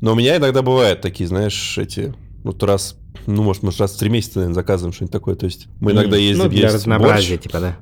Но 0.01 0.13
у 0.13 0.15
меня 0.15 0.37
иногда 0.37 0.61
бывают 0.61 1.01
такие, 1.01 1.27
знаешь, 1.27 1.77
эти... 1.77 2.13
Вот 2.43 2.63
раз, 2.63 2.97
ну, 3.25 3.43
может, 3.43 3.63
может, 3.63 3.81
раз 3.81 3.93
в 3.95 3.99
три 3.99 4.09
месяца, 4.09 4.39
наверное, 4.39 4.55
заказываем 4.55 4.93
что-нибудь 4.93 5.11
такое. 5.11 5.35
То 5.35 5.45
есть 5.45 5.67
мы 5.81 5.91
иногда 5.91 6.15
ездим 6.15 6.45
Ну, 6.45 6.49
для 6.51 6.61
есть 6.63 6.75
разнообразия, 6.75 7.33
борщ. 7.35 7.43
типа, 7.43 7.59
да. 7.59 7.77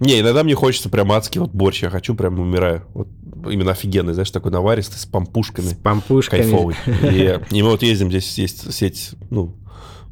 Не, 0.00 0.18
иногда 0.18 0.42
мне 0.42 0.56
хочется 0.56 0.88
прям 0.88 1.12
адский 1.12 1.40
вот 1.40 1.52
борщ. 1.52 1.82
Я 1.82 1.90
хочу, 1.90 2.16
прям 2.16 2.40
умираю. 2.40 2.82
Вот 2.94 3.06
именно 3.48 3.70
офигенный, 3.70 4.12
знаешь, 4.14 4.30
такой 4.32 4.50
наваристый, 4.50 4.98
с 4.98 5.06
пампушками 5.06 5.66
С 5.66 5.74
пампушками. 5.74 6.40
кайфовый. 6.42 6.74
И, 7.02 7.38
и 7.56 7.62
мы 7.62 7.70
вот 7.70 7.82
ездим, 7.84 8.08
здесь 8.08 8.36
есть 8.38 8.72
сеть, 8.72 9.10
ну, 9.30 9.54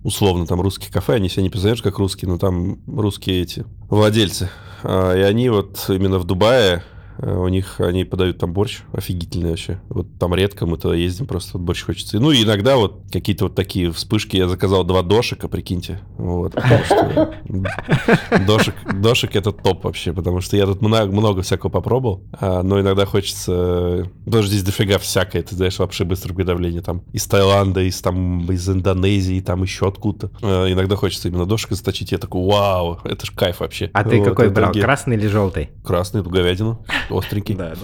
условно, 0.02 0.46
там 0.46 0.60
русских 0.60 0.90
кафе, 0.90 1.14
они 1.14 1.28
себя 1.28 1.42
не 1.42 1.50
представляют 1.50 1.82
как 1.82 1.98
русские, 1.98 2.30
но 2.30 2.38
там 2.38 2.78
русские 2.86 3.42
эти 3.42 3.64
владельцы. 3.88 4.50
А, 4.82 5.14
И 5.16 5.20
они 5.20 5.48
вот 5.48 5.84
именно 5.88 6.18
в 6.18 6.24
Дубае, 6.24 6.82
у 7.22 7.48
них, 7.48 7.80
они 7.80 8.04
подают 8.04 8.38
там 8.38 8.52
борщ 8.52 8.80
офигительный 8.92 9.50
вообще. 9.50 9.80
Вот 9.88 10.06
там 10.18 10.34
редко 10.34 10.66
мы 10.66 10.78
туда 10.78 10.94
ездим, 10.94 11.26
просто 11.26 11.58
вот 11.58 11.64
борщ 11.64 11.84
хочется. 11.84 12.18
Ну, 12.18 12.30
и 12.30 12.42
иногда 12.42 12.76
вот 12.76 13.02
какие-то 13.12 13.44
вот 13.44 13.54
такие 13.54 13.92
вспышки. 13.92 14.36
Я 14.36 14.48
заказал 14.48 14.84
два 14.84 15.02
дошика, 15.02 15.48
прикиньте. 15.48 16.00
Вот, 16.16 16.54
что 16.84 17.34
дошик, 18.46 18.74
дошик 18.94 19.36
это 19.36 19.52
топ 19.52 19.84
вообще, 19.84 20.12
потому 20.12 20.40
что 20.40 20.56
я 20.56 20.66
тут 20.66 20.80
много, 20.80 21.12
много 21.12 21.42
всякого 21.42 21.70
попробовал, 21.70 22.22
а, 22.32 22.62
но 22.62 22.80
иногда 22.80 23.04
хочется... 23.06 24.08
Даже 24.24 24.48
здесь 24.48 24.62
дофига 24.62 24.98
всякое, 24.98 25.42
ты 25.42 25.54
знаешь, 25.54 25.78
вообще 25.78 26.04
быстрое 26.04 26.34
приготовление. 26.34 26.80
Там 26.80 27.02
из 27.12 27.26
Таиланда, 27.26 27.82
из, 27.82 28.00
там, 28.00 28.50
из 28.50 28.68
Индонезии, 28.68 29.40
там 29.40 29.62
еще 29.62 29.88
откуда-то. 29.88 30.30
А, 30.42 30.72
иногда 30.72 30.96
хочется 30.96 31.28
именно 31.28 31.46
дошик 31.46 31.72
заточить. 31.72 32.12
Я 32.12 32.18
такой, 32.18 32.46
вау, 32.46 33.00
это 33.04 33.26
ж 33.26 33.30
кайф 33.30 33.60
вообще. 33.60 33.90
А 33.92 34.04
ты 34.04 34.22
какой 34.22 34.48
брал, 34.48 34.70
итоге 34.70 34.82
красный 34.82 35.16
или 35.16 35.26
желтый? 35.26 35.70
Красный, 35.84 36.22
говядину, 36.22 36.84
остренький. 37.12 37.54
да, 37.54 37.74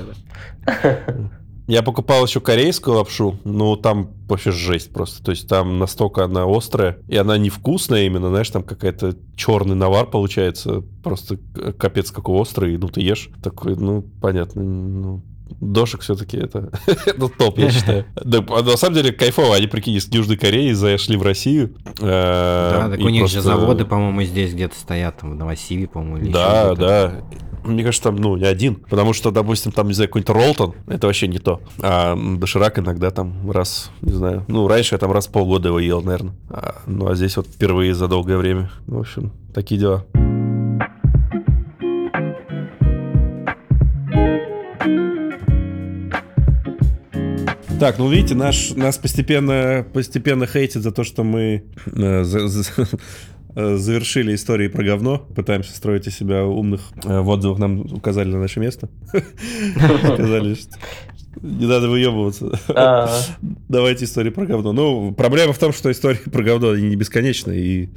да. 0.65 0.99
Я 1.69 1.83
покупал 1.83 2.25
еще 2.25 2.41
корейскую 2.41 2.97
лапшу, 2.97 3.41
но 3.43 3.75
там 3.75 4.13
вообще 4.29 4.53
жесть 4.53 4.93
просто. 4.93 5.25
То 5.25 5.33
есть 5.33 5.49
там 5.49 5.81
настолько 5.81 6.25
она 6.25 6.45
острая, 6.47 6.99
и 7.09 7.17
она 7.17 7.37
невкусная 7.39 8.05
именно, 8.07 8.29
знаешь, 8.29 8.51
там 8.51 8.63
какая-то 8.63 9.17
черный 9.35 9.75
навар 9.75 10.07
получается, 10.07 10.85
просто 11.03 11.39
капец 11.77 12.13
какой 12.13 12.37
острый, 12.37 12.79
ну 12.79 12.87
ты 12.89 13.01
ешь, 13.01 13.31
такой, 13.43 13.75
ну, 13.75 14.03
понятно, 14.21 14.63
ну, 14.63 15.23
Дошик 15.61 16.03
все-таки 16.03 16.37
это, 16.37 16.71
это 16.87 17.29
топ, 17.29 17.59
я 17.59 17.71
считаю. 17.71 18.05
Да, 18.25 18.45
а 18.49 18.63
на 18.63 18.77
самом 18.77 18.95
деле 18.95 19.13
кайфово. 19.13 19.55
Они, 19.57 19.67
прикинь, 19.67 19.95
из 19.95 20.07
Южной 20.13 20.37
Кореи 20.37 20.73
зашли 20.73 21.17
в 21.17 21.23
Россию. 21.23 21.75
э, 22.01 22.07
Да, 22.07 22.89
так 22.91 23.01
и 23.01 23.03
у 23.03 23.09
них 23.09 23.27
же 23.29 23.35
просто- 23.41 23.43
заводы, 23.43 23.85
по-моему, 23.85 24.23
здесь 24.23 24.53
где-то 24.55 24.77
стоят, 24.79 25.19
там, 25.19 25.33
в 25.33 25.35
Новосибе, 25.35 25.89
по-моему, 25.89 26.19
или 26.19 26.33
Да, 26.33 26.75
да. 26.75 27.23
Мне 27.67 27.83
кажется, 27.83 28.05
там, 28.11 28.17
ну, 28.17 28.37
не 28.37 28.45
один. 28.45 28.77
Потому 28.77 29.13
что, 29.13 29.31
допустим, 29.31 29.73
там, 29.73 29.89
не 29.89 29.95
знаю, 29.95 30.09
какой-нибудь 30.09 30.35
Ролтон, 30.35 30.75
это 30.87 31.07
вообще 31.07 31.29
не 31.29 31.39
то. 31.39 31.61
А 31.83 32.17
доширак 32.17 32.79
иногда 32.79 33.11
там 33.11 33.51
раз, 33.51 33.91
не 34.03 34.13
знаю. 34.13 34.45
Ну, 34.49 34.69
раньше 34.69 34.95
я 34.95 34.99
там 34.99 35.13
раз 35.13 35.27
в 35.27 35.31
полгода 35.33 35.69
его 35.69 35.81
ел, 35.81 36.01
наверное. 36.03 36.35
А, 36.49 36.77
ну, 36.87 37.09
а 37.09 37.15
здесь 37.15 37.37
вот 37.37 37.47
впервые 37.49 37.95
за 37.95 38.09
долгое 38.09 38.37
время. 38.37 38.71
В 38.87 38.99
общем, 38.99 39.33
такие 39.53 39.81
дела. 39.81 40.05
Так, 47.79 47.99
ну 47.99 48.09
видите, 48.09 48.35
наш, 48.35 48.71
нас 48.71 48.97
постепенно, 48.97 49.85
постепенно 49.93 50.47
хейтят 50.47 50.83
за 50.83 50.93
то, 50.93 51.05
что 51.05 51.25
мы 51.25 51.65
э, 51.95 52.25
за- 52.25 52.49
за- 52.49 52.89
завершили 53.57 54.35
истории 54.35 54.69
про 54.69 54.85
говно. 54.85 55.19
Пытаемся 55.35 55.75
строить 55.75 56.07
из 56.07 56.15
себя 56.15 56.45
умных. 56.45 56.83
Э, 57.05 57.21
в 57.21 57.29
отзывах 57.31 57.59
нам 57.59 57.81
указали 57.81 58.29
на 58.29 58.39
наше 58.39 58.61
место. 58.61 58.91
Сказали, 60.05 60.55
что 60.55 60.77
не 61.41 61.67
надо 61.67 61.89
выебываться. 61.89 62.51
А, 62.69 63.11
Давайте 63.69 64.05
истории 64.05 64.31
про 64.31 64.47
говно. 64.47 64.73
Ну, 64.73 65.13
проблема 65.13 65.53
в 65.53 65.59
том, 65.59 65.73
что 65.73 65.91
истории 65.91 66.29
про 66.31 66.43
говно, 66.43 66.77
не 66.77 66.97
бесконечны, 66.97 67.53
и 67.53 67.91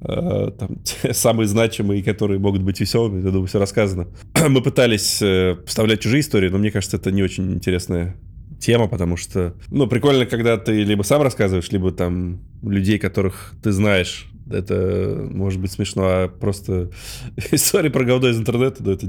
э, 0.00 0.50
там, 0.58 0.76
те 0.84 1.14
самые 1.14 1.46
значимые, 1.46 2.02
которые 2.02 2.40
могут 2.40 2.62
быть 2.62 2.80
веселыми, 2.80 3.24
я 3.24 3.30
думаю, 3.30 3.46
все 3.46 3.58
рассказано. 3.58 4.08
Мы 4.48 4.62
пытались 4.62 5.20
э, 5.22 5.58
вставлять 5.66 6.00
чужие 6.00 6.20
истории, 6.20 6.48
но 6.48 6.58
мне 6.58 6.70
кажется, 6.70 6.96
это 6.96 7.10
не 7.10 7.22
очень 7.22 7.52
интересная 7.52 8.16
тема, 8.60 8.88
потому 8.88 9.16
что, 9.16 9.54
ну, 9.68 9.86
прикольно, 9.86 10.26
когда 10.26 10.56
ты 10.56 10.82
либо 10.82 11.02
сам 11.02 11.22
рассказываешь, 11.22 11.70
либо 11.70 11.92
там 11.92 12.40
людей, 12.62 12.98
которых 12.98 13.54
ты 13.62 13.70
знаешь, 13.70 14.26
это 14.50 15.26
может 15.30 15.60
быть 15.60 15.72
смешно, 15.72 16.02
а 16.04 16.28
просто 16.28 16.90
истории 17.52 17.88
про 17.88 18.04
говно 18.04 18.28
из 18.28 18.38
интернета, 18.38 18.82
ну, 18.82 18.92
это, 18.92 19.06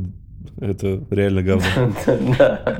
это 0.59 1.05
реально 1.09 1.43
говно. 1.43 1.93
да. 2.37 2.79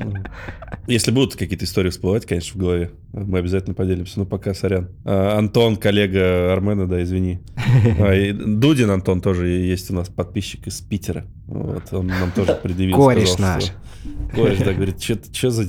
Если 0.87 1.11
будут 1.11 1.35
какие-то 1.35 1.65
истории 1.65 1.89
всплывать, 1.89 2.25
конечно, 2.25 2.53
в 2.53 2.57
голове, 2.57 2.91
мы 3.13 3.39
обязательно 3.39 3.75
поделимся. 3.75 4.19
Ну, 4.19 4.25
пока, 4.25 4.53
сорян. 4.53 4.89
А, 5.05 5.37
Антон, 5.37 5.75
коллега 5.75 6.51
Армена, 6.51 6.87
да, 6.87 7.03
извини. 7.03 7.39
А, 7.99 8.13
и 8.15 8.31
Дудин 8.31 8.89
Антон 8.89 9.21
тоже 9.21 9.47
есть 9.47 9.91
у 9.91 9.93
нас 9.93 10.09
подписчик 10.09 10.67
из 10.67 10.81
Питера. 10.81 11.25
Вот, 11.45 11.83
он 11.91 12.07
нам 12.07 12.31
тоже 12.31 12.57
предъявил. 12.61 12.95
Кореш 12.97 13.29
сказал, 13.29 13.55
наш. 13.55 13.63
что- 13.65 13.73
Кореш, 14.33 14.57
да, 14.59 14.73
говорит, 14.73 15.01
что 15.01 15.51
за 15.51 15.65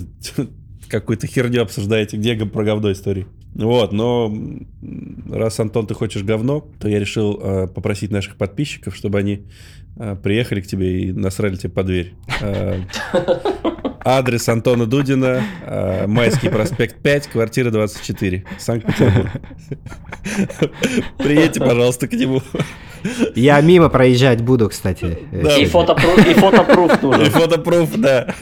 какую-то 0.89 1.27
херню 1.27 1.63
обсуждаете, 1.63 2.17
где 2.17 2.35
про 2.35 2.65
говно 2.65 2.91
истории? 2.93 3.27
Вот, 3.61 3.93
но 3.93 4.33
раз, 5.31 5.61
Антон, 5.61 5.87
ты 5.87 5.93
хочешь 5.93 6.23
говно, 6.23 6.67
то 6.81 6.89
я 6.89 6.99
решил 6.99 7.39
э, 7.43 7.67
попросить 7.69 8.11
наших 8.11 8.37
подписчиков, 8.37 8.97
чтобы 8.97 9.19
они 9.19 9.47
э, 9.97 10.17
приехали 10.17 10.63
к 10.63 10.67
тебе 10.67 11.03
и 11.03 11.13
насрали 11.13 11.57
тебе 11.57 11.71
под 11.71 11.87
дверь. 11.87 12.15
Э, 12.41 12.81
Адрес 14.03 14.49
Антона 14.49 14.87
Дудина, 14.87 15.43
э, 15.67 16.07
Майский 16.07 16.49
проспект 16.49 17.03
5, 17.03 17.27
квартира 17.27 17.71
24, 17.71 18.45
Санкт-Петербург. 18.59 19.31
Приедьте, 21.19 21.61
пожалуйста, 21.61 22.09
к 22.09 22.13
нему. 22.15 22.41
Я 23.35 23.61
мимо 23.61 23.91
проезжать 23.91 24.41
буду, 24.43 24.71
кстати. 24.71 25.19
Да. 25.33 25.55
И 25.59 25.67
фотопруф, 25.67 26.27
и 26.27 26.33
фотопруф 26.33 27.03
И 27.03 27.07
нужен. 27.07 27.25
фотопруф, 27.27 27.95
да. 27.97 28.35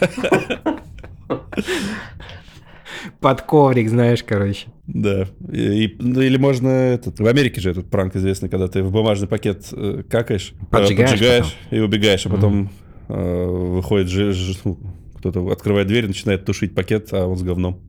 Под 3.20 3.42
коврик, 3.42 3.88
знаешь, 3.88 4.22
короче. 4.22 4.68
Да. 4.88 5.26
И, 5.52 5.96
ну, 6.00 6.20
или 6.22 6.38
можно 6.38 6.68
этот. 6.68 7.20
В 7.20 7.26
Америке 7.26 7.60
же 7.60 7.70
этот 7.70 7.90
пранк 7.90 8.16
известный, 8.16 8.48
когда 8.48 8.68
ты 8.68 8.82
в 8.82 8.90
бумажный 8.90 9.28
пакет 9.28 9.66
э, 9.72 10.02
какаешь, 10.08 10.54
э, 10.60 10.64
Поджигаешь 10.70 11.56
и 11.70 11.78
убегаешь, 11.78 12.24
а 12.26 12.30
потом 12.30 12.70
э, 13.08 13.44
выходит 13.46 14.08
же, 14.08 14.32
же- 14.32 14.56
ну, 14.64 14.78
кто-то 15.18 15.46
открывает 15.50 15.88
дверь, 15.88 16.06
начинает 16.06 16.46
тушить 16.46 16.74
пакет, 16.74 17.08
а 17.12 17.26
он 17.26 17.36
с 17.36 17.42
говном. 17.42 17.80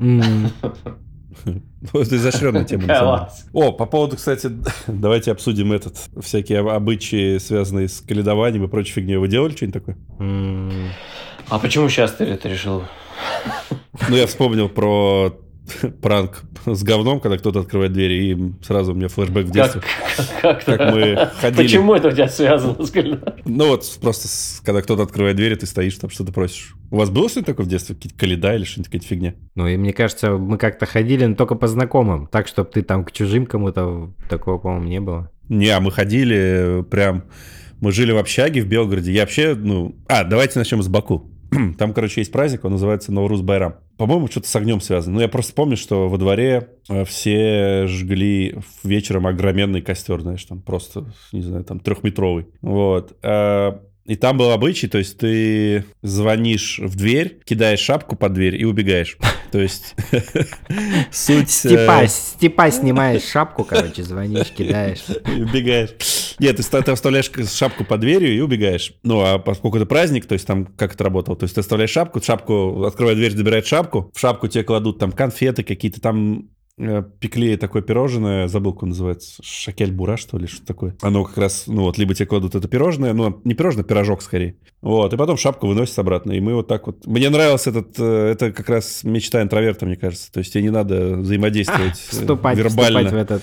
Ну, 1.92 2.00
Это 2.00 2.16
изощренная 2.16 2.64
тема. 2.64 2.84
О, 3.52 3.72
по 3.72 3.86
поводу, 3.86 4.16
кстати, 4.16 4.50
давайте 4.86 5.30
обсудим 5.32 5.72
этот, 5.72 5.96
всякие 6.20 6.58
об- 6.60 6.68
обычаи, 6.68 7.38
связанные 7.38 7.88
с 7.88 8.00
каледованием 8.00 8.64
и 8.64 8.68
прочей 8.68 8.92
фигней. 8.92 9.16
Вы 9.16 9.28
делали 9.28 9.52
что-нибудь 9.56 9.74
такое? 9.82 9.96
А 11.48 11.58
почему 11.58 11.88
сейчас 11.88 12.12
ты 12.12 12.24
это 12.24 12.48
решил? 12.48 12.82
Ну, 14.08 14.16
я 14.16 14.26
вспомнил 14.26 14.68
про 14.68 15.32
пранк 16.02 16.42
с 16.66 16.82
говном, 16.82 17.20
когда 17.20 17.38
кто-то 17.38 17.60
открывает 17.60 17.92
двери, 17.92 18.32
и 18.32 18.52
сразу 18.64 18.92
у 18.92 18.94
меня 18.94 19.08
флешбэк 19.08 19.46
в 19.46 19.50
детстве. 19.50 19.82
Как, 20.40 20.64
как, 20.64 20.78
Как 20.78 20.94
мы 20.94 21.28
ходили. 21.40 21.62
Почему 21.62 21.94
это 21.94 22.08
у 22.08 22.10
тебя 22.12 22.28
связано 22.28 22.84
с? 22.84 22.92
Ну 23.44 23.68
вот, 23.68 23.98
просто 24.00 24.28
с- 24.28 24.60
когда 24.64 24.82
кто-то 24.82 25.02
открывает 25.02 25.36
дверь, 25.36 25.52
и 25.52 25.56
ты 25.56 25.66
стоишь, 25.66 25.96
там 25.96 26.10
что-то 26.10 26.32
просишь. 26.32 26.74
У 26.90 26.96
вас 26.96 27.10
было 27.10 27.28
что-то 27.28 27.46
такое 27.46 27.66
в 27.66 27.68
детстве? 27.68 27.94
Какие-то 27.94 28.18
каледа 28.18 28.54
или 28.54 28.64
что-нибудь, 28.64 28.86
какая-то 28.90 29.06
фигня? 29.06 29.34
Ну 29.54 29.66
и 29.66 29.76
мне 29.76 29.92
кажется, 29.92 30.32
мы 30.32 30.58
как-то 30.58 30.86
ходили, 30.86 31.24
но 31.24 31.34
только 31.34 31.54
по 31.54 31.66
знакомым. 31.68 32.26
Так, 32.26 32.48
чтобы 32.48 32.70
ты 32.70 32.82
там 32.82 33.04
к 33.04 33.12
чужим 33.12 33.46
кому-то 33.46 34.12
такого, 34.28 34.58
по-моему, 34.58 34.86
не 34.88 35.00
было. 35.00 35.30
Не, 35.48 35.68
а 35.68 35.80
мы 35.80 35.90
ходили 35.90 36.84
прям... 36.90 37.24
Мы 37.80 37.92
жили 37.92 38.12
в 38.12 38.18
общаге 38.18 38.60
в 38.60 38.66
Белгороде. 38.66 39.10
Я 39.10 39.22
вообще, 39.22 39.54
ну... 39.54 39.96
А, 40.06 40.22
давайте 40.24 40.58
начнем 40.58 40.82
с 40.82 40.88
Баку. 40.88 41.30
Там, 41.78 41.92
короче, 41.92 42.20
есть 42.20 42.32
праздник, 42.32 42.64
он 42.64 42.72
называется 42.72 43.12
Наурус 43.12 43.40
Байрам. 43.40 43.76
По-моему, 43.96 44.28
что-то 44.28 44.48
с 44.48 44.56
огнем 44.56 44.80
связано. 44.80 45.16
Ну, 45.16 45.20
я 45.20 45.28
просто 45.28 45.52
помню, 45.54 45.76
что 45.76 46.08
во 46.08 46.16
дворе 46.16 46.70
э, 46.88 47.04
все 47.04 47.86
жгли 47.86 48.56
вечером 48.84 49.26
огроменный 49.26 49.82
костер, 49.82 50.20
знаешь, 50.20 50.44
там 50.44 50.62
просто, 50.62 51.12
не 51.32 51.42
знаю, 51.42 51.64
там 51.64 51.80
трехметровый. 51.80 52.46
Вот. 52.62 53.16
А, 53.22 53.80
И 54.06 54.16
там 54.16 54.38
был 54.38 54.50
обычай, 54.50 54.88
то 54.88 54.98
есть 54.98 55.18
ты 55.18 55.84
звонишь 56.02 56.78
в 56.78 56.96
дверь, 56.96 57.40
кидаешь 57.44 57.80
шапку 57.80 58.16
под 58.16 58.32
дверь 58.32 58.56
и 58.56 58.64
убегаешь. 58.64 59.18
То 59.50 59.60
есть 59.60 59.94
суть... 61.10 61.64
э, 61.64 61.68
Степа, 61.70 62.06
степа 62.06 62.70
снимаешь 62.70 63.24
шапку, 63.24 63.64
короче, 63.64 64.02
звонишь, 64.02 64.50
кидаешь. 64.50 65.04
и 65.26 65.42
убегаешь. 65.42 65.90
Нет, 66.38 66.56
ты, 66.56 66.62
ты 66.82 66.90
оставляешь 66.90 67.30
шапку 67.52 67.84
под 67.84 68.00
дверью 68.00 68.34
и 68.34 68.40
убегаешь. 68.40 68.94
Ну, 69.02 69.20
а 69.20 69.38
поскольку 69.38 69.76
это 69.76 69.86
праздник, 69.86 70.26
то 70.26 70.34
есть 70.34 70.46
там 70.46 70.66
как 70.66 70.94
это 70.94 71.04
работало? 71.04 71.36
То 71.36 71.44
есть 71.44 71.54
ты 71.54 71.60
оставляешь 71.60 71.90
шапку, 71.90 72.20
шапку, 72.22 72.84
открывает 72.84 73.18
дверь, 73.18 73.36
забирает 73.36 73.66
шапку, 73.66 74.10
в 74.14 74.20
шапку 74.20 74.48
тебе 74.48 74.64
кладут 74.64 74.98
там 74.98 75.12
конфеты 75.12 75.62
какие-то, 75.62 76.00
там 76.00 76.48
э, 76.78 77.02
пекли 77.18 77.56
такое 77.56 77.82
пирожное, 77.82 78.48
забыл, 78.48 78.72
как 78.72 78.84
он 78.84 78.88
называется, 78.90 79.42
шакель-бура, 79.42 80.16
что 80.16 80.38
ли, 80.38 80.46
что 80.46 80.64
такое. 80.64 80.96
Оно 81.02 81.24
как 81.24 81.36
раз, 81.38 81.64
ну 81.66 81.82
вот, 81.82 81.98
либо 81.98 82.14
тебе 82.14 82.26
кладут 82.26 82.54
это 82.54 82.68
пирожное, 82.68 83.12
ну, 83.12 83.40
не 83.44 83.54
пирожное, 83.54 83.84
пирожок 83.84 84.22
скорее. 84.22 84.56
Вот, 84.82 85.12
и 85.12 85.16
потом 85.16 85.36
шапку 85.36 85.66
выносят 85.66 85.98
обратно, 85.98 86.32
и 86.32 86.40
мы 86.40 86.54
вот 86.54 86.66
так 86.66 86.86
вот... 86.86 87.06
Мне 87.06 87.28
нравился 87.28 87.68
этот, 87.70 87.88
э, 87.98 88.30
это 88.32 88.50
как 88.50 88.68
раз 88.70 89.04
мечта 89.04 89.42
интроверта, 89.42 89.84
мне 89.84 89.96
кажется. 89.96 90.32
То 90.32 90.38
есть 90.38 90.52
тебе 90.54 90.62
не 90.62 90.70
надо 90.70 91.16
взаимодействовать 91.16 91.92
э, 92.12 92.16
Вступать, 92.16 92.56
вербально. 92.56 93.00
вступать 93.00 93.12
в 93.12 93.16
этот 93.16 93.42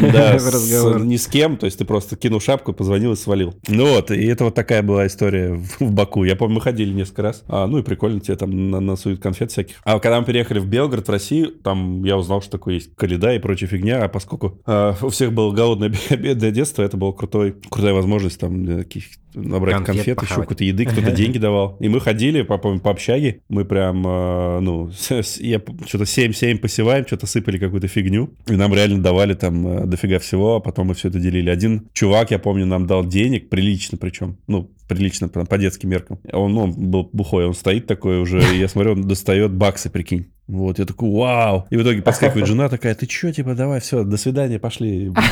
Да, 0.12 0.34
в 0.38 0.40
с- 0.40 0.54
разговор. 0.54 1.04
ни 1.04 1.16
с 1.16 1.26
кем, 1.26 1.56
то 1.56 1.66
есть 1.66 1.78
ты 1.78 1.84
просто 1.84 2.16
кинул 2.16 2.40
шапку, 2.40 2.72
позвонил 2.72 3.12
и 3.12 3.16
свалил. 3.16 3.54
Ну 3.68 3.86
вот, 3.94 4.10
и 4.12 4.24
это 4.26 4.44
вот 4.44 4.54
такая 4.54 4.82
была 4.82 5.06
история 5.06 5.54
в, 5.54 5.80
в 5.80 5.90
Баку. 5.92 6.22
Я 6.24 6.36
помню, 6.36 6.56
мы 6.56 6.60
ходили 6.60 6.92
несколько 6.92 7.22
раз. 7.22 7.42
А, 7.48 7.66
ну 7.66 7.78
и 7.78 7.82
прикольно, 7.82 8.20
тебе 8.20 8.36
там 8.36 8.70
на- 8.70 8.80
насуют 8.80 9.20
конфет 9.20 9.50
всяких. 9.50 9.76
А 9.84 9.98
когда 9.98 10.20
мы 10.20 10.26
переехали 10.26 10.60
в 10.60 10.66
Белгород, 10.66 11.08
в 11.08 11.10
Россию, 11.10 11.50
там 11.50 12.04
я 12.04 12.16
узнал, 12.16 12.40
что 12.42 12.52
такое 12.52 12.74
есть 12.74 12.94
каледа 12.94 13.34
и 13.34 13.38
прочая 13.40 13.68
фигня, 13.68 14.04
а 14.04 14.08
поскольку 14.08 14.60
а, 14.66 14.94
у 15.02 15.08
всех 15.08 15.32
было 15.32 15.50
голодное 15.52 15.88
бе- 15.88 16.16
бедное 16.16 16.52
детство, 16.52 16.82
это 16.82 16.96
была 16.96 17.12
крутой, 17.12 17.56
крутая 17.70 17.92
возможность 17.94 18.38
там 18.38 18.64
для 18.64 18.78
таких 18.78 19.04
набрать 19.36 19.84
Конфет 19.84 20.16
конфет, 20.16 20.22
еще 20.22 20.40
какой-то 20.40 20.64
еды, 20.64 20.86
кто-то 20.86 21.10
деньги 21.12 21.38
давал. 21.38 21.76
И 21.78 21.88
мы 21.88 22.00
ходили, 22.00 22.42
по, 22.42 22.58
помню, 22.58 22.80
по 22.80 22.90
общаге, 22.90 23.40
мы 23.48 23.64
прям, 23.64 24.02
э, 24.06 24.60
ну, 24.60 24.90
я 25.38 25.62
что-то 25.86 26.04
7-7 26.04 26.58
посеваем, 26.58 27.06
что-то 27.06 27.26
сыпали 27.26 27.58
какую-то 27.58 27.88
фигню, 27.88 28.30
и 28.46 28.52
нам 28.52 28.74
реально 28.74 29.02
давали 29.02 29.34
там 29.34 29.66
э, 29.66 29.86
дофига 29.86 30.18
всего, 30.18 30.56
а 30.56 30.60
потом 30.60 30.88
мы 30.88 30.94
все 30.94 31.08
это 31.08 31.20
делили. 31.20 31.50
Один 31.50 31.88
чувак, 31.92 32.30
я 32.30 32.38
помню, 32.38 32.66
нам 32.66 32.86
дал 32.86 33.04
денег, 33.04 33.48
прилично 33.48 33.98
причем, 33.98 34.38
ну, 34.46 34.70
прилично 34.88 35.28
по, 35.28 35.58
детским 35.58 35.90
меркам. 35.90 36.18
Он, 36.32 36.52
ну, 36.52 36.62
он 36.64 36.72
был 36.72 37.08
бухой, 37.12 37.46
он 37.46 37.54
стоит 37.54 37.86
такой 37.86 38.20
уже, 38.20 38.40
и 38.54 38.58
я 38.58 38.68
смотрю, 38.68 38.92
он 38.92 39.02
достает 39.06 39.52
баксы, 39.52 39.90
прикинь. 39.90 40.32
Вот, 40.46 40.78
я 40.78 40.84
такой, 40.84 41.10
вау. 41.10 41.66
И 41.70 41.76
в 41.76 41.82
итоге 41.82 42.02
подскакивает 42.02 42.46
жена 42.46 42.68
такая, 42.68 42.94
ты 42.94 43.06
чё, 43.06 43.32
типа, 43.32 43.54
давай, 43.54 43.80
все, 43.80 44.04
до 44.04 44.16
свидания, 44.16 44.58
пошли. 44.58 45.12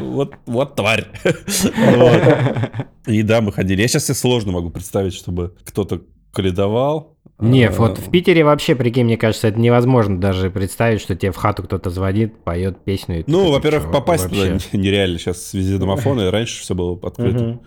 Вот, 0.00 0.34
вот 0.46 0.74
тварь. 0.74 1.06
И 3.06 3.22
да, 3.22 3.40
мы 3.40 3.52
ходили. 3.52 3.80
Я 3.80 3.88
сейчас 3.88 4.06
себе 4.06 4.14
сложно 4.14 4.52
могу 4.52 4.70
представить, 4.70 5.14
чтобы 5.14 5.54
кто-то 5.64 6.02
каледовал. 6.32 7.16
Не, 7.38 7.68
А, 7.68 7.72
вот 7.72 7.98
в 7.98 8.10
Питере 8.10 8.44
вообще, 8.44 8.74
прикинь, 8.74 9.04
мне 9.04 9.16
кажется, 9.16 9.48
это 9.48 9.58
невозможно 9.58 10.20
даже 10.20 10.50
представить, 10.50 11.00
что 11.00 11.16
тебе 11.16 11.32
в 11.32 11.36
хату 11.36 11.62
кто-то 11.62 11.88
звонит, 11.88 12.44
поет 12.44 12.84
песню. 12.84 13.20
и 13.20 13.24
Ну, 13.26 13.50
во-первых, 13.50 13.84
«Чё, 13.84 13.92
попасть 13.92 14.24
вообще?» 14.24 14.58
туда 14.58 14.58
нереально. 14.72 15.18
Сейчас 15.18 15.54
везде 15.54 15.78
домофоны, 15.78 16.22
и 16.22 16.30
раньше 16.30 16.60
все 16.60 16.74
было 16.74 16.98
открыто. 17.02 17.60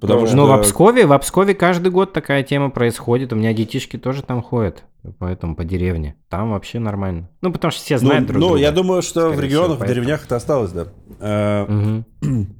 Потому 0.00 0.20
Ну, 0.22 0.26
что... 0.26 0.36
Ну, 0.36 0.46
в 0.46 0.52
Обскове, 0.52 1.06
в 1.06 1.12
Обскове 1.12 1.54
каждый 1.54 1.90
год 1.90 2.12
такая 2.12 2.42
тема 2.42 2.70
происходит. 2.70 3.32
У 3.32 3.36
меня 3.36 3.52
детишки 3.54 3.96
тоже 3.96 4.22
там 4.22 4.42
ходят, 4.42 4.84
поэтому 5.18 5.56
по 5.56 5.64
деревне. 5.64 6.16
Там 6.28 6.50
вообще 6.50 6.78
нормально. 6.78 7.30
Ну, 7.40 7.52
потому 7.52 7.70
что 7.70 7.82
все 7.82 7.94
Ну, 7.94 8.00
знают 8.00 8.26
друг 8.26 8.40
ну, 8.40 8.46
друга. 8.48 8.60
я 8.60 8.72
думаю, 8.72 9.02
что 9.02 9.30
в 9.30 9.40
регионах, 9.40 9.76
всего, 9.76 9.84
в 9.86 9.88
деревнях 9.88 10.24
это 10.26 10.36
осталось, 10.36 10.72
да. 10.72 11.66
Мгм. 11.68 12.04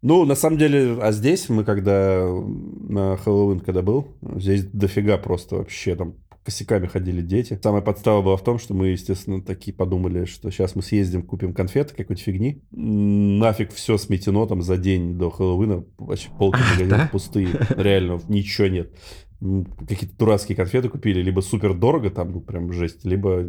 Ну, 0.00 0.24
на 0.24 0.36
самом 0.36 0.58
деле, 0.58 0.96
а 1.02 1.10
здесь 1.10 1.48
мы 1.48 1.64
когда 1.64 2.24
на 2.24 3.16
Хэллоуин, 3.16 3.58
когда 3.58 3.82
был, 3.82 4.06
здесь 4.36 4.64
дофига 4.64 5.18
просто 5.18 5.56
вообще 5.56 5.96
там 5.96 6.14
косяками 6.48 6.86
ходили 6.86 7.20
дети. 7.20 7.60
Самая 7.62 7.82
подстава 7.82 8.22
была 8.22 8.38
в 8.38 8.42
том, 8.42 8.58
что 8.58 8.72
мы, 8.72 8.88
естественно, 8.88 9.42
такие 9.42 9.74
подумали, 9.74 10.24
что 10.24 10.50
сейчас 10.50 10.74
мы 10.74 10.80
съездим, 10.80 11.22
купим 11.22 11.52
конфеты, 11.52 11.90
какой-нибудь 11.90 12.24
фигни. 12.24 12.62
Нафиг 12.70 13.70
все 13.74 13.98
сметено 13.98 14.46
там 14.46 14.62
за 14.62 14.78
день 14.78 15.18
до 15.18 15.28
Хэллоуина. 15.28 15.84
Вообще 15.98 16.30
полки 16.38 16.58
магазинов 16.58 16.98
да? 16.98 17.08
пустые. 17.12 17.48
Реально, 17.76 18.18
ничего 18.28 18.68
нет. 18.68 18.90
какие-то 19.86 20.16
дурацкие 20.16 20.56
конфеты 20.56 20.88
купили, 20.88 21.20
либо 21.20 21.40
супер 21.40 21.74
дорого, 21.74 22.08
там, 22.08 22.32
ну, 22.32 22.40
прям 22.40 22.72
жесть, 22.72 23.04
либо 23.04 23.44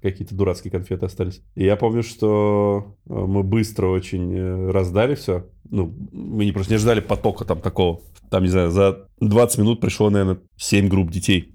какие-то 0.00 0.34
дурацкие 0.34 0.72
конфеты 0.72 1.04
остались. 1.04 1.42
И 1.56 1.64
я 1.64 1.76
помню, 1.76 2.02
что 2.02 2.96
э, 3.06 3.12
мы 3.12 3.42
быстро 3.42 3.88
очень 3.88 4.34
э, 4.34 4.70
раздали 4.70 5.14
все. 5.14 5.44
Ну, 5.68 5.94
мы 6.10 6.46
не 6.46 6.52
просто 6.52 6.72
не 6.72 6.78
ждали 6.78 7.00
потока 7.00 7.44
там 7.44 7.60
такого. 7.60 8.00
Там, 8.30 8.44
не 8.44 8.48
знаю, 8.48 8.70
за 8.70 9.06
20 9.20 9.58
минут 9.58 9.80
пришло, 9.82 10.08
наверное, 10.08 10.38
7 10.56 10.88
групп 10.88 11.10
детей. 11.10 11.54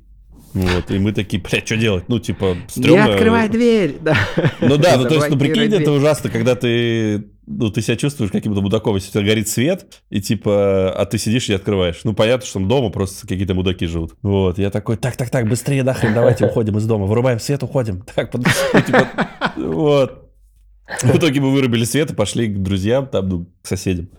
Вот, 0.56 0.90
и 0.90 0.98
мы 1.00 1.12
такие, 1.12 1.44
блядь, 1.44 1.66
что 1.66 1.76
делать? 1.76 2.06
Ну, 2.08 2.18
типа, 2.18 2.56
Не 2.56 2.82
стрёмно. 2.84 3.14
открывай 3.14 3.50
дверь! 3.50 3.98
Да. 4.02 4.16
Ну 4.62 4.78
да, 4.78 4.96
ну 4.98 5.04
то 5.04 5.16
есть, 5.16 5.30
ну 5.30 5.38
прикинь, 5.38 5.74
это 5.74 5.92
ужасно, 5.92 6.30
когда 6.30 6.56
ты, 6.56 7.26
ну 7.46 7.70
ты 7.70 7.82
себя 7.82 7.98
чувствуешь 7.98 8.32
каким-то 8.32 8.62
мудаком, 8.62 8.96
если 8.96 9.10
у 9.10 9.12
тебя 9.12 9.24
горит 9.34 9.50
свет, 9.50 10.02
и 10.10 10.22
типа, 10.22 10.92
а 10.92 11.06
ты 11.06 11.18
сидишь 11.18 11.50
и 11.50 11.54
открываешь. 11.54 12.00
Ну 12.06 12.14
понятно, 12.14 12.48
что 12.48 12.60
дома 12.62 12.90
просто 12.90 13.28
какие-то 13.28 13.54
мудаки 13.54 13.86
живут. 13.86 14.14
Вот, 14.22 14.58
я 14.58 14.70
такой, 14.72 14.96
так, 14.96 15.18
так, 15.18 15.30
так, 15.30 15.50
быстрее 15.50 15.84
нахрен, 15.84 16.14
давайте 16.14 16.46
уходим 16.46 16.78
из 16.78 16.86
дома, 16.86 17.06
вырубаем 17.06 17.40
свет, 17.42 17.62
уходим. 17.62 18.06
Так, 18.16 18.32
под- 18.32 18.48
ну, 18.74 18.82
типа, 18.82 19.10
вот. 19.58 20.32
В 21.02 21.18
итоге 21.18 21.42
мы 21.42 21.52
вырубили 21.52 21.84
свет 21.84 22.12
и 22.12 22.16
пошли 22.16 22.48
к 22.48 22.62
друзьям, 22.62 23.08
там, 23.08 23.28
ну, 23.28 23.48
к 23.62 23.68
соседям. 23.68 24.10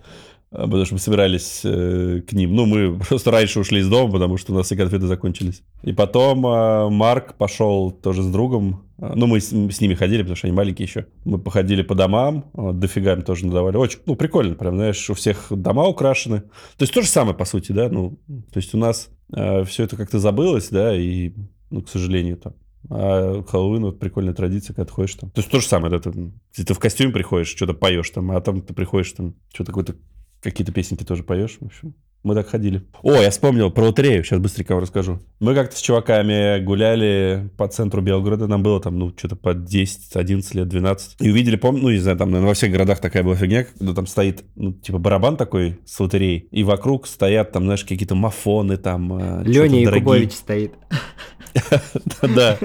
А, 0.57 0.63
Потому 0.63 0.85
что 0.85 0.95
мы 0.95 0.99
собирались 0.99 1.61
э, 1.63 2.21
к 2.27 2.33
ним. 2.33 2.55
Ну, 2.55 2.65
мы 2.65 2.99
просто 3.07 3.29
раньше 3.29 3.59
ушли 3.59 3.79
из 3.79 3.87
дома, 3.87 4.11
потому 4.11 4.37
что 4.37 4.53
у 4.53 4.55
нас 4.55 4.65
все 4.65 4.75
конфеты 4.75 5.05
закончились. 5.05 5.61
И 5.83 5.93
потом 5.93 6.45
э, 6.47 6.89
Марк 6.89 7.35
пошел 7.35 7.91
тоже 7.91 8.23
с 8.23 8.27
другом. 8.27 8.83
А, 8.97 9.13
Ну, 9.15 9.27
мы 9.27 9.39
с, 9.39 9.49
с 9.49 9.81
ними 9.81 9.93
ходили, 9.93 10.23
потому 10.23 10.35
что 10.35 10.47
они 10.47 10.57
маленькие 10.57 10.87
еще. 10.87 11.05
Мы 11.25 11.37
походили 11.37 11.83
по 11.83 11.93
домам, 11.93 12.49
а, 12.55 12.73
дофига 12.73 13.13
им 13.13 13.21
тоже 13.21 13.45
надавали. 13.45 13.77
Очень, 13.77 13.99
ну, 14.07 14.15
прикольно, 14.15 14.55
прям, 14.55 14.77
знаешь, 14.77 15.07
у 15.11 15.13
всех 15.13 15.45
дома 15.51 15.85
украшены. 15.85 16.41
То 16.41 16.81
есть 16.81 16.93
то 16.93 17.03
же 17.03 17.07
самое, 17.07 17.37
по 17.37 17.45
сути, 17.45 17.71
да, 17.71 17.89
ну, 17.89 18.17
то 18.51 18.57
есть 18.57 18.73
у 18.73 18.77
нас 18.77 19.09
все 19.29 19.83
это 19.83 19.97
как-то 19.97 20.19
забылось, 20.19 20.69
да, 20.69 20.95
и, 20.95 21.33
ну, 21.69 21.81
к 21.81 21.89
сожалению, 21.89 22.37
там. 22.37 22.53
А 22.89 23.43
Хэллоуин, 23.43 23.83
вот 23.83 23.99
прикольная 23.99 24.33
традиция, 24.33 24.73
когда 24.73 24.85
ты 24.85 24.93
ходишь 24.93 25.15
там. 25.15 25.29
То 25.31 25.39
есть 25.39 25.51
то 25.51 25.59
же 25.59 25.67
самое, 25.67 25.91
да, 25.91 25.99
ты, 25.99 26.31
ты 26.63 26.73
в 26.73 26.79
костюме 26.79 27.11
приходишь, 27.11 27.49
что-то 27.49 27.73
поешь 27.73 28.09
там, 28.09 28.31
а 28.31 28.39
там 28.39 28.61
ты 28.61 28.73
приходишь 28.73 29.11
там, 29.11 29.35
что-то 29.51 29.71
какой-то 29.71 29.95
какие-то 30.41 30.71
песенки 30.71 31.03
тоже 31.03 31.23
поешь, 31.23 31.57
в 31.59 31.65
общем. 31.65 31.93
Мы 32.23 32.35
так 32.35 32.49
ходили. 32.49 32.81
О, 33.03 33.13
я 33.13 33.29
вспомнил 33.29 33.71
про 33.71 33.85
лотерею, 33.85 34.23
сейчас 34.23 34.39
быстренько 34.39 34.73
вам 34.73 34.81
расскажу. 34.81 35.21
Мы 35.39 35.55
как-то 35.55 35.77
с 35.77 35.79
чуваками 35.81 36.61
гуляли 36.61 37.49
по 37.57 37.67
центру 37.69 38.01
Белгорода, 38.01 38.47
нам 38.47 38.63
было 38.63 38.81
там, 38.81 38.99
ну, 38.99 39.13
что-то 39.15 39.37
по 39.37 39.53
10, 39.53 40.15
11 40.15 40.55
лет, 40.55 40.67
12. 40.67 41.21
И 41.21 41.29
увидели, 41.29 41.55
помню, 41.55 41.83
ну, 41.83 41.89
не 41.91 41.99
знаю, 41.99 42.17
там, 42.17 42.31
наверное, 42.31 42.49
во 42.49 42.53
всех 42.55 42.71
городах 42.71 42.99
такая 42.99 43.23
была 43.23 43.35
фигня, 43.35 43.63
когда 43.65 43.93
там 43.93 44.07
стоит, 44.07 44.43
ну, 44.55 44.73
типа 44.73 44.97
барабан 44.97 45.37
такой 45.37 45.79
с 45.85 45.97
лотереей, 45.99 46.47
и 46.51 46.63
вокруг 46.63 47.07
стоят 47.07 47.51
там, 47.53 47.63
знаешь, 47.63 47.83
какие-то 47.85 48.15
мафоны 48.15 48.75
там. 48.75 49.13
э, 49.13 49.43
Леня 49.43 49.53
что-то 49.53 49.85
дорогие. 49.85 49.99
Якубович 49.99 50.33
стоит. 50.33 50.73
Да. 52.21 52.57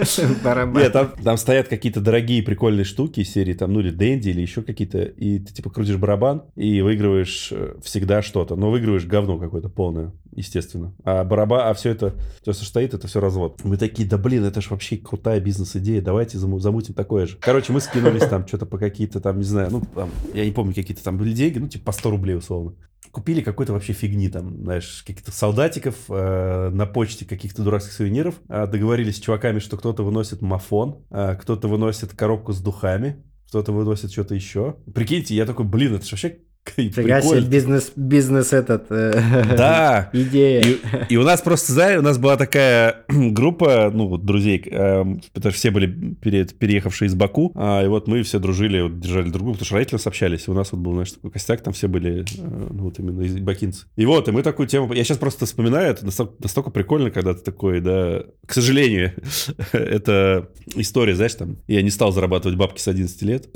Нет, 0.81 0.93
там, 0.93 1.37
стоят 1.37 1.69
какие-то 1.69 2.01
дорогие 2.01 2.43
прикольные 2.43 2.85
штуки 2.85 3.23
серии, 3.23 3.55
там, 3.55 3.73
ну, 3.73 3.81
или 3.81 3.91
Дэнди, 3.91 4.31
или 4.31 4.41
еще 4.41 4.63
какие-то, 4.63 5.03
и 5.03 5.39
ты, 5.39 5.53
типа, 5.53 5.71
крутишь 5.71 5.97
барабан 5.97 6.45
и 6.57 6.81
выигрываешь 6.81 7.49
э, 7.53 7.75
всегда 7.83 8.23
что-то, 8.23 8.57
но 8.57 8.71
выигрываешь 8.71 9.05
говно 9.05 9.39
какое-то 9.39 9.69
полное, 9.69 10.13
естественно. 10.35 10.95
А 11.05 11.25
барабан, 11.25 11.69
а 11.69 11.75
все 11.75 11.91
это, 11.91 12.15
все, 12.43 12.53
что 12.53 12.65
стоит, 12.65 12.95
это 12.95 13.07
все 13.07 13.21
развод. 13.21 13.61
Мы 13.65 13.77
такие, 13.77 14.09
да 14.09 14.19
блин, 14.19 14.45
это 14.45 14.61
же 14.61 14.71
вообще 14.71 14.97
крутая 14.97 15.41
бизнес-идея, 15.41 16.03
давайте 16.03 16.39
заму- 16.39 16.59
замутим 16.59 16.95
такое 16.95 17.27
же. 17.27 17.37
Короче, 17.41 17.73
мы 17.73 17.81
скинулись 17.81 18.27
там 18.29 18.47
что-то 18.47 18.67
по 18.67 18.79
какие-то 18.79 19.21
там, 19.21 19.39
не 19.39 19.45
знаю, 19.45 19.69
ну, 19.71 19.83
там, 19.95 20.11
я 20.35 20.45
не 20.45 20.53
помню, 20.53 20.75
какие-то 20.75 21.03
там 21.03 21.19
были 21.19 21.33
деньги, 21.33 21.59
ну, 21.59 21.69
типа, 21.69 21.87
по 21.87 21.93
100 21.93 22.11
рублей 22.11 22.37
условно 22.37 22.75
купили 23.11 23.43
какой-то 23.43 23.75
вообще 23.75 23.93
фигни, 23.93 24.29
там, 24.29 24.65
знаешь, 24.65 25.05
каких-то 25.07 25.31
солдатиков, 25.31 25.95
э, 26.09 26.71
на 26.71 26.87
почте 26.87 27.27
каких-то 27.27 27.63
дурацких 27.63 27.93
сувениров, 27.93 28.37
э, 28.49 28.67
договорились 28.67 29.17
с 29.17 29.21
чуваками, 29.21 29.59
что 29.59 29.77
кто-то 29.77 30.03
выносит 30.03 30.41
мафон, 30.41 31.05
э, 31.11 31.37
кто-то 31.41 31.69
выносит 31.69 32.15
коробку 32.15 32.53
с 32.53 32.61
духами, 32.61 33.23
кто-то 33.49 33.71
выносит 33.73 34.13
что-то 34.13 34.35
еще. 34.35 34.77
Прикиньте, 34.95 35.35
я 35.35 35.45
такой, 35.45 35.67
блин, 35.67 35.95
это 35.95 36.07
же 36.07 36.13
вообще 36.13 36.39
Фига 36.77 36.93
себе, 36.93 37.21
прикольно. 37.21 37.47
бизнес, 37.49 37.93
бизнес 37.97 38.53
этот. 38.53 38.87
э, 38.91 39.13
Да, 39.57 40.11
Идея. 40.13 40.63
и, 40.63 40.79
и 41.09 41.17
у 41.17 41.23
нас 41.25 41.41
просто, 41.43 41.73
знаешь, 41.73 41.99
у 41.99 42.03
нас 42.03 42.19
была 42.19 42.37
такая 42.37 43.05
группа, 43.09 43.91
ну, 43.93 44.07
вот, 44.07 44.25
друзей, 44.25 44.63
эм, 44.71 45.21
потому 45.33 45.51
что 45.51 45.59
все 45.59 45.71
были 45.71 45.87
пере- 46.15 46.45
переехавшие 46.47 47.09
из 47.09 47.15
Баку, 47.15 47.53
а, 47.57 47.85
и 47.85 47.89
вот 47.89 48.07
мы 48.07 48.23
все 48.23 48.39
дружили, 48.39 48.81
вот, 48.81 49.01
держали 49.01 49.25
друг 49.25 49.43
друга, 49.43 49.53
потому 49.55 49.67
что 49.67 49.75
родители 49.75 49.97
у 49.97 49.99
нас 49.99 50.07
общались, 50.07 50.45
и 50.47 50.51
у 50.51 50.55
нас 50.55 50.71
вот 50.73 50.81
был, 50.81 50.93
знаешь, 50.93 51.13
такой 51.13 51.31
костяк, 51.33 51.63
там 51.63 51.73
все 51.73 51.89
были, 51.89 52.21
э, 52.21 52.25
ну, 52.39 52.85
вот 52.85 52.99
именно 53.01 53.23
из 53.23 53.37
бакинцы. 53.39 53.87
И 53.97 54.07
вот, 54.07 54.29
и 54.29 54.31
мы 54.31 54.43
такую 54.43 54.69
тему, 54.69 54.93
я 54.93 55.03
сейчас 55.03 55.19
просто 55.19 55.47
вспоминаю, 55.47 55.91
это 55.91 56.05
настолько, 56.05 56.35
настолько 56.39 56.71
прикольно, 56.71 57.11
когда 57.11 57.35
ты 57.35 57.41
такой, 57.43 57.81
да, 57.81 58.23
к 58.47 58.53
сожалению, 58.55 59.13
это 59.73 60.49
история, 60.77 61.17
знаешь, 61.17 61.35
там, 61.35 61.57
я 61.67 61.83
не 61.83 61.91
стал 61.91 62.13
зарабатывать 62.13 62.57
бабки 62.57 62.81
с 62.81 62.87
11 62.87 63.23
лет. 63.23 63.49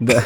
Да. 0.00 0.22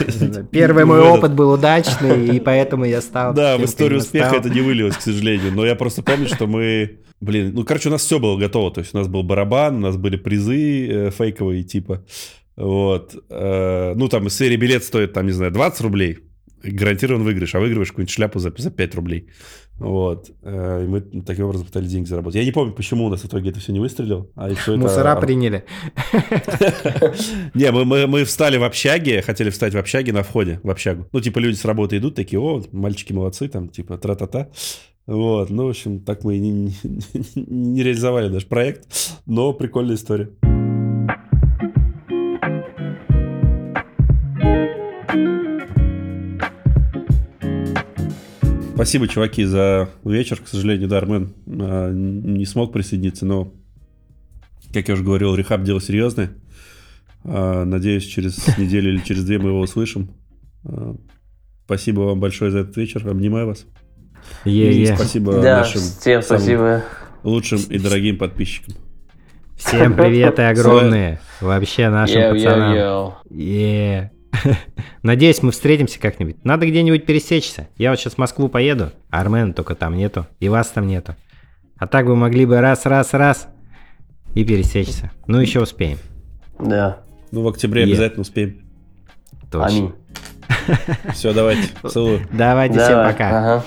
Первый 0.50 0.84
мой 0.84 1.01
В 1.02 1.06
этот- 1.08 1.18
опыт 1.18 1.34
был 1.34 1.50
удачный, 1.52 2.36
и 2.36 2.40
поэтому 2.44 2.84
я 2.84 3.00
стал... 3.00 3.34
Да, 3.34 3.56
в 3.56 3.64
историю 3.64 4.00
успеха 4.00 4.36
это 4.36 4.50
не 4.50 4.60
вылилось, 4.60 4.96
к 4.96 5.02
сожалению. 5.02 5.52
Но 5.52 5.64
я 5.66 5.74
просто 5.74 6.02
помню, 6.02 6.28
что 6.28 6.46
мы... 6.46 6.98
Блин, 7.20 7.52
ну, 7.54 7.64
короче, 7.64 7.88
у 7.88 7.92
нас 7.92 8.02
все 8.02 8.18
было 8.18 8.36
готово. 8.36 8.72
То 8.72 8.80
есть 8.80 8.94
у 8.94 8.98
нас 8.98 9.08
был 9.08 9.22
барабан, 9.22 9.76
у 9.76 9.80
нас 9.80 9.96
были 9.96 10.16
призы 10.16 10.88
э, 10.88 11.10
фейковые 11.10 11.62
типа. 11.62 12.04
Вот. 12.56 13.14
Э, 13.30 13.94
ну, 13.94 14.08
там 14.08 14.26
из 14.26 14.36
серии 14.36 14.56
билет 14.56 14.82
стоит, 14.84 15.12
там, 15.12 15.26
не 15.26 15.32
знаю, 15.32 15.52
20 15.52 15.80
рублей. 15.82 16.18
Гарантирован 16.64 17.22
выигрыш, 17.22 17.54
а 17.54 17.60
выигрываешь 17.60 17.88
какую-нибудь 17.88 18.14
шляпу 18.14 18.38
за, 18.38 18.52
за 18.56 18.70
5 18.70 18.94
рублей. 18.94 19.28
Вот. 19.82 20.30
Э, 20.42 20.84
и 20.84 20.88
мы 20.88 21.00
таким 21.00 21.46
образом 21.46 21.66
пытались 21.66 21.90
деньги 21.90 22.06
заработать. 22.08 22.36
Я 22.36 22.44
не 22.44 22.52
помню, 22.52 22.72
почему 22.72 23.04
у 23.06 23.08
нас 23.08 23.20
в 23.20 23.26
итоге 23.26 23.50
это 23.50 23.60
все 23.60 23.72
не 23.72 23.80
выстрелило. 23.80 24.26
А 24.34 24.50
и 24.50 24.54
всё 24.54 24.72
это- 24.72 24.80
Мусора 24.82 25.16
приняли. 25.20 25.64
Не, 27.54 27.70
мы, 27.72 27.84
мы, 27.84 28.06
мы 28.06 28.24
встали 28.24 28.56
в 28.56 28.64
общаге, 28.64 29.22
хотели 29.22 29.50
встать 29.50 29.74
в 29.74 29.78
общаге 29.78 30.12
на 30.12 30.22
входе, 30.22 30.60
в 30.62 30.70
общагу. 30.70 31.06
Ну, 31.12 31.20
типа, 31.20 31.38
люди 31.38 31.56
с 31.56 31.64
работы 31.64 31.96
идут, 31.98 32.14
такие, 32.14 32.40
о, 32.40 32.62
мальчики 32.72 33.12
молодцы, 33.12 33.48
там, 33.48 33.68
типа, 33.68 33.98
тра-та-та. 33.98 34.48
Вот, 35.06 35.50
ну, 35.50 35.66
в 35.66 35.70
общем, 35.70 36.00
так 36.00 36.22
мы 36.24 36.36
и 36.36 36.40
не, 36.40 36.50
не- 36.84 37.44
не 37.46 37.82
реализовали 37.82 38.28
наш 38.28 38.46
проект, 38.46 38.86
но 39.26 39.52
прикольная 39.52 39.96
история. 39.96 40.30
Спасибо, 48.82 49.06
чуваки, 49.06 49.44
за 49.44 49.90
вечер. 50.04 50.40
К 50.44 50.48
сожалению, 50.48 50.88
да, 50.88 50.98
Армен 50.98 51.32
а, 51.46 51.92
не 51.92 52.44
смог 52.44 52.72
присоединиться, 52.72 53.24
но, 53.24 53.52
как 54.74 54.88
я 54.88 54.94
уже 54.94 55.04
говорил, 55.04 55.36
rehab 55.36 55.62
дело 55.62 55.80
серьезное. 55.80 56.32
А, 57.24 57.64
Надеюсь, 57.64 58.04
через 58.04 58.58
неделю 58.58 58.92
или 58.92 58.98
через 58.98 59.24
две 59.24 59.38
мы 59.38 59.50
его 59.50 59.60
услышим. 59.60 60.10
А, 60.64 60.96
Спасибо 61.64 62.00
вам 62.00 62.18
большое 62.18 62.50
за 62.50 62.58
этот 62.58 62.76
вечер. 62.76 63.08
Обнимаю 63.08 63.46
вас. 63.46 63.66
И 64.44 64.50
Е-е. 64.50 64.96
спасибо 64.96 65.40
Да, 65.40 65.58
нашим 65.58 65.80
всем 65.80 66.20
самым 66.20 66.42
спасибо. 66.42 66.82
лучшим 67.22 67.60
и 67.68 67.78
дорогим 67.78 68.18
подписчикам. 68.18 68.74
Всем 69.58 69.94
приветы 69.94 70.42
огромные. 70.42 71.20
Вообще 71.40 71.88
нашим 71.88 72.32
пацанам. 72.32 72.74
Yo-yo-yo. 72.74 73.12
Е. 73.30 74.10
Надеюсь, 75.02 75.42
мы 75.42 75.52
встретимся 75.52 75.98
как-нибудь. 76.00 76.44
Надо 76.44 76.66
где-нибудь 76.66 77.06
пересечься. 77.06 77.68
Я 77.76 77.90
вот 77.90 77.98
сейчас 77.98 78.14
в 78.14 78.18
Москву 78.18 78.48
поеду, 78.48 78.90
а 79.10 79.20
Армена 79.20 79.52
только 79.52 79.74
там 79.74 79.96
нету, 79.96 80.26
и 80.40 80.48
вас 80.48 80.68
там 80.68 80.86
нету. 80.86 81.16
А 81.76 81.86
так 81.86 82.06
вы 82.06 82.16
могли 82.16 82.46
бы 82.46 82.60
раз-раз-раз 82.60 83.48
и 84.34 84.44
пересечься. 84.44 85.10
Ну, 85.26 85.40
еще 85.40 85.60
успеем. 85.60 85.98
Да. 86.58 87.00
Ну, 87.30 87.42
в 87.42 87.48
октябре 87.48 87.82
Е. 87.82 87.88
обязательно 87.88 88.22
успеем. 88.22 88.62
Точно. 89.50 89.66
Аминь. 89.66 89.92
Все, 91.12 91.32
давайте. 91.32 91.68
Целую. 91.88 92.20
Давайте 92.32 92.78
всем 92.78 92.92
Давай. 92.92 93.12
пока. 93.12 93.28
Ага. 93.56 93.64